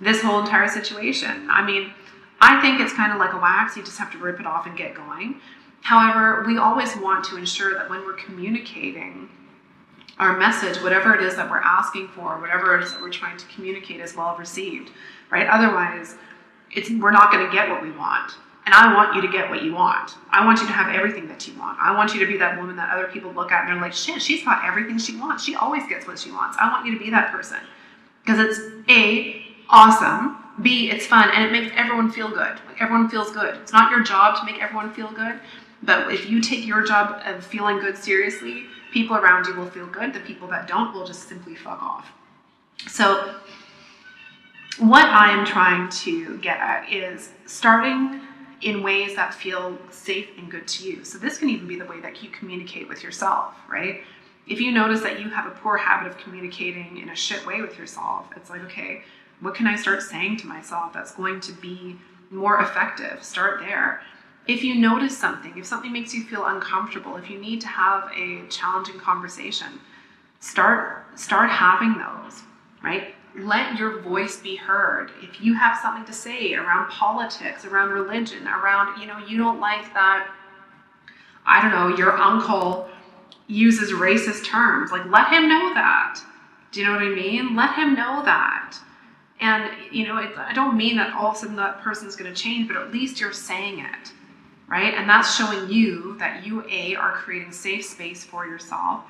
this 0.00 0.22
whole 0.22 0.40
entire 0.40 0.68
situation. 0.68 1.48
I 1.50 1.64
mean, 1.64 1.92
I 2.40 2.60
think 2.60 2.80
it's 2.80 2.92
kind 2.92 3.12
of 3.12 3.18
like 3.18 3.32
a 3.32 3.38
wax, 3.38 3.76
you 3.76 3.82
just 3.82 3.98
have 3.98 4.12
to 4.12 4.18
rip 4.18 4.38
it 4.38 4.46
off 4.46 4.66
and 4.66 4.76
get 4.76 4.94
going. 4.94 5.40
However, 5.82 6.44
we 6.46 6.58
always 6.58 6.96
want 6.96 7.24
to 7.26 7.36
ensure 7.36 7.74
that 7.74 7.90
when 7.90 8.04
we're 8.04 8.14
communicating 8.14 9.28
our 10.18 10.36
message, 10.36 10.82
whatever 10.82 11.14
it 11.14 11.22
is 11.22 11.36
that 11.36 11.48
we're 11.48 11.60
asking 11.60 12.08
for, 12.08 12.40
whatever 12.40 12.76
it 12.76 12.84
is 12.84 12.92
that 12.92 13.00
we're 13.00 13.10
trying 13.10 13.36
to 13.38 13.46
communicate, 13.46 14.00
is 14.00 14.16
well 14.16 14.36
received, 14.36 14.90
right? 15.30 15.46
Otherwise, 15.48 16.16
it's 16.72 16.90
we're 16.90 17.12
not 17.12 17.30
going 17.32 17.46
to 17.46 17.52
get 17.52 17.68
what 17.68 17.82
we 17.82 17.90
want. 17.92 18.32
And 18.66 18.74
I 18.74 18.94
want 18.94 19.14
you 19.14 19.22
to 19.22 19.28
get 19.28 19.48
what 19.48 19.62
you 19.62 19.72
want. 19.72 20.16
I 20.30 20.44
want 20.44 20.60
you 20.60 20.66
to 20.66 20.72
have 20.72 20.94
everything 20.94 21.26
that 21.28 21.48
you 21.48 21.58
want. 21.58 21.78
I 21.80 21.96
want 21.96 22.12
you 22.12 22.20
to 22.20 22.26
be 22.26 22.36
that 22.36 22.58
woman 22.58 22.76
that 22.76 22.92
other 22.94 23.06
people 23.06 23.32
look 23.32 23.50
at 23.50 23.62
and 23.64 23.72
they're 23.72 23.80
like, 23.80 23.94
shit, 23.94 24.20
she's 24.20 24.44
got 24.44 24.62
everything 24.62 24.98
she 24.98 25.16
wants. 25.16 25.42
She 25.42 25.54
always 25.54 25.86
gets 25.88 26.06
what 26.06 26.18
she 26.18 26.30
wants. 26.30 26.58
I 26.60 26.70
want 26.70 26.84
you 26.84 26.92
to 26.92 27.02
be 27.02 27.08
that 27.10 27.32
person. 27.32 27.56
Because 28.22 28.40
it's 28.40 28.60
A, 28.90 29.47
awesome. 29.70 30.36
B, 30.62 30.90
it's 30.90 31.06
fun 31.06 31.30
and 31.32 31.44
it 31.44 31.52
makes 31.52 31.72
everyone 31.76 32.10
feel 32.10 32.28
good. 32.28 32.58
Like 32.66 32.80
everyone 32.80 33.08
feels 33.08 33.30
good. 33.30 33.56
It's 33.56 33.72
not 33.72 33.90
your 33.90 34.02
job 34.02 34.38
to 34.38 34.44
make 34.44 34.60
everyone 34.60 34.92
feel 34.92 35.10
good. 35.12 35.38
But 35.82 36.12
if 36.12 36.28
you 36.28 36.40
take 36.40 36.66
your 36.66 36.82
job 36.82 37.22
of 37.24 37.44
feeling 37.44 37.78
good 37.78 37.96
seriously, 37.96 38.64
people 38.92 39.16
around 39.16 39.46
you 39.46 39.54
will 39.54 39.70
feel 39.70 39.86
good. 39.86 40.12
The 40.12 40.20
people 40.20 40.48
that 40.48 40.66
don't 40.66 40.92
will 40.92 41.06
just 41.06 41.28
simply 41.28 41.54
fuck 41.54 41.82
off. 41.82 42.10
So, 42.88 43.34
what 44.78 45.04
I 45.04 45.30
am 45.32 45.44
trying 45.44 45.88
to 45.88 46.38
get 46.38 46.58
at 46.58 46.92
is 46.92 47.30
starting 47.46 48.20
in 48.62 48.82
ways 48.82 49.16
that 49.16 49.34
feel 49.34 49.76
safe 49.90 50.28
and 50.38 50.50
good 50.50 50.66
to 50.68 50.88
you. 50.88 51.04
So, 51.04 51.18
this 51.18 51.38
can 51.38 51.48
even 51.48 51.66
be 51.68 51.78
the 51.78 51.84
way 51.84 52.00
that 52.00 52.22
you 52.22 52.30
communicate 52.30 52.88
with 52.88 53.02
yourself, 53.02 53.54
right? 53.68 54.02
If 54.46 54.60
you 54.60 54.72
notice 54.72 55.02
that 55.02 55.20
you 55.20 55.28
have 55.28 55.46
a 55.46 55.50
poor 55.50 55.76
habit 55.76 56.10
of 56.10 56.18
communicating 56.18 56.98
in 56.98 57.10
a 57.10 57.16
shit 57.16 57.44
way 57.46 57.60
with 57.60 57.78
yourself, 57.78 58.26
it's 58.34 58.50
like, 58.50 58.62
okay, 58.62 59.02
what 59.40 59.54
can 59.54 59.66
I 59.66 59.76
start 59.76 60.02
saying 60.02 60.38
to 60.38 60.46
myself 60.46 60.92
that's 60.92 61.12
going 61.12 61.40
to 61.40 61.52
be 61.52 61.96
more 62.30 62.60
effective? 62.60 63.22
Start 63.22 63.60
there 63.60 64.00
if 64.48 64.64
you 64.64 64.74
notice 64.74 65.16
something, 65.16 65.56
if 65.58 65.66
something 65.66 65.92
makes 65.92 66.14
you 66.14 66.24
feel 66.24 66.46
uncomfortable, 66.46 67.16
if 67.16 67.28
you 67.28 67.38
need 67.38 67.60
to 67.60 67.68
have 67.68 68.10
a 68.16 68.46
challenging 68.48 68.98
conversation, 68.98 69.78
start 70.40 71.06
start 71.18 71.50
having 71.50 71.98
those, 71.98 72.42
right? 72.82 73.14
Let 73.36 73.78
your 73.78 74.00
voice 74.00 74.38
be 74.38 74.56
heard. 74.56 75.10
If 75.22 75.42
you 75.42 75.54
have 75.54 75.76
something 75.78 76.06
to 76.06 76.12
say 76.14 76.54
around 76.54 76.88
politics, 76.88 77.66
around 77.66 77.90
religion, 77.90 78.48
around, 78.48 78.98
you 78.98 79.06
know, 79.06 79.18
you 79.18 79.36
don't 79.36 79.60
like 79.60 79.92
that 79.92 80.28
I 81.44 81.62
don't 81.62 81.70
know, 81.70 81.96
your 81.96 82.12
uncle 82.18 82.88
uses 83.46 83.92
racist 83.92 84.44
terms, 84.44 84.90
like 84.90 85.06
let 85.06 85.28
him 85.28 85.48
know 85.48 85.72
that. 85.74 86.20
Do 86.72 86.80
you 86.80 86.86
know 86.86 86.92
what 86.92 87.02
I 87.02 87.08
mean? 87.08 87.56
Let 87.56 87.74
him 87.74 87.94
know 87.94 88.22
that. 88.24 88.76
And, 89.40 89.70
you 89.92 90.06
know, 90.06 90.18
it, 90.18 90.36
I 90.36 90.52
don't 90.52 90.76
mean 90.76 90.96
that 90.96 91.14
all 91.14 91.30
of 91.30 91.36
a 91.36 91.38
sudden 91.38 91.56
that 91.56 91.80
person's 91.80 92.16
going 92.16 92.32
to 92.32 92.40
change, 92.40 92.66
but 92.66 92.76
at 92.76 92.92
least 92.92 93.20
you're 93.20 93.32
saying 93.32 93.78
it 93.78 94.12
right? 94.68 94.94
And 94.94 95.08
that's 95.08 95.34
showing 95.34 95.70
you 95.70 96.16
that 96.18 96.46
you, 96.46 96.64
A, 96.70 96.94
are 96.94 97.12
creating 97.12 97.52
safe 97.52 97.84
space 97.84 98.22
for 98.22 98.46
yourself, 98.46 99.02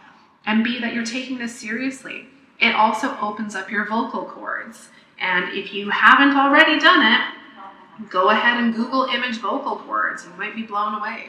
and 0.47 0.65
B, 0.65 0.79
that 0.81 0.95
you're 0.95 1.05
taking 1.05 1.37
this 1.37 1.59
seriously. 1.59 2.27
It 2.61 2.75
also 2.75 3.17
opens 3.21 3.55
up 3.55 3.71
your 3.71 3.87
vocal 3.87 4.25
cords. 4.25 4.89
And 5.21 5.53
if 5.53 5.75
you 5.75 5.91
haven't 5.91 6.37
already 6.37 6.79
done 6.79 7.05
it, 7.05 8.09
go 8.09 8.31
ahead 8.31 8.63
and 8.63 8.75
Google 8.75 9.05
image 9.07 9.39
vocal 9.39 9.77
cords. 9.77 10.25
You 10.25 10.31
might 10.39 10.55
be 10.55 10.63
blown 10.63 10.95
away, 10.95 11.27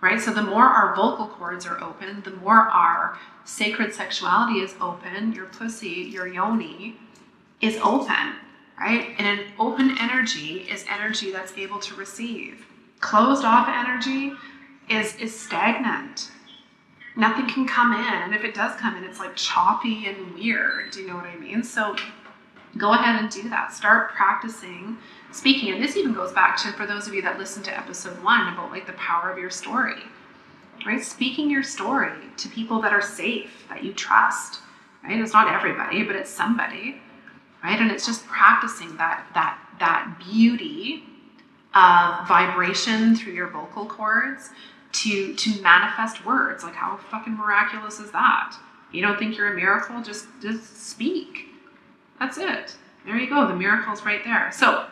right? 0.00 0.20
So 0.20 0.32
the 0.32 0.42
more 0.42 0.64
our 0.64 0.94
vocal 0.94 1.26
cords 1.26 1.66
are 1.66 1.82
open, 1.82 2.22
the 2.22 2.32
more 2.32 2.68
our 2.68 3.18
sacred 3.44 3.94
sexuality 3.94 4.60
is 4.60 4.74
open, 4.80 5.32
your 5.32 5.46
pussy, 5.46 6.08
your 6.12 6.26
yoni 6.26 6.96
is 7.60 7.76
open, 7.82 8.36
right? 8.78 9.14
And 9.18 9.40
an 9.40 9.46
open 9.58 9.96
energy 10.00 10.66
is 10.70 10.84
energy 10.90 11.30
that's 11.30 11.56
able 11.56 11.78
to 11.80 11.94
receive 11.94 12.64
closed 13.04 13.44
off 13.44 13.68
energy 13.68 14.32
is 14.88 15.14
is 15.16 15.38
stagnant. 15.38 16.30
Nothing 17.16 17.46
can 17.46 17.66
come 17.68 17.92
in, 17.92 18.22
and 18.22 18.34
if 18.34 18.42
it 18.42 18.54
does 18.54 18.74
come 18.80 18.96
in, 18.96 19.04
it's 19.04 19.20
like 19.20 19.36
choppy 19.36 20.06
and 20.06 20.34
weird. 20.34 20.90
Do 20.90 21.00
you 21.02 21.08
know 21.08 21.14
what 21.14 21.26
I 21.26 21.36
mean? 21.36 21.62
So 21.62 21.94
go 22.78 22.92
ahead 22.94 23.20
and 23.20 23.30
do 23.30 23.48
that. 23.50 23.72
Start 23.72 24.12
practicing 24.14 24.96
speaking. 25.30 25.72
And 25.74 25.84
this 25.84 25.96
even 25.96 26.14
goes 26.14 26.32
back 26.32 26.56
to 26.62 26.72
for 26.72 26.86
those 26.86 27.06
of 27.06 27.14
you 27.14 27.20
that 27.22 27.38
listened 27.38 27.66
to 27.66 27.78
episode 27.78 28.20
one 28.24 28.52
about 28.52 28.70
like 28.70 28.86
the 28.86 28.94
power 28.94 29.30
of 29.30 29.38
your 29.38 29.50
story. 29.50 30.02
Right? 30.86 31.04
Speaking 31.04 31.50
your 31.50 31.62
story 31.62 32.18
to 32.38 32.48
people 32.48 32.80
that 32.82 32.92
are 32.92 33.02
safe, 33.02 33.66
that 33.68 33.84
you 33.84 33.92
trust. 33.92 34.60
Right? 35.04 35.20
It's 35.20 35.34
not 35.34 35.52
everybody, 35.52 36.02
but 36.04 36.16
it's 36.16 36.30
somebody. 36.30 37.00
Right? 37.64 37.80
And 37.80 37.90
it's 37.90 38.04
just 38.04 38.26
practicing 38.26 38.96
that 38.98 39.26
that 39.32 39.58
that 39.80 40.18
beauty 40.18 41.02
uh, 41.72 42.24
vibration 42.28 43.16
through 43.16 43.32
your 43.32 43.48
vocal 43.48 43.86
cords 43.86 44.50
to 44.92 45.34
to 45.34 45.62
manifest 45.62 46.24
words. 46.26 46.62
Like 46.62 46.74
how 46.74 46.98
fucking 47.10 47.36
miraculous 47.36 47.98
is 47.98 48.12
that? 48.12 48.54
You 48.92 49.02
don't 49.02 49.18
think 49.18 49.36
you're 49.36 49.52
a 49.52 49.56
miracle? 49.56 50.02
Just 50.02 50.26
just 50.42 50.88
speak. 50.88 51.48
That's 52.20 52.38
it. 52.38 52.76
There 53.04 53.16
you 53.16 53.28
go. 53.28 53.46
The 53.48 53.56
miracle's 53.56 54.04
right 54.04 54.22
there. 54.24 54.50
So, 54.52 54.86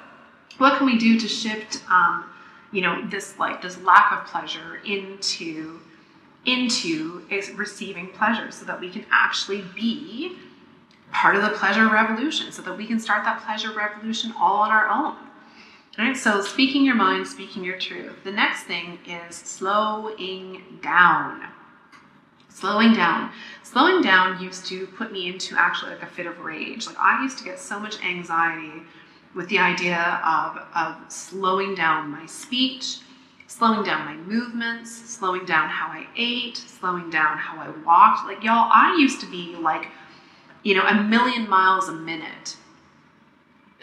what 0.58 0.76
can 0.78 0.86
we 0.86 0.98
do 0.98 1.18
to 1.18 1.28
shift, 1.28 1.82
um, 1.90 2.24
you 2.72 2.82
know, 2.82 3.06
this 3.08 3.38
like 3.38 3.62
this 3.62 3.80
lack 3.82 4.12
of 4.12 4.26
pleasure 4.26 4.80
into 4.84 5.80
into 6.44 7.22
is 7.30 7.50
receiving 7.50 8.08
pleasure, 8.08 8.50
so 8.50 8.64
that 8.64 8.80
we 8.80 8.90
can 8.90 9.06
actually 9.12 9.62
be 9.74 10.36
part 11.12 11.36
of 11.36 11.42
the 11.42 11.50
pleasure 11.50 11.88
revolution, 11.88 12.50
so 12.50 12.62
that 12.62 12.76
we 12.76 12.86
can 12.86 12.98
start 12.98 13.24
that 13.24 13.42
pleasure 13.42 13.72
revolution 13.72 14.32
all 14.38 14.62
on 14.62 14.70
our 14.70 14.88
own. 14.88 15.16
All 15.98 16.06
right, 16.06 16.16
so 16.16 16.40
speaking 16.40 16.84
your 16.84 16.94
mind, 16.94 17.26
speaking 17.26 17.62
your 17.62 17.78
truth. 17.78 18.24
The 18.24 18.32
next 18.32 18.64
thing 18.64 18.98
is 19.06 19.36
slowing 19.36 20.62
down. 20.82 21.48
Slowing 22.48 22.94
down. 22.94 23.30
Slowing 23.62 24.02
down 24.02 24.42
used 24.42 24.66
to 24.66 24.86
put 24.86 25.12
me 25.12 25.28
into 25.28 25.54
actually 25.58 25.92
like 25.92 26.02
a 26.02 26.06
fit 26.06 26.26
of 26.26 26.40
rage. 26.40 26.86
Like 26.86 26.98
I 26.98 27.22
used 27.22 27.38
to 27.38 27.44
get 27.44 27.58
so 27.58 27.78
much 27.78 28.02
anxiety 28.02 28.82
with 29.34 29.48
the 29.48 29.58
idea 29.58 30.20
of, 30.24 30.58
of 30.74 31.12
slowing 31.12 31.74
down 31.74 32.10
my 32.10 32.26
speech, 32.26 32.98
slowing 33.46 33.82
down 33.84 34.06
my 34.06 34.14
movements, 34.14 34.90
slowing 34.90 35.44
down 35.44 35.68
how 35.68 35.88
I 35.88 36.06
ate, 36.16 36.56
slowing 36.56 37.10
down 37.10 37.36
how 37.36 37.60
I 37.60 37.68
walked. 37.84 38.26
Like 38.26 38.42
y'all, 38.42 38.70
I 38.72 38.96
used 38.98 39.20
to 39.20 39.30
be 39.30 39.56
like, 39.56 39.88
you 40.62 40.74
know, 40.74 40.82
a 40.82 41.02
million 41.02 41.48
miles 41.48 41.88
a 41.88 41.92
minute. 41.92 42.56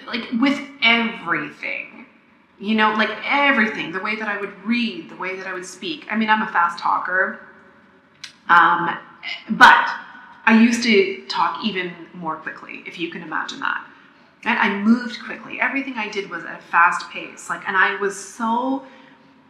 Like 0.07 0.29
with 0.39 0.59
everything. 0.81 2.05
You 2.59 2.75
know 2.75 2.93
like 2.93 3.09
everything. 3.25 3.91
The 3.91 4.01
way 4.01 4.15
that 4.17 4.27
i 4.27 4.39
would 4.39 4.53
read 4.65 5.09
the 5.09 5.15
way 5.15 5.35
that 5.37 5.47
i 5.47 5.53
would 5.53 5.65
speak. 5.65 6.05
I 6.09 6.17
mean 6.17 6.29
i'm 6.29 6.41
a 6.41 6.51
fast 6.51 6.79
talker. 6.79 7.39
Um, 8.49 8.97
but 9.51 9.89
i 10.45 10.59
used 10.61 10.83
to 10.83 11.25
talk 11.27 11.63
even 11.63 11.93
more 12.13 12.35
quickly 12.35 12.83
if 12.85 12.99
you 12.99 13.09
can 13.11 13.21
imagine 13.21 13.59
that. 13.59 13.85
And 14.43 14.59
i 14.59 14.73
moved 14.73 15.23
quickly. 15.23 15.61
Everything 15.61 15.93
i 15.95 16.09
did 16.09 16.29
was 16.29 16.43
at 16.43 16.59
a 16.59 16.61
fast 16.63 17.09
pace. 17.11 17.49
Like 17.49 17.67
and 17.67 17.77
i 17.77 17.95
was 17.95 18.17
so 18.17 18.83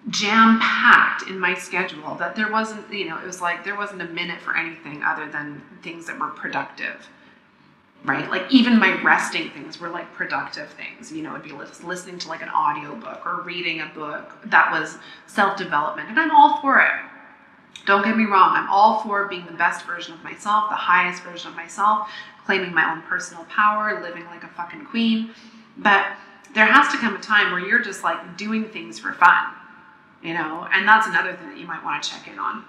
jam 0.10 0.60
packed 0.60 1.30
in 1.30 1.38
my 1.38 1.54
schedule 1.54 2.16
that 2.16 2.36
there 2.36 2.52
wasn't 2.52 2.92
you 2.94 3.08
know 3.10 3.18
it 3.18 3.26
was 3.26 3.42
like 3.42 3.66
there 3.66 3.76
wasn't 3.76 4.02
a 4.02 4.08
minute 4.08 4.40
for 4.40 4.56
anything 4.56 5.04
other 5.04 5.30
than 5.30 5.62
things 5.84 6.06
that 6.08 6.18
were 6.18 6.30
productive 6.30 7.10
right? 8.06 8.30
Like 8.30 8.46
even 8.50 8.80
my 8.80 9.02
resting 9.02 9.50
things 9.52 9.80
were 9.80 9.90
like 9.90 10.12
productive 10.14 10.70
things. 10.70 11.12
You 11.12 11.24
know, 11.24 11.36
it'd 11.36 11.44
be 11.44 11.52
listening 11.52 12.18
to 12.20 12.30
like 12.30 12.42
an 12.42 12.50
audio 12.50 12.96
book 12.96 13.26
or 13.26 13.42
reading 13.42 13.82
a 13.82 13.92
book 13.94 14.32
that 14.46 14.72
was 14.72 14.98
self-development. 15.28 16.10
And 16.10 16.20
I'm 16.20 16.32
all 16.32 16.62
for 16.62 16.80
it. 16.80 16.92
Don't 17.86 18.04
get 18.04 18.18
me 18.18 18.26
wrong, 18.26 18.56
I'm 18.56 18.70
all 18.70 19.02
for 19.02 19.28
being 19.28 19.46
the 19.46 19.54
best 19.54 19.86
version 19.86 20.14
of 20.14 20.24
myself, 20.24 20.70
the 20.70 20.76
highest 20.76 21.24
version 21.24 21.50
of 21.50 21.56
myself, 21.56 22.10
claiming 22.46 22.74
my 22.74 22.92
own 22.92 23.02
personal 23.04 23.46
power, 23.46 24.02
living 24.02 24.26
like 24.26 24.44
a 24.44 24.48
fucking 24.50 24.86
queen. 24.86 25.32
But 25.78 26.06
there 26.54 26.66
has 26.66 26.92
to 26.92 26.98
come 26.98 27.16
a 27.16 27.20
time 27.20 27.52
where 27.52 27.62
you're 27.62 27.82
just 27.82 28.04
like 28.04 28.38
doing 28.38 28.66
things 28.66 29.00
for 29.00 29.14
fun, 29.14 29.54
you 30.22 30.34
know, 30.34 30.68
and 30.72 30.88
that's 30.88 31.08
another 31.08 31.36
thing 31.36 31.48
that 31.50 31.58
you 31.58 31.66
might 31.66 31.84
want 31.84 32.04
to 32.04 32.10
check 32.10 32.28
in 32.28 32.38
on. 32.38 32.64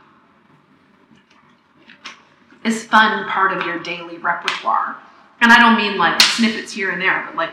Is 2.65 2.85
fun 2.85 3.29
part 3.29 3.57
of 3.57 3.67
your 3.67 3.79
daily 3.79 4.19
repertoire? 4.19 4.97
And 5.41 5.53
I 5.53 5.59
don't 5.59 5.77
mean 5.77 5.99
like 5.99 6.21
snippets 6.21 6.73
here 6.73 6.91
and 6.91 7.01
there, 7.01 7.25
but 7.27 7.37
like 7.37 7.51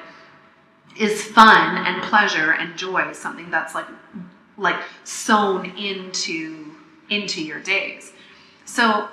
is 0.97 1.23
fun 1.23 1.85
and 1.85 2.01
pleasure 2.03 2.53
and 2.53 2.77
joy 2.77 3.11
something 3.13 3.49
that's 3.51 3.75
like 3.75 3.87
like 4.57 4.81
sewn 5.03 5.65
into 5.77 6.75
into 7.09 7.43
your 7.43 7.59
days. 7.59 8.11
So 8.65 9.07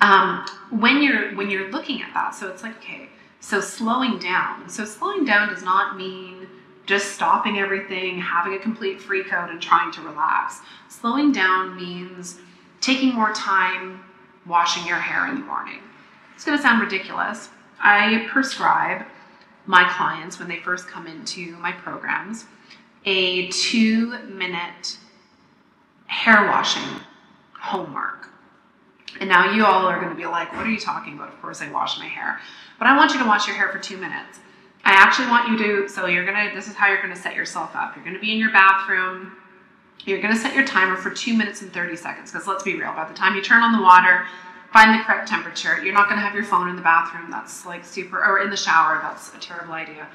um, 0.00 0.46
when 0.70 1.02
you're 1.02 1.34
when 1.34 1.50
you're 1.50 1.70
looking 1.70 2.02
at 2.02 2.12
that, 2.14 2.34
so 2.34 2.48
it's 2.48 2.62
like 2.62 2.76
okay, 2.78 3.08
so 3.40 3.60
slowing 3.60 4.18
down. 4.18 4.68
So 4.68 4.84
slowing 4.84 5.24
down 5.24 5.48
does 5.48 5.62
not 5.62 5.96
mean 5.96 6.46
just 6.86 7.12
stopping 7.12 7.58
everything, 7.58 8.20
having 8.20 8.54
a 8.54 8.58
complete 8.58 9.00
freak 9.00 9.32
out, 9.32 9.50
and 9.50 9.60
trying 9.60 9.92
to 9.92 10.00
relax. 10.02 10.60
Slowing 10.88 11.32
down 11.32 11.76
means 11.76 12.38
taking 12.80 13.14
more 13.14 13.32
time 13.32 14.04
washing 14.46 14.86
your 14.86 14.96
hair 14.96 15.28
in 15.28 15.36
the 15.36 15.46
morning 15.46 15.78
it's 16.42 16.46
going 16.48 16.58
to 16.58 16.62
sound 16.62 16.80
ridiculous. 16.80 17.50
I 17.80 18.26
prescribe 18.28 19.06
my 19.66 19.88
clients 19.92 20.40
when 20.40 20.48
they 20.48 20.58
first 20.58 20.88
come 20.88 21.06
into 21.06 21.56
my 21.58 21.70
programs 21.70 22.46
a 23.04 23.46
two 23.50 24.18
minute 24.24 24.98
hair 26.06 26.46
washing 26.46 26.98
homework. 27.54 28.28
And 29.20 29.28
now 29.28 29.52
you 29.52 29.64
all 29.64 29.86
are 29.86 30.00
going 30.00 30.10
to 30.10 30.16
be 30.16 30.26
like, 30.26 30.52
what 30.52 30.66
are 30.66 30.70
you 30.70 30.80
talking 30.80 31.14
about? 31.14 31.28
Of 31.28 31.40
course, 31.40 31.62
I 31.62 31.70
wash 31.70 31.96
my 32.00 32.08
hair. 32.08 32.40
But 32.76 32.88
I 32.88 32.96
want 32.96 33.12
you 33.12 33.20
to 33.20 33.24
wash 33.24 33.46
your 33.46 33.54
hair 33.54 33.68
for 33.68 33.78
two 33.78 33.96
minutes. 33.96 34.40
I 34.84 34.94
actually 34.94 35.28
want 35.28 35.48
you 35.48 35.58
to, 35.58 35.88
so 35.88 36.06
you're 36.06 36.26
going 36.26 36.48
to, 36.48 36.52
this 36.56 36.66
is 36.66 36.74
how 36.74 36.88
you're 36.88 37.02
going 37.02 37.14
to 37.14 37.20
set 37.20 37.36
yourself 37.36 37.70
up. 37.76 37.94
You're 37.94 38.04
going 38.04 38.16
to 38.16 38.20
be 38.20 38.32
in 38.32 38.38
your 38.38 38.50
bathroom. 38.50 39.36
You're 40.06 40.20
going 40.20 40.34
to 40.34 40.40
set 40.40 40.56
your 40.56 40.66
timer 40.66 40.96
for 40.96 41.10
two 41.10 41.36
minutes 41.36 41.62
and 41.62 41.72
30 41.72 41.94
seconds. 41.94 42.32
Because 42.32 42.48
let's 42.48 42.64
be 42.64 42.74
real, 42.74 42.92
by 42.94 43.06
the 43.06 43.14
time 43.14 43.36
you 43.36 43.42
turn 43.42 43.62
on 43.62 43.70
the 43.70 43.80
water, 43.80 44.26
find 44.72 44.98
the 44.98 45.04
correct 45.04 45.28
temperature. 45.28 45.82
You're 45.82 45.94
not 45.94 46.08
going 46.08 46.18
to 46.18 46.24
have 46.24 46.34
your 46.34 46.44
phone 46.44 46.68
in 46.68 46.76
the 46.76 46.82
bathroom. 46.82 47.30
That's 47.30 47.66
like 47.66 47.84
super, 47.84 48.24
or 48.24 48.40
in 48.40 48.50
the 48.50 48.56
shower. 48.56 49.00
That's 49.02 49.34
a 49.34 49.38
terrible 49.38 49.74
idea. 49.74 50.06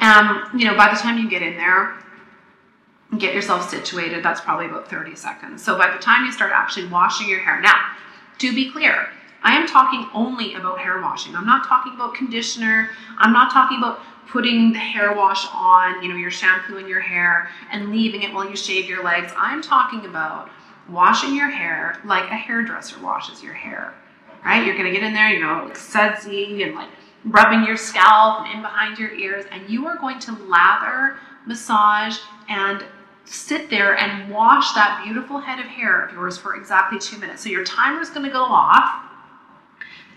Um, 0.00 0.48
you 0.56 0.66
know, 0.66 0.76
by 0.76 0.92
the 0.92 0.98
time 0.98 1.18
you 1.18 1.28
get 1.28 1.42
in 1.42 1.56
there, 1.56 1.94
get 3.18 3.34
yourself 3.34 3.68
situated, 3.68 4.24
that's 4.24 4.40
probably 4.40 4.66
about 4.66 4.88
30 4.88 5.14
seconds. 5.16 5.62
So 5.62 5.76
by 5.76 5.90
the 5.90 5.98
time 5.98 6.24
you 6.24 6.32
start 6.32 6.50
actually 6.54 6.88
washing 6.88 7.28
your 7.28 7.40
hair, 7.40 7.60
now, 7.60 7.78
to 8.38 8.54
be 8.54 8.70
clear, 8.70 9.08
I 9.42 9.54
am 9.56 9.66
talking 9.66 10.08
only 10.14 10.54
about 10.54 10.78
hair 10.78 11.00
washing. 11.00 11.36
I'm 11.36 11.46
not 11.46 11.66
talking 11.66 11.94
about 11.94 12.14
conditioner. 12.14 12.90
I'm 13.18 13.32
not 13.32 13.52
talking 13.52 13.78
about 13.78 14.00
putting 14.28 14.72
the 14.72 14.78
hair 14.78 15.14
wash 15.14 15.46
on, 15.52 16.02
you 16.02 16.08
know, 16.08 16.16
your 16.16 16.30
shampoo 16.30 16.78
in 16.78 16.88
your 16.88 17.00
hair 17.00 17.50
and 17.70 17.90
leaving 17.90 18.22
it 18.22 18.32
while 18.32 18.48
you 18.48 18.56
shave 18.56 18.88
your 18.88 19.04
legs. 19.04 19.32
I'm 19.36 19.60
talking 19.60 20.06
about 20.06 20.48
washing 20.88 21.34
your 21.34 21.50
hair 21.50 21.98
like 22.04 22.30
a 22.30 22.36
hairdresser 22.36 23.00
washes 23.00 23.42
your 23.42 23.54
hair, 23.54 23.94
right? 24.44 24.64
You're 24.64 24.76
gonna 24.76 24.92
get 24.92 25.02
in 25.02 25.14
there, 25.14 25.28
you 25.28 25.40
know, 25.40 25.64
like 25.64 25.76
sudsy 25.76 26.62
and 26.62 26.74
like 26.74 26.88
rubbing 27.24 27.64
your 27.64 27.76
scalp 27.76 28.40
and 28.40 28.56
in 28.56 28.62
behind 28.62 28.98
your 28.98 29.12
ears, 29.12 29.44
and 29.50 29.68
you 29.68 29.86
are 29.86 29.96
going 29.96 30.18
to 30.20 30.32
lather, 30.46 31.16
massage, 31.46 32.18
and 32.48 32.84
sit 33.24 33.70
there 33.70 33.96
and 33.96 34.32
wash 34.32 34.72
that 34.72 35.02
beautiful 35.04 35.38
head 35.38 35.60
of 35.60 35.66
hair 35.66 36.04
of 36.04 36.12
yours 36.12 36.36
for 36.36 36.56
exactly 36.56 36.98
two 36.98 37.18
minutes. 37.18 37.42
So 37.42 37.48
your 37.48 37.64
timer 37.64 38.00
is 38.00 38.10
to 38.24 38.32
go 38.32 38.42
off. 38.42 39.01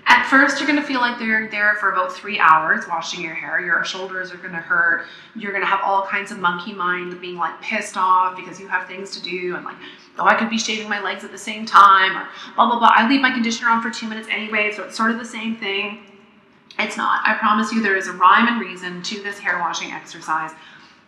At 0.08 0.30
first, 0.30 0.60
you're 0.60 0.68
going 0.68 0.80
to 0.80 0.86
feel 0.86 1.02
like 1.02 1.18
they're 1.18 1.50
there 1.50 1.76
for 1.76 1.92
about 1.92 2.14
three 2.14 2.40
hours 2.40 2.88
washing 2.88 3.22
your 3.22 3.34
hair. 3.34 3.60
Your 3.60 3.84
shoulders 3.84 4.32
are 4.32 4.38
going 4.38 4.54
to 4.54 4.60
hurt. 4.60 5.08
You're 5.36 5.52
going 5.52 5.64
to 5.64 5.68
have 5.68 5.82
all 5.84 6.06
kinds 6.06 6.32
of 6.32 6.40
monkey 6.40 6.74
mind 6.74 7.20
being 7.20 7.38
like 7.38 7.60
pissed 7.62 7.98
off 7.98 8.36
because 8.36 8.60
you 8.60 8.68
have 8.68 8.88
things 8.88 9.12
to 9.12 9.22
do 9.22 9.56
and 9.56 9.66
like, 9.66 9.78
oh, 10.20 10.26
I 10.26 10.36
could 10.36 10.50
be 10.50 10.60
shaving 10.60 10.88
my 10.88 11.02
legs 11.02 11.24
at 11.24 11.32
the 11.32 11.38
same 11.38 11.66
time 11.66 12.16
or 12.16 12.28
blah, 12.56 12.68
blah, 12.68 12.78
blah. 12.78 12.92
I 12.94 13.10
leave 13.10 13.22
my 13.22 13.32
conditioner 13.32 13.70
on 13.70 13.82
for 13.82 13.90
two 13.90 14.08
minutes 14.08 14.28
anyway, 14.32 14.72
so 14.76 14.84
it's 14.84 14.96
sort 14.96 15.12
of 15.12 15.18
the 15.18 15.26
same 15.26 15.58
thing. 15.58 16.04
It's 16.78 16.98
not. 16.98 17.28
I 17.28 17.36
promise 17.36 17.72
you, 17.72 17.82
there 17.82 17.96
is 17.96 18.08
a 18.08 18.14
rhyme 18.14 18.48
and 18.48 18.60
reason 18.60 19.02
to 19.04 19.24
this 19.24 19.40
hair 19.40 19.60
washing 19.60 19.92
exercise. 19.92 20.52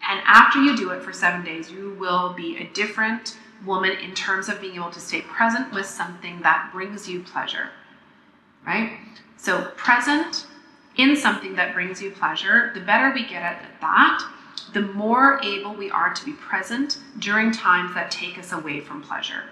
And 0.07 0.21
after 0.25 0.61
you 0.61 0.77
do 0.77 0.91
it 0.91 1.03
for 1.03 1.11
seven 1.11 1.43
days, 1.43 1.69
you 1.69 1.95
will 1.99 2.33
be 2.33 2.57
a 2.57 2.67
different 2.73 3.37
woman 3.65 3.91
in 3.91 4.13
terms 4.13 4.49
of 4.49 4.61
being 4.61 4.75
able 4.75 4.91
to 4.91 4.99
stay 4.99 5.21
present 5.21 5.73
with 5.73 5.85
something 5.85 6.41
that 6.41 6.69
brings 6.71 7.09
you 7.09 7.21
pleasure, 7.21 7.69
right? 8.67 8.91
So, 9.37 9.71
present 9.77 10.45
in 10.97 11.15
something 11.15 11.55
that 11.55 11.73
brings 11.73 12.01
you 12.01 12.11
pleasure, 12.11 12.71
the 12.73 12.81
better 12.81 13.11
we 13.13 13.25
get 13.25 13.41
at 13.41 13.65
that, 13.81 14.27
the 14.73 14.81
more 14.81 15.39
able 15.43 15.73
we 15.73 15.89
are 15.89 16.13
to 16.13 16.25
be 16.25 16.33
present 16.33 16.99
during 17.19 17.51
times 17.51 17.93
that 17.95 18.11
take 18.11 18.37
us 18.37 18.51
away 18.51 18.81
from 18.81 19.01
pleasure, 19.01 19.43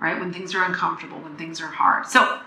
right? 0.00 0.20
When 0.20 0.32
things 0.32 0.54
are 0.54 0.64
uncomfortable, 0.64 1.18
when 1.18 1.36
things 1.36 1.60
are 1.60 1.68
hard. 1.68 2.06
So, 2.06 2.40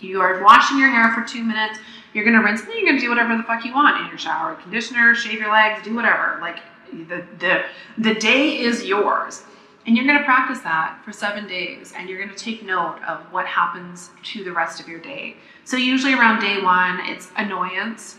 you 0.00 0.20
are 0.20 0.42
washing 0.42 0.78
your 0.78 0.90
hair 0.90 1.12
for 1.12 1.26
two 1.26 1.44
minutes, 1.44 1.78
you're 2.12 2.24
gonna 2.24 2.42
rinse, 2.42 2.62
and 2.62 2.72
you're 2.74 2.86
gonna 2.86 3.00
do 3.00 3.08
whatever 3.08 3.36
the 3.36 3.44
fuck 3.44 3.64
you 3.64 3.72
want 3.72 4.00
in 4.00 4.08
your 4.08 4.18
shower, 4.18 4.56
conditioner, 4.56 5.14
shave 5.14 5.38
your 5.38 5.52
legs, 5.52 5.84
do 5.84 5.94
whatever. 5.94 6.38
Like 6.40 6.58
the, 6.92 7.24
the, 7.38 7.64
the 7.98 8.14
day 8.14 8.58
is 8.58 8.84
yours. 8.84 9.44
And 9.86 9.94
you're 9.94 10.06
going 10.06 10.18
to 10.18 10.24
practice 10.24 10.60
that 10.60 11.00
for 11.04 11.12
seven 11.12 11.46
days, 11.46 11.92
and 11.94 12.08
you're 12.08 12.18
going 12.18 12.34
to 12.34 12.42
take 12.42 12.64
note 12.64 12.98
of 13.06 13.20
what 13.30 13.46
happens 13.46 14.10
to 14.22 14.42
the 14.42 14.52
rest 14.52 14.80
of 14.80 14.88
your 14.88 15.00
day. 15.00 15.36
So, 15.64 15.76
usually 15.76 16.14
around 16.14 16.40
day 16.40 16.62
one, 16.62 17.00
it's 17.04 17.28
annoyance, 17.36 18.16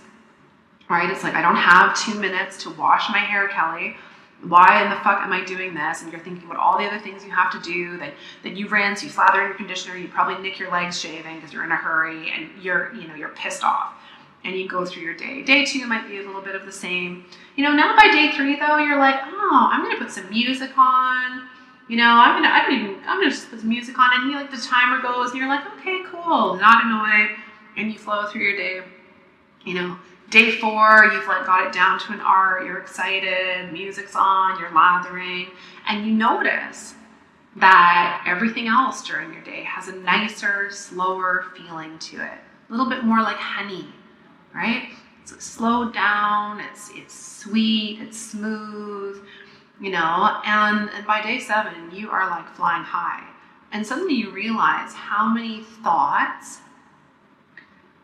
right? 0.89 1.09
It's 1.09 1.23
like, 1.23 1.33
I 1.33 1.41
don't 1.41 1.55
have 1.55 1.97
two 1.97 2.19
minutes 2.19 2.61
to 2.63 2.69
wash 2.69 3.09
my 3.09 3.17
hair, 3.17 3.47
Kelly. 3.47 3.95
Why 4.43 4.83
in 4.83 4.91
the 4.91 4.97
fuck 4.97 5.21
am 5.21 5.33
I 5.33 5.43
doing 5.43 5.73
this? 5.73 6.03
And 6.03 6.11
you're 6.11 6.21
thinking 6.21 6.45
about 6.45 6.57
all 6.57 6.77
the 6.77 6.85
other 6.85 6.99
things 6.99 7.25
you 7.25 7.31
have 7.31 7.51
to 7.53 7.59
do. 7.61 7.97
That 7.97 8.13
that 8.43 8.55
you 8.55 8.67
rinse, 8.67 9.01
you 9.01 9.09
slather 9.09 9.41
in 9.41 9.47
your 9.47 9.55
conditioner, 9.55 9.97
you 9.97 10.07
probably 10.07 10.41
nick 10.43 10.59
your 10.59 10.69
legs 10.69 10.99
shaving 10.99 11.37
because 11.37 11.51
you're 11.51 11.63
in 11.63 11.71
a 11.71 11.75
hurry, 11.75 12.31
and 12.31 12.49
you're 12.61 12.93
you 12.93 13.07
know 13.07 13.15
you're 13.15 13.29
pissed 13.29 13.63
off 13.63 13.93
and 14.43 14.55
you 14.55 14.67
go 14.67 14.85
through 14.85 15.01
your 15.01 15.15
day. 15.15 15.41
Day 15.41 15.65
two 15.65 15.87
might 15.87 16.07
be 16.07 16.19
a 16.19 16.21
little 16.21 16.41
bit 16.41 16.55
of 16.55 16.65
the 16.65 16.71
same. 16.71 17.25
You 17.55 17.63
know, 17.63 17.73
now 17.73 17.95
by 17.97 18.11
day 18.11 18.31
three 18.35 18.55
though, 18.59 18.77
you're 18.77 18.99
like, 18.99 19.15
oh, 19.23 19.69
I'm 19.71 19.81
gonna 19.81 19.97
put 19.97 20.11
some 20.11 20.29
music 20.29 20.77
on. 20.77 21.47
You 21.87 21.97
know, 21.97 22.09
I'm 22.09 22.41
gonna, 22.41 22.53
I 22.53 22.61
don't 22.63 22.73
even, 22.73 22.95
I'm 23.05 23.19
gonna 23.19 23.29
just 23.29 23.49
put 23.49 23.59
some 23.59 23.69
music 23.69 23.97
on, 23.99 24.09
and 24.13 24.31
you 24.31 24.37
like 24.37 24.49
the 24.49 24.57
timer 24.57 25.01
goes, 25.01 25.31
and 25.31 25.39
you're 25.39 25.47
like, 25.47 25.65
okay, 25.77 26.01
cool, 26.07 26.55
not 26.55 26.85
annoyed, 26.85 27.37
and 27.77 27.91
you 27.91 27.99
flow 27.99 28.25
through 28.27 28.41
your 28.41 28.57
day. 28.57 28.81
You 29.63 29.75
know, 29.75 29.97
day 30.29 30.51
four, 30.51 31.09
you've 31.13 31.27
like 31.27 31.45
got 31.45 31.67
it 31.67 31.73
down 31.73 31.99
to 31.99 32.13
an 32.13 32.21
art, 32.21 32.65
you're 32.65 32.79
excited, 32.79 33.71
music's 33.71 34.15
on, 34.15 34.59
you're 34.59 34.71
lathering, 34.71 35.47
and 35.87 36.05
you 36.05 36.13
notice 36.13 36.95
that 37.57 38.23
everything 38.27 38.67
else 38.67 39.05
during 39.07 39.31
your 39.31 39.43
day 39.43 39.63
has 39.63 39.87
a 39.87 39.95
nicer, 39.95 40.69
slower 40.71 41.45
feeling 41.55 41.97
to 41.99 42.17
it. 42.17 42.39
A 42.69 42.71
little 42.71 42.89
bit 42.89 43.03
more 43.03 43.21
like 43.21 43.37
honey, 43.37 43.87
right? 44.53 44.89
It's 45.21 45.43
slowed 45.43 45.93
down, 45.93 46.59
it's 46.59 46.91
it's 46.93 47.13
sweet, 47.13 47.99
it's 48.01 48.19
smooth, 48.19 49.23
you 49.79 49.91
know, 49.91 50.41
and, 50.45 50.89
by 51.05 51.21
day 51.21 51.39
seven, 51.39 51.91
you 51.91 52.09
are 52.09 52.29
like 52.29 52.47
flying 52.49 52.83
high. 52.83 53.27
And 53.71 53.85
suddenly 53.85 54.13
you 54.13 54.31
realize 54.31 54.93
how 54.93 55.27
many 55.27 55.63
thoughts, 55.83 56.59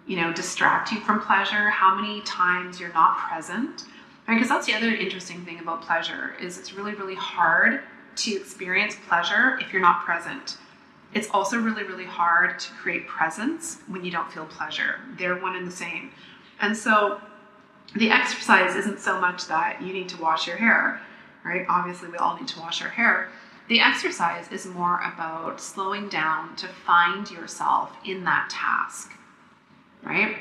you 0.06 0.18
know, 0.18 0.34
distract 0.34 0.92
you 0.92 1.00
from 1.00 1.22
pleasure, 1.22 1.70
how 1.70 1.96
many 1.96 2.22
times 2.22 2.80
you're 2.80 2.94
not 2.94 3.18
present. 3.18 3.86
Because 4.28 4.50
that's 4.50 4.68
the 4.68 4.74
other 4.74 4.90
interesting 4.90 5.46
thing 5.46 5.60
about 5.60 5.82
pleasure 5.82 6.36
is 6.42 6.58
it's 6.58 6.74
really, 6.74 6.94
really 6.94 7.16
hard 7.16 7.82
to 8.18 8.36
experience 8.36 8.96
pleasure 9.08 9.58
if 9.62 9.72
you're 9.72 9.82
not 9.82 10.04
present. 10.04 10.58
It's 11.14 11.30
also 11.32 11.58
really, 11.58 11.84
really 11.84 12.06
hard 12.06 12.60
to 12.60 12.72
create 12.74 13.08
presence 13.08 13.80
when 13.88 14.04
you 14.04 14.12
don't 14.12 14.32
feel 14.32 14.46
pleasure. 14.46 14.96
They're 15.18 15.40
one 15.42 15.56
and 15.56 15.68
the 15.68 15.72
same. 15.72 16.12
And 16.62 16.76
so 16.76 17.20
the 17.96 18.10
exercise 18.10 18.76
isn't 18.76 19.00
so 19.00 19.20
much 19.20 19.48
that 19.48 19.82
you 19.82 19.92
need 19.92 20.08
to 20.10 20.22
wash 20.22 20.48
your 20.48 20.58
hair, 20.58 21.02
right? 21.44 21.66
Obviously, 21.70 22.10
we 22.10 22.18
all 22.18 22.38
need 22.38 22.48
to 22.50 22.60
wash 22.60 22.82
our 22.82 22.89
hair. 22.89 23.30
The 23.68 23.80
exercise 23.80 24.52
is 24.52 24.66
more 24.66 25.00
about 25.02 25.62
slowing 25.62 26.10
down 26.10 26.56
to 26.58 26.68
find 26.68 27.30
yourself 27.30 27.92
in 28.06 28.24
that 28.26 28.50
task, 28.50 29.14
right? 30.04 30.36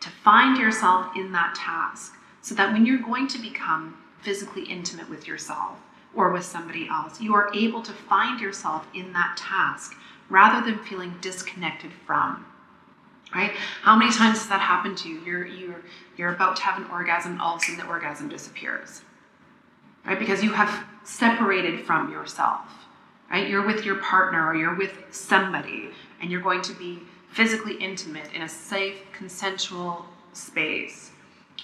To 0.00 0.08
find 0.08 0.58
yourself 0.58 1.16
in 1.16 1.32
that 1.32 1.54
task 1.54 2.14
so 2.42 2.54
that 2.54 2.72
when 2.72 2.84
you're 2.84 2.98
going 2.98 3.28
to 3.28 3.38
become 3.38 3.96
physically 4.20 4.64
intimate 4.64 5.08
with 5.08 5.26
yourself 5.26 5.78
or 6.14 6.32
with 6.32 6.44
somebody 6.44 6.88
else, 6.88 7.20
you 7.20 7.34
are 7.34 7.50
able 7.54 7.82
to 7.82 7.92
find 7.92 8.40
yourself 8.40 8.86
in 8.94 9.12
that 9.12 9.36
task 9.36 9.94
rather 10.28 10.64
than 10.64 10.82
feeling 10.84 11.14
disconnected 11.20 11.92
from 12.06 12.44
right? 13.34 13.52
How 13.82 13.96
many 13.96 14.10
times 14.12 14.38
has 14.38 14.48
that 14.48 14.60
happened 14.60 14.98
to 14.98 15.08
you? 15.08 15.20
You're 15.20 15.46
you're 15.46 15.82
you're 16.16 16.32
about 16.32 16.56
to 16.56 16.62
have 16.62 16.80
an 16.82 16.90
orgasm, 16.90 17.32
and 17.32 17.40
all 17.40 17.56
of 17.56 17.62
a 17.62 17.64
sudden 17.64 17.80
the 17.80 17.86
orgasm 17.86 18.28
disappears, 18.28 19.02
right? 20.06 20.18
Because 20.18 20.42
you 20.42 20.52
have 20.52 20.84
separated 21.04 21.84
from 21.84 22.10
yourself, 22.10 22.60
right? 23.30 23.48
You're 23.48 23.66
with 23.66 23.84
your 23.84 23.96
partner 23.96 24.46
or 24.46 24.54
you're 24.54 24.74
with 24.74 24.92
somebody, 25.10 25.90
and 26.20 26.30
you're 26.30 26.40
going 26.40 26.62
to 26.62 26.72
be 26.74 27.00
physically 27.30 27.74
intimate 27.76 28.32
in 28.32 28.42
a 28.42 28.48
safe, 28.48 28.96
consensual 29.12 30.06
space. 30.32 31.10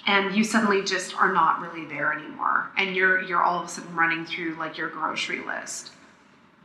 And 0.06 0.34
you 0.34 0.42
suddenly 0.42 0.82
just 0.82 1.14
are 1.14 1.32
not 1.32 1.60
really 1.60 1.86
there 1.86 2.12
anymore. 2.12 2.70
And 2.76 2.96
you're 2.96 3.22
you're 3.22 3.42
all 3.42 3.60
of 3.60 3.66
a 3.66 3.68
sudden 3.68 3.94
running 3.94 4.24
through 4.24 4.56
like 4.56 4.76
your 4.76 4.88
grocery 4.88 5.40
list 5.44 5.92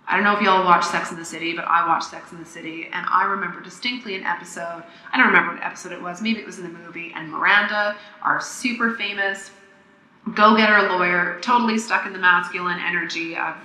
I 0.09 0.15
don't 0.15 0.23
know 0.23 0.37
if 0.37 0.41
y'all 0.41 0.63
watch 0.63 0.85
Sex 0.85 1.11
in 1.11 1.17
the 1.17 1.25
City, 1.25 1.53
but 1.53 1.65
I 1.65 1.85
watched 1.85 2.11
Sex 2.11 2.31
in 2.31 2.39
the 2.39 2.45
City, 2.45 2.87
and 2.93 3.05
I 3.11 3.25
remember 3.25 3.59
distinctly 3.59 4.15
an 4.15 4.23
episode. 4.23 4.83
I 5.11 5.17
don't 5.17 5.27
remember 5.27 5.53
what 5.53 5.61
episode 5.61 5.91
it 5.91 6.01
was. 6.01 6.21
Maybe 6.21 6.39
it 6.39 6.45
was 6.45 6.59
in 6.59 6.63
the 6.63 6.79
movie. 6.79 7.11
And 7.13 7.29
Miranda, 7.29 7.93
our 8.21 8.39
super 8.39 8.95
famous 8.95 9.51
go-getter 10.35 10.89
lawyer, 10.89 11.39
totally 11.41 11.77
stuck 11.77 12.05
in 12.05 12.13
the 12.13 12.19
masculine 12.19 12.79
energy 12.79 13.35
of 13.35 13.55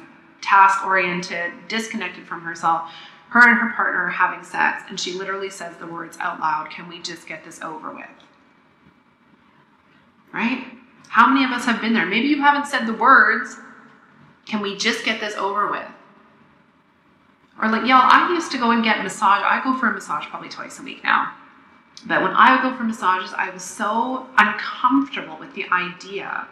task-oriented, 0.41 1.53
disconnected 1.69 2.27
from 2.27 2.43
herself. 2.43 2.91
Her 3.29 3.49
and 3.49 3.59
her 3.59 3.73
partner 3.75 4.05
are 4.05 4.11
having 4.11 4.45
sex, 4.45 4.83
and 4.89 5.01
she 5.01 5.15
literally 5.15 5.51
says 5.51 5.77
the 5.77 5.87
words 5.87 6.19
out 6.19 6.41
loud, 6.41 6.71
"Can 6.71 6.89
we 6.89 7.01
just 7.01 7.27
get 7.27 7.45
this 7.45 7.63
over 7.63 7.91
with?" 7.91 8.05
Right? 10.33 10.67
How 11.09 11.27
many 11.27 11.45
of 11.45 11.51
us 11.51 11.65
have 11.65 11.81
been 11.81 11.93
there? 11.95 12.07
Maybe 12.07 12.29
you 12.29 12.43
haven't 12.43 12.67
said 12.67 12.87
the 12.87 12.95
words. 12.95 13.59
Can 14.47 14.61
we 14.61 14.77
just 14.77 15.05
get 15.05 15.21
this 15.21 15.35
over 15.37 15.71
with? 15.71 15.89
Or 17.61 17.69
like, 17.69 17.87
y'all, 17.87 18.03
I 18.03 18.29
used 18.33 18.51
to 18.53 18.59
go 18.59 18.71
and 18.71 18.83
get 18.83 19.03
massage. 19.03 19.43
I 19.45 19.61
go 19.63 19.77
for 19.77 19.89
a 19.89 19.93
massage 19.93 20.27
probably 20.27 20.49
twice 20.49 20.79
a 20.79 20.83
week 20.83 21.05
now. 21.05 21.33
But 22.07 22.23
when 22.23 22.33
I 22.33 22.55
would 22.55 22.63
go 22.63 22.77
for 22.77 22.85
massages, 22.85 23.33
I 23.37 23.51
was 23.51 23.63
so 23.63 24.27
uncomfortable 24.37 25.37
with 25.39 25.55
the 25.55 25.67
idea 25.71 26.49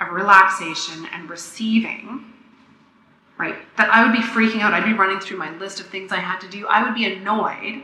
of 0.00 0.12
relaxation 0.12 1.06
and 1.12 1.28
receiving 1.28 2.34
right? 3.38 3.56
That 3.76 3.90
I 3.90 4.04
would 4.04 4.12
be 4.12 4.22
freaking 4.22 4.60
out. 4.60 4.72
I'd 4.72 4.84
be 4.84 4.92
running 4.92 5.20
through 5.20 5.38
my 5.38 5.56
list 5.58 5.80
of 5.80 5.86
things 5.86 6.12
I 6.12 6.20
had 6.20 6.40
to 6.40 6.48
do. 6.48 6.66
I 6.68 6.82
would 6.82 6.94
be 6.94 7.04
annoyed 7.04 7.82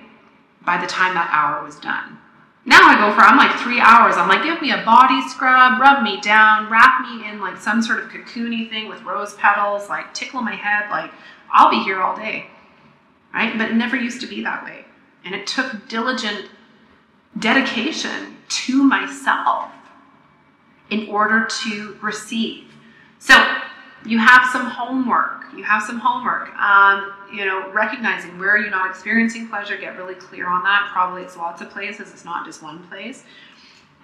by 0.64 0.80
the 0.80 0.86
time 0.86 1.14
that 1.14 1.30
hour 1.32 1.64
was 1.64 1.76
done. 1.76 2.18
Now 2.66 2.80
I 2.82 2.94
go 2.96 3.14
for, 3.14 3.22
I'm 3.22 3.38
like 3.38 3.58
three 3.58 3.80
hours. 3.80 4.16
I'm 4.16 4.28
like, 4.28 4.42
give 4.42 4.60
me 4.60 4.70
a 4.70 4.84
body 4.84 5.20
scrub, 5.28 5.80
rub 5.80 6.02
me 6.02 6.20
down, 6.20 6.70
wrap 6.70 7.00
me 7.02 7.28
in 7.28 7.40
like 7.40 7.56
some 7.56 7.82
sort 7.82 8.00
of 8.00 8.10
cocoony 8.10 8.68
thing 8.68 8.88
with 8.88 9.02
rose 9.02 9.34
petals, 9.34 9.88
like 9.88 10.12
tickle 10.12 10.42
my 10.42 10.54
head. 10.54 10.90
Like, 10.90 11.10
I'll 11.52 11.70
be 11.70 11.82
here 11.82 12.00
all 12.00 12.14
day, 12.14 12.46
right? 13.32 13.56
But 13.56 13.70
it 13.70 13.74
never 13.74 13.96
used 13.96 14.20
to 14.20 14.26
be 14.26 14.42
that 14.42 14.62
way. 14.62 14.84
And 15.24 15.34
it 15.34 15.46
took 15.46 15.88
diligent 15.88 16.48
dedication 17.38 18.36
to 18.48 18.82
myself 18.82 19.70
in 20.90 21.08
order 21.08 21.46
to 21.62 21.96
receive. 22.02 22.64
So 23.18 23.34
you 24.04 24.18
have 24.18 24.48
some 24.50 24.66
homework. 24.66 25.44
You 25.54 25.62
have 25.62 25.82
some 25.82 25.98
homework. 25.98 26.48
Um, 26.56 27.12
you 27.32 27.44
know, 27.44 27.70
recognizing 27.72 28.38
where 28.38 28.56
you're 28.56 28.70
not 28.70 28.90
experiencing 28.90 29.48
pleasure, 29.48 29.76
get 29.76 29.96
really 29.96 30.14
clear 30.14 30.48
on 30.48 30.62
that. 30.64 30.88
Probably 30.92 31.22
it's 31.22 31.36
lots 31.36 31.60
of 31.60 31.70
places. 31.70 32.12
It's 32.12 32.24
not 32.24 32.46
just 32.46 32.62
one 32.62 32.82
place. 32.88 33.24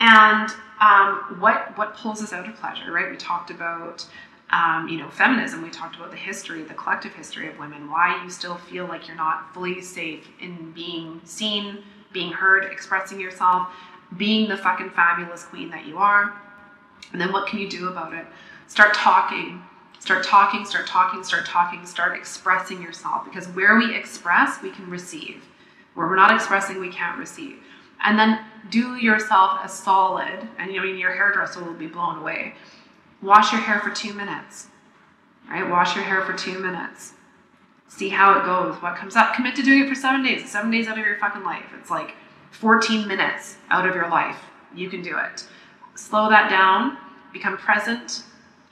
And 0.01 0.51
um, 0.81 1.37
what 1.41 1.77
what 1.79 1.97
pulls 1.97 2.23
us 2.23 2.33
out 2.33 2.49
of 2.49 2.55
pleasure, 2.57 2.93
right? 2.93 3.11
We 3.11 3.17
talked 3.17 3.51
about 3.51 4.07
um, 4.51 4.89
you 4.89 4.99
know 4.99 5.09
feminism. 5.09 5.63
We 5.63 5.71
talked 5.71 5.97
about 5.97 6.11
the 6.11 6.17
history, 6.19 6.63
the 6.63 6.75
collective 6.75 7.15
history 7.15 7.49
of 7.49 7.59
women. 7.59 7.91
Why 7.91 8.23
you 8.23 8.29
still 8.29 8.57
feel 8.57 8.87
like 8.87 9.09
you're 9.09 9.17
not 9.17 9.55
fully 9.55 9.81
safe 9.81 10.29
in 10.41 10.73
being 10.73 11.21
seen, 11.25 11.79
being 12.17 12.33
heard, 12.33 12.65
expressing 12.65 13.21
yourself, 13.21 13.69
being 14.17 14.49
the 14.49 14.57
fucking 14.57 14.91
fabulous 14.91 15.45
queen 15.45 15.69
that 15.71 15.87
you 15.87 15.99
are. 15.99 16.35
And 17.13 17.21
then 17.21 17.33
what 17.33 17.47
can 17.47 17.59
you 17.59 17.69
do 17.69 17.89
about 17.89 18.15
it? 18.15 18.27
Start 18.67 18.95
talking 18.95 19.63
Start 20.07 20.25
talking, 20.25 20.65
start 20.65 20.87
talking, 20.87 21.25
start 21.25 21.47
talking, 21.47 21.85
start 21.85 22.17
expressing 22.17 22.81
yourself 22.81 23.25
because 23.25 23.49
where 23.49 23.77
we 23.77 23.93
express, 23.97 24.63
we 24.63 24.71
can 24.71 24.89
receive. 24.89 25.45
Where 25.95 26.07
we're 26.07 26.15
not 26.15 26.33
expressing, 26.33 26.79
we 26.79 26.91
can't 26.91 27.19
receive. 27.19 27.57
And 28.05 28.17
then 28.17 28.39
do 28.71 28.95
yourself 28.95 29.59
a 29.65 29.69
solid, 29.69 30.47
and 30.59 30.71
you 30.71 30.79
know, 30.79 30.85
your 30.85 31.13
hairdresser 31.13 31.61
will 31.61 31.75
be 31.75 31.89
blown 31.89 32.19
away. 32.19 32.55
Wash 33.21 33.51
your 33.51 33.61
hair 33.61 33.81
for 33.81 33.91
two 33.91 34.13
minutes, 34.13 34.69
right? 35.51 35.69
Wash 35.69 35.97
your 35.97 36.05
hair 36.05 36.23
for 36.23 36.35
two 36.35 36.61
minutes. 36.61 37.15
See 37.89 38.09
how 38.09 38.39
it 38.39 38.45
goes, 38.45 38.81
what 38.83 38.97
comes 38.97 39.17
up. 39.17 39.35
Commit 39.35 39.57
to 39.57 39.63
doing 39.63 39.85
it 39.85 39.89
for 39.89 39.95
seven 39.95 40.23
days. 40.23 40.51
Seven 40.51 40.71
days 40.71 40.87
out 40.87 40.99
of 40.99 41.05
your 41.05 41.17
fucking 41.19 41.45
life. 41.45 41.67
It's 41.79 41.91
like 41.91 42.15
14 42.51 43.07
minutes 43.07 43.57
out 43.71 43.87
of 43.87 43.95
your 43.95 44.09
life. 44.09 44.39
You 44.75 44.91
can 44.91 45.03
do 45.03 45.17
it. 45.19 45.47
Slow 45.95 46.29
that 46.29 46.51
down, 46.51 46.99
become 47.33 47.57
present, 47.57 48.25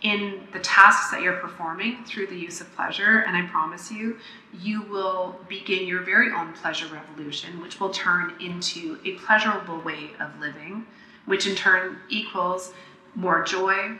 in 0.04 0.46
the 0.52 0.60
tasks 0.60 1.10
that 1.10 1.22
you're 1.22 1.38
performing 1.38 2.04
through 2.04 2.26
the 2.26 2.36
use 2.36 2.60
of 2.60 2.70
pleasure. 2.76 3.20
And 3.26 3.34
I 3.34 3.48
promise 3.48 3.90
you, 3.90 4.18
you 4.52 4.82
will 4.82 5.40
begin 5.48 5.86
your 5.86 6.02
very 6.02 6.30
own 6.30 6.52
pleasure 6.52 6.86
revolution, 6.86 7.60
which 7.60 7.80
will 7.80 7.88
turn 7.88 8.34
into 8.38 8.98
a 9.06 9.12
pleasurable 9.12 9.80
way 9.80 10.10
of 10.20 10.38
living, 10.38 10.86
which 11.24 11.46
in 11.46 11.56
turn 11.56 11.98
equals 12.10 12.74
more 13.14 13.42
joy, 13.42 13.96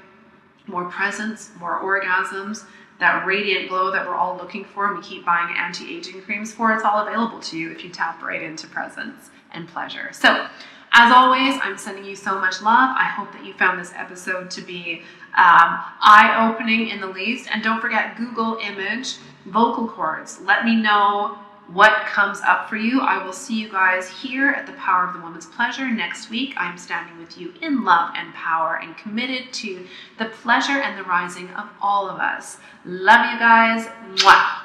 more 0.67 0.85
presence, 0.91 1.51
more 1.59 1.81
orgasms, 1.81 2.67
that 3.05 3.27
radiant 3.27 3.69
glow 3.69 3.91
that 3.91 4.07
we're 4.07 4.15
all 4.15 4.35
looking 4.39 4.65
for 4.65 4.87
and 4.87 4.97
we 4.97 5.03
keep 5.03 5.27
buying 5.27 5.55
anti-aging 5.59 6.23
creams 6.23 6.55
for. 6.55 6.73
It's 6.73 6.85
all 6.85 7.07
available 7.07 7.39
to 7.39 7.59
you 7.59 7.71
if 7.71 7.85
you 7.85 7.91
tap 7.91 8.23
right 8.23 8.43
into 8.43 8.67
presence 8.67 9.29
and 9.53 9.69
pleasure. 9.69 10.09
So, 10.13 10.47
as 10.93 11.13
always, 11.13 11.61
I'm 11.61 11.77
sending 11.77 12.07
you 12.07 12.17
so 12.17 12.41
much 12.41 12.63
love. 12.63 12.97
I 12.97 13.05
hope 13.05 13.31
that 13.33 13.45
you 13.45 13.53
found 13.55 13.79
this 13.79 13.93
episode 13.95 14.51
to 14.53 14.63
be 14.63 15.03
um, 15.37 15.83
eye 16.01 16.51
opening 16.51 16.89
in 16.89 17.01
the 17.01 17.07
least. 17.09 17.51
And 17.53 17.63
don't 17.63 17.81
forget 17.81 18.17
Google 18.17 18.57
image 18.63 19.17
vocal 19.47 19.87
cords. 19.87 20.41
Let 20.41 20.65
me 20.65 20.75
know 20.75 21.39
what 21.69 22.07
comes 22.07 22.41
up 22.47 22.69
for 22.69 22.77
you. 22.77 23.01
I 23.01 23.25
will 23.25 23.33
see 23.33 23.61
you 23.61 23.71
guys 23.71 24.09
here 24.09 24.51
at 24.51 24.67
the 24.67 24.73
Power 24.73 25.07
of 25.07 25.15
the 25.15 25.21
Woman's 25.21 25.47
Pleasure 25.47 25.91
next 25.91 26.31
week. 26.31 26.55
I'm 26.57 26.79
standing 26.79 27.19
with 27.19 27.39
you 27.39 27.53
in 27.63 27.85
love 27.85 28.13
and 28.17 28.33
power 28.35 28.81
and 28.83 28.97
committed 28.97 29.53
to 29.55 29.87
the 30.19 30.27
pleasure 30.27 30.81
and 30.81 30.99
the 30.99 31.05
rising 31.05 31.49
of 31.51 31.69
all 31.81 32.09
of 32.09 32.21
us. 32.21 32.59
Love 32.85 33.33
you 33.33 33.39
guys. 33.39 33.87
Mwah. 34.17 34.61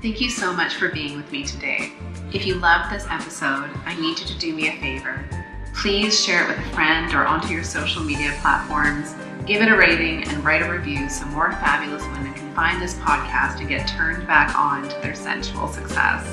Thank 0.00 0.20
you 0.20 0.30
so 0.30 0.52
much 0.52 0.74
for 0.74 0.88
being 0.90 1.16
with 1.16 1.30
me 1.32 1.44
today. 1.44 1.92
If 2.32 2.46
you 2.46 2.54
loved 2.54 2.92
this 2.92 3.06
episode, 3.10 3.70
I 3.84 4.00
need 4.00 4.20
you 4.20 4.26
to 4.26 4.38
do 4.38 4.54
me 4.54 4.68
a 4.68 4.80
favor. 4.80 5.28
Please 5.74 6.24
share 6.24 6.44
it 6.44 6.48
with 6.48 6.58
a 6.58 6.70
friend 6.70 7.12
or 7.14 7.26
onto 7.26 7.52
your 7.52 7.64
social 7.64 8.02
media 8.02 8.36
platforms. 8.40 9.14
Give 9.46 9.62
it 9.62 9.68
a 9.68 9.76
rating 9.76 10.24
and 10.24 10.44
write 10.44 10.62
a 10.62 10.70
review 10.70 11.08
so 11.08 11.24
more 11.26 11.52
fabulous 11.52 12.02
women 12.04 12.34
can 12.34 12.54
find 12.54 12.82
this 12.82 12.94
podcast 12.94 13.60
and 13.60 13.68
get 13.68 13.88
turned 13.88 14.26
back 14.26 14.58
on 14.58 14.88
to 14.88 15.00
their 15.00 15.14
sensual 15.14 15.68
success. 15.68 16.26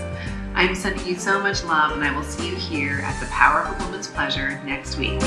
I'm 0.53 0.75
sending 0.75 1.05
you 1.05 1.15
so 1.15 1.39
much 1.39 1.63
love, 1.63 1.91
and 1.91 2.03
I 2.03 2.15
will 2.15 2.23
see 2.23 2.49
you 2.49 2.55
here 2.55 2.99
at 3.03 3.19
the 3.19 3.27
Power 3.27 3.61
of 3.61 3.79
a 3.79 3.83
Woman's 3.83 4.07
Pleasure 4.07 4.61
next 4.65 4.97
week. 4.97 5.21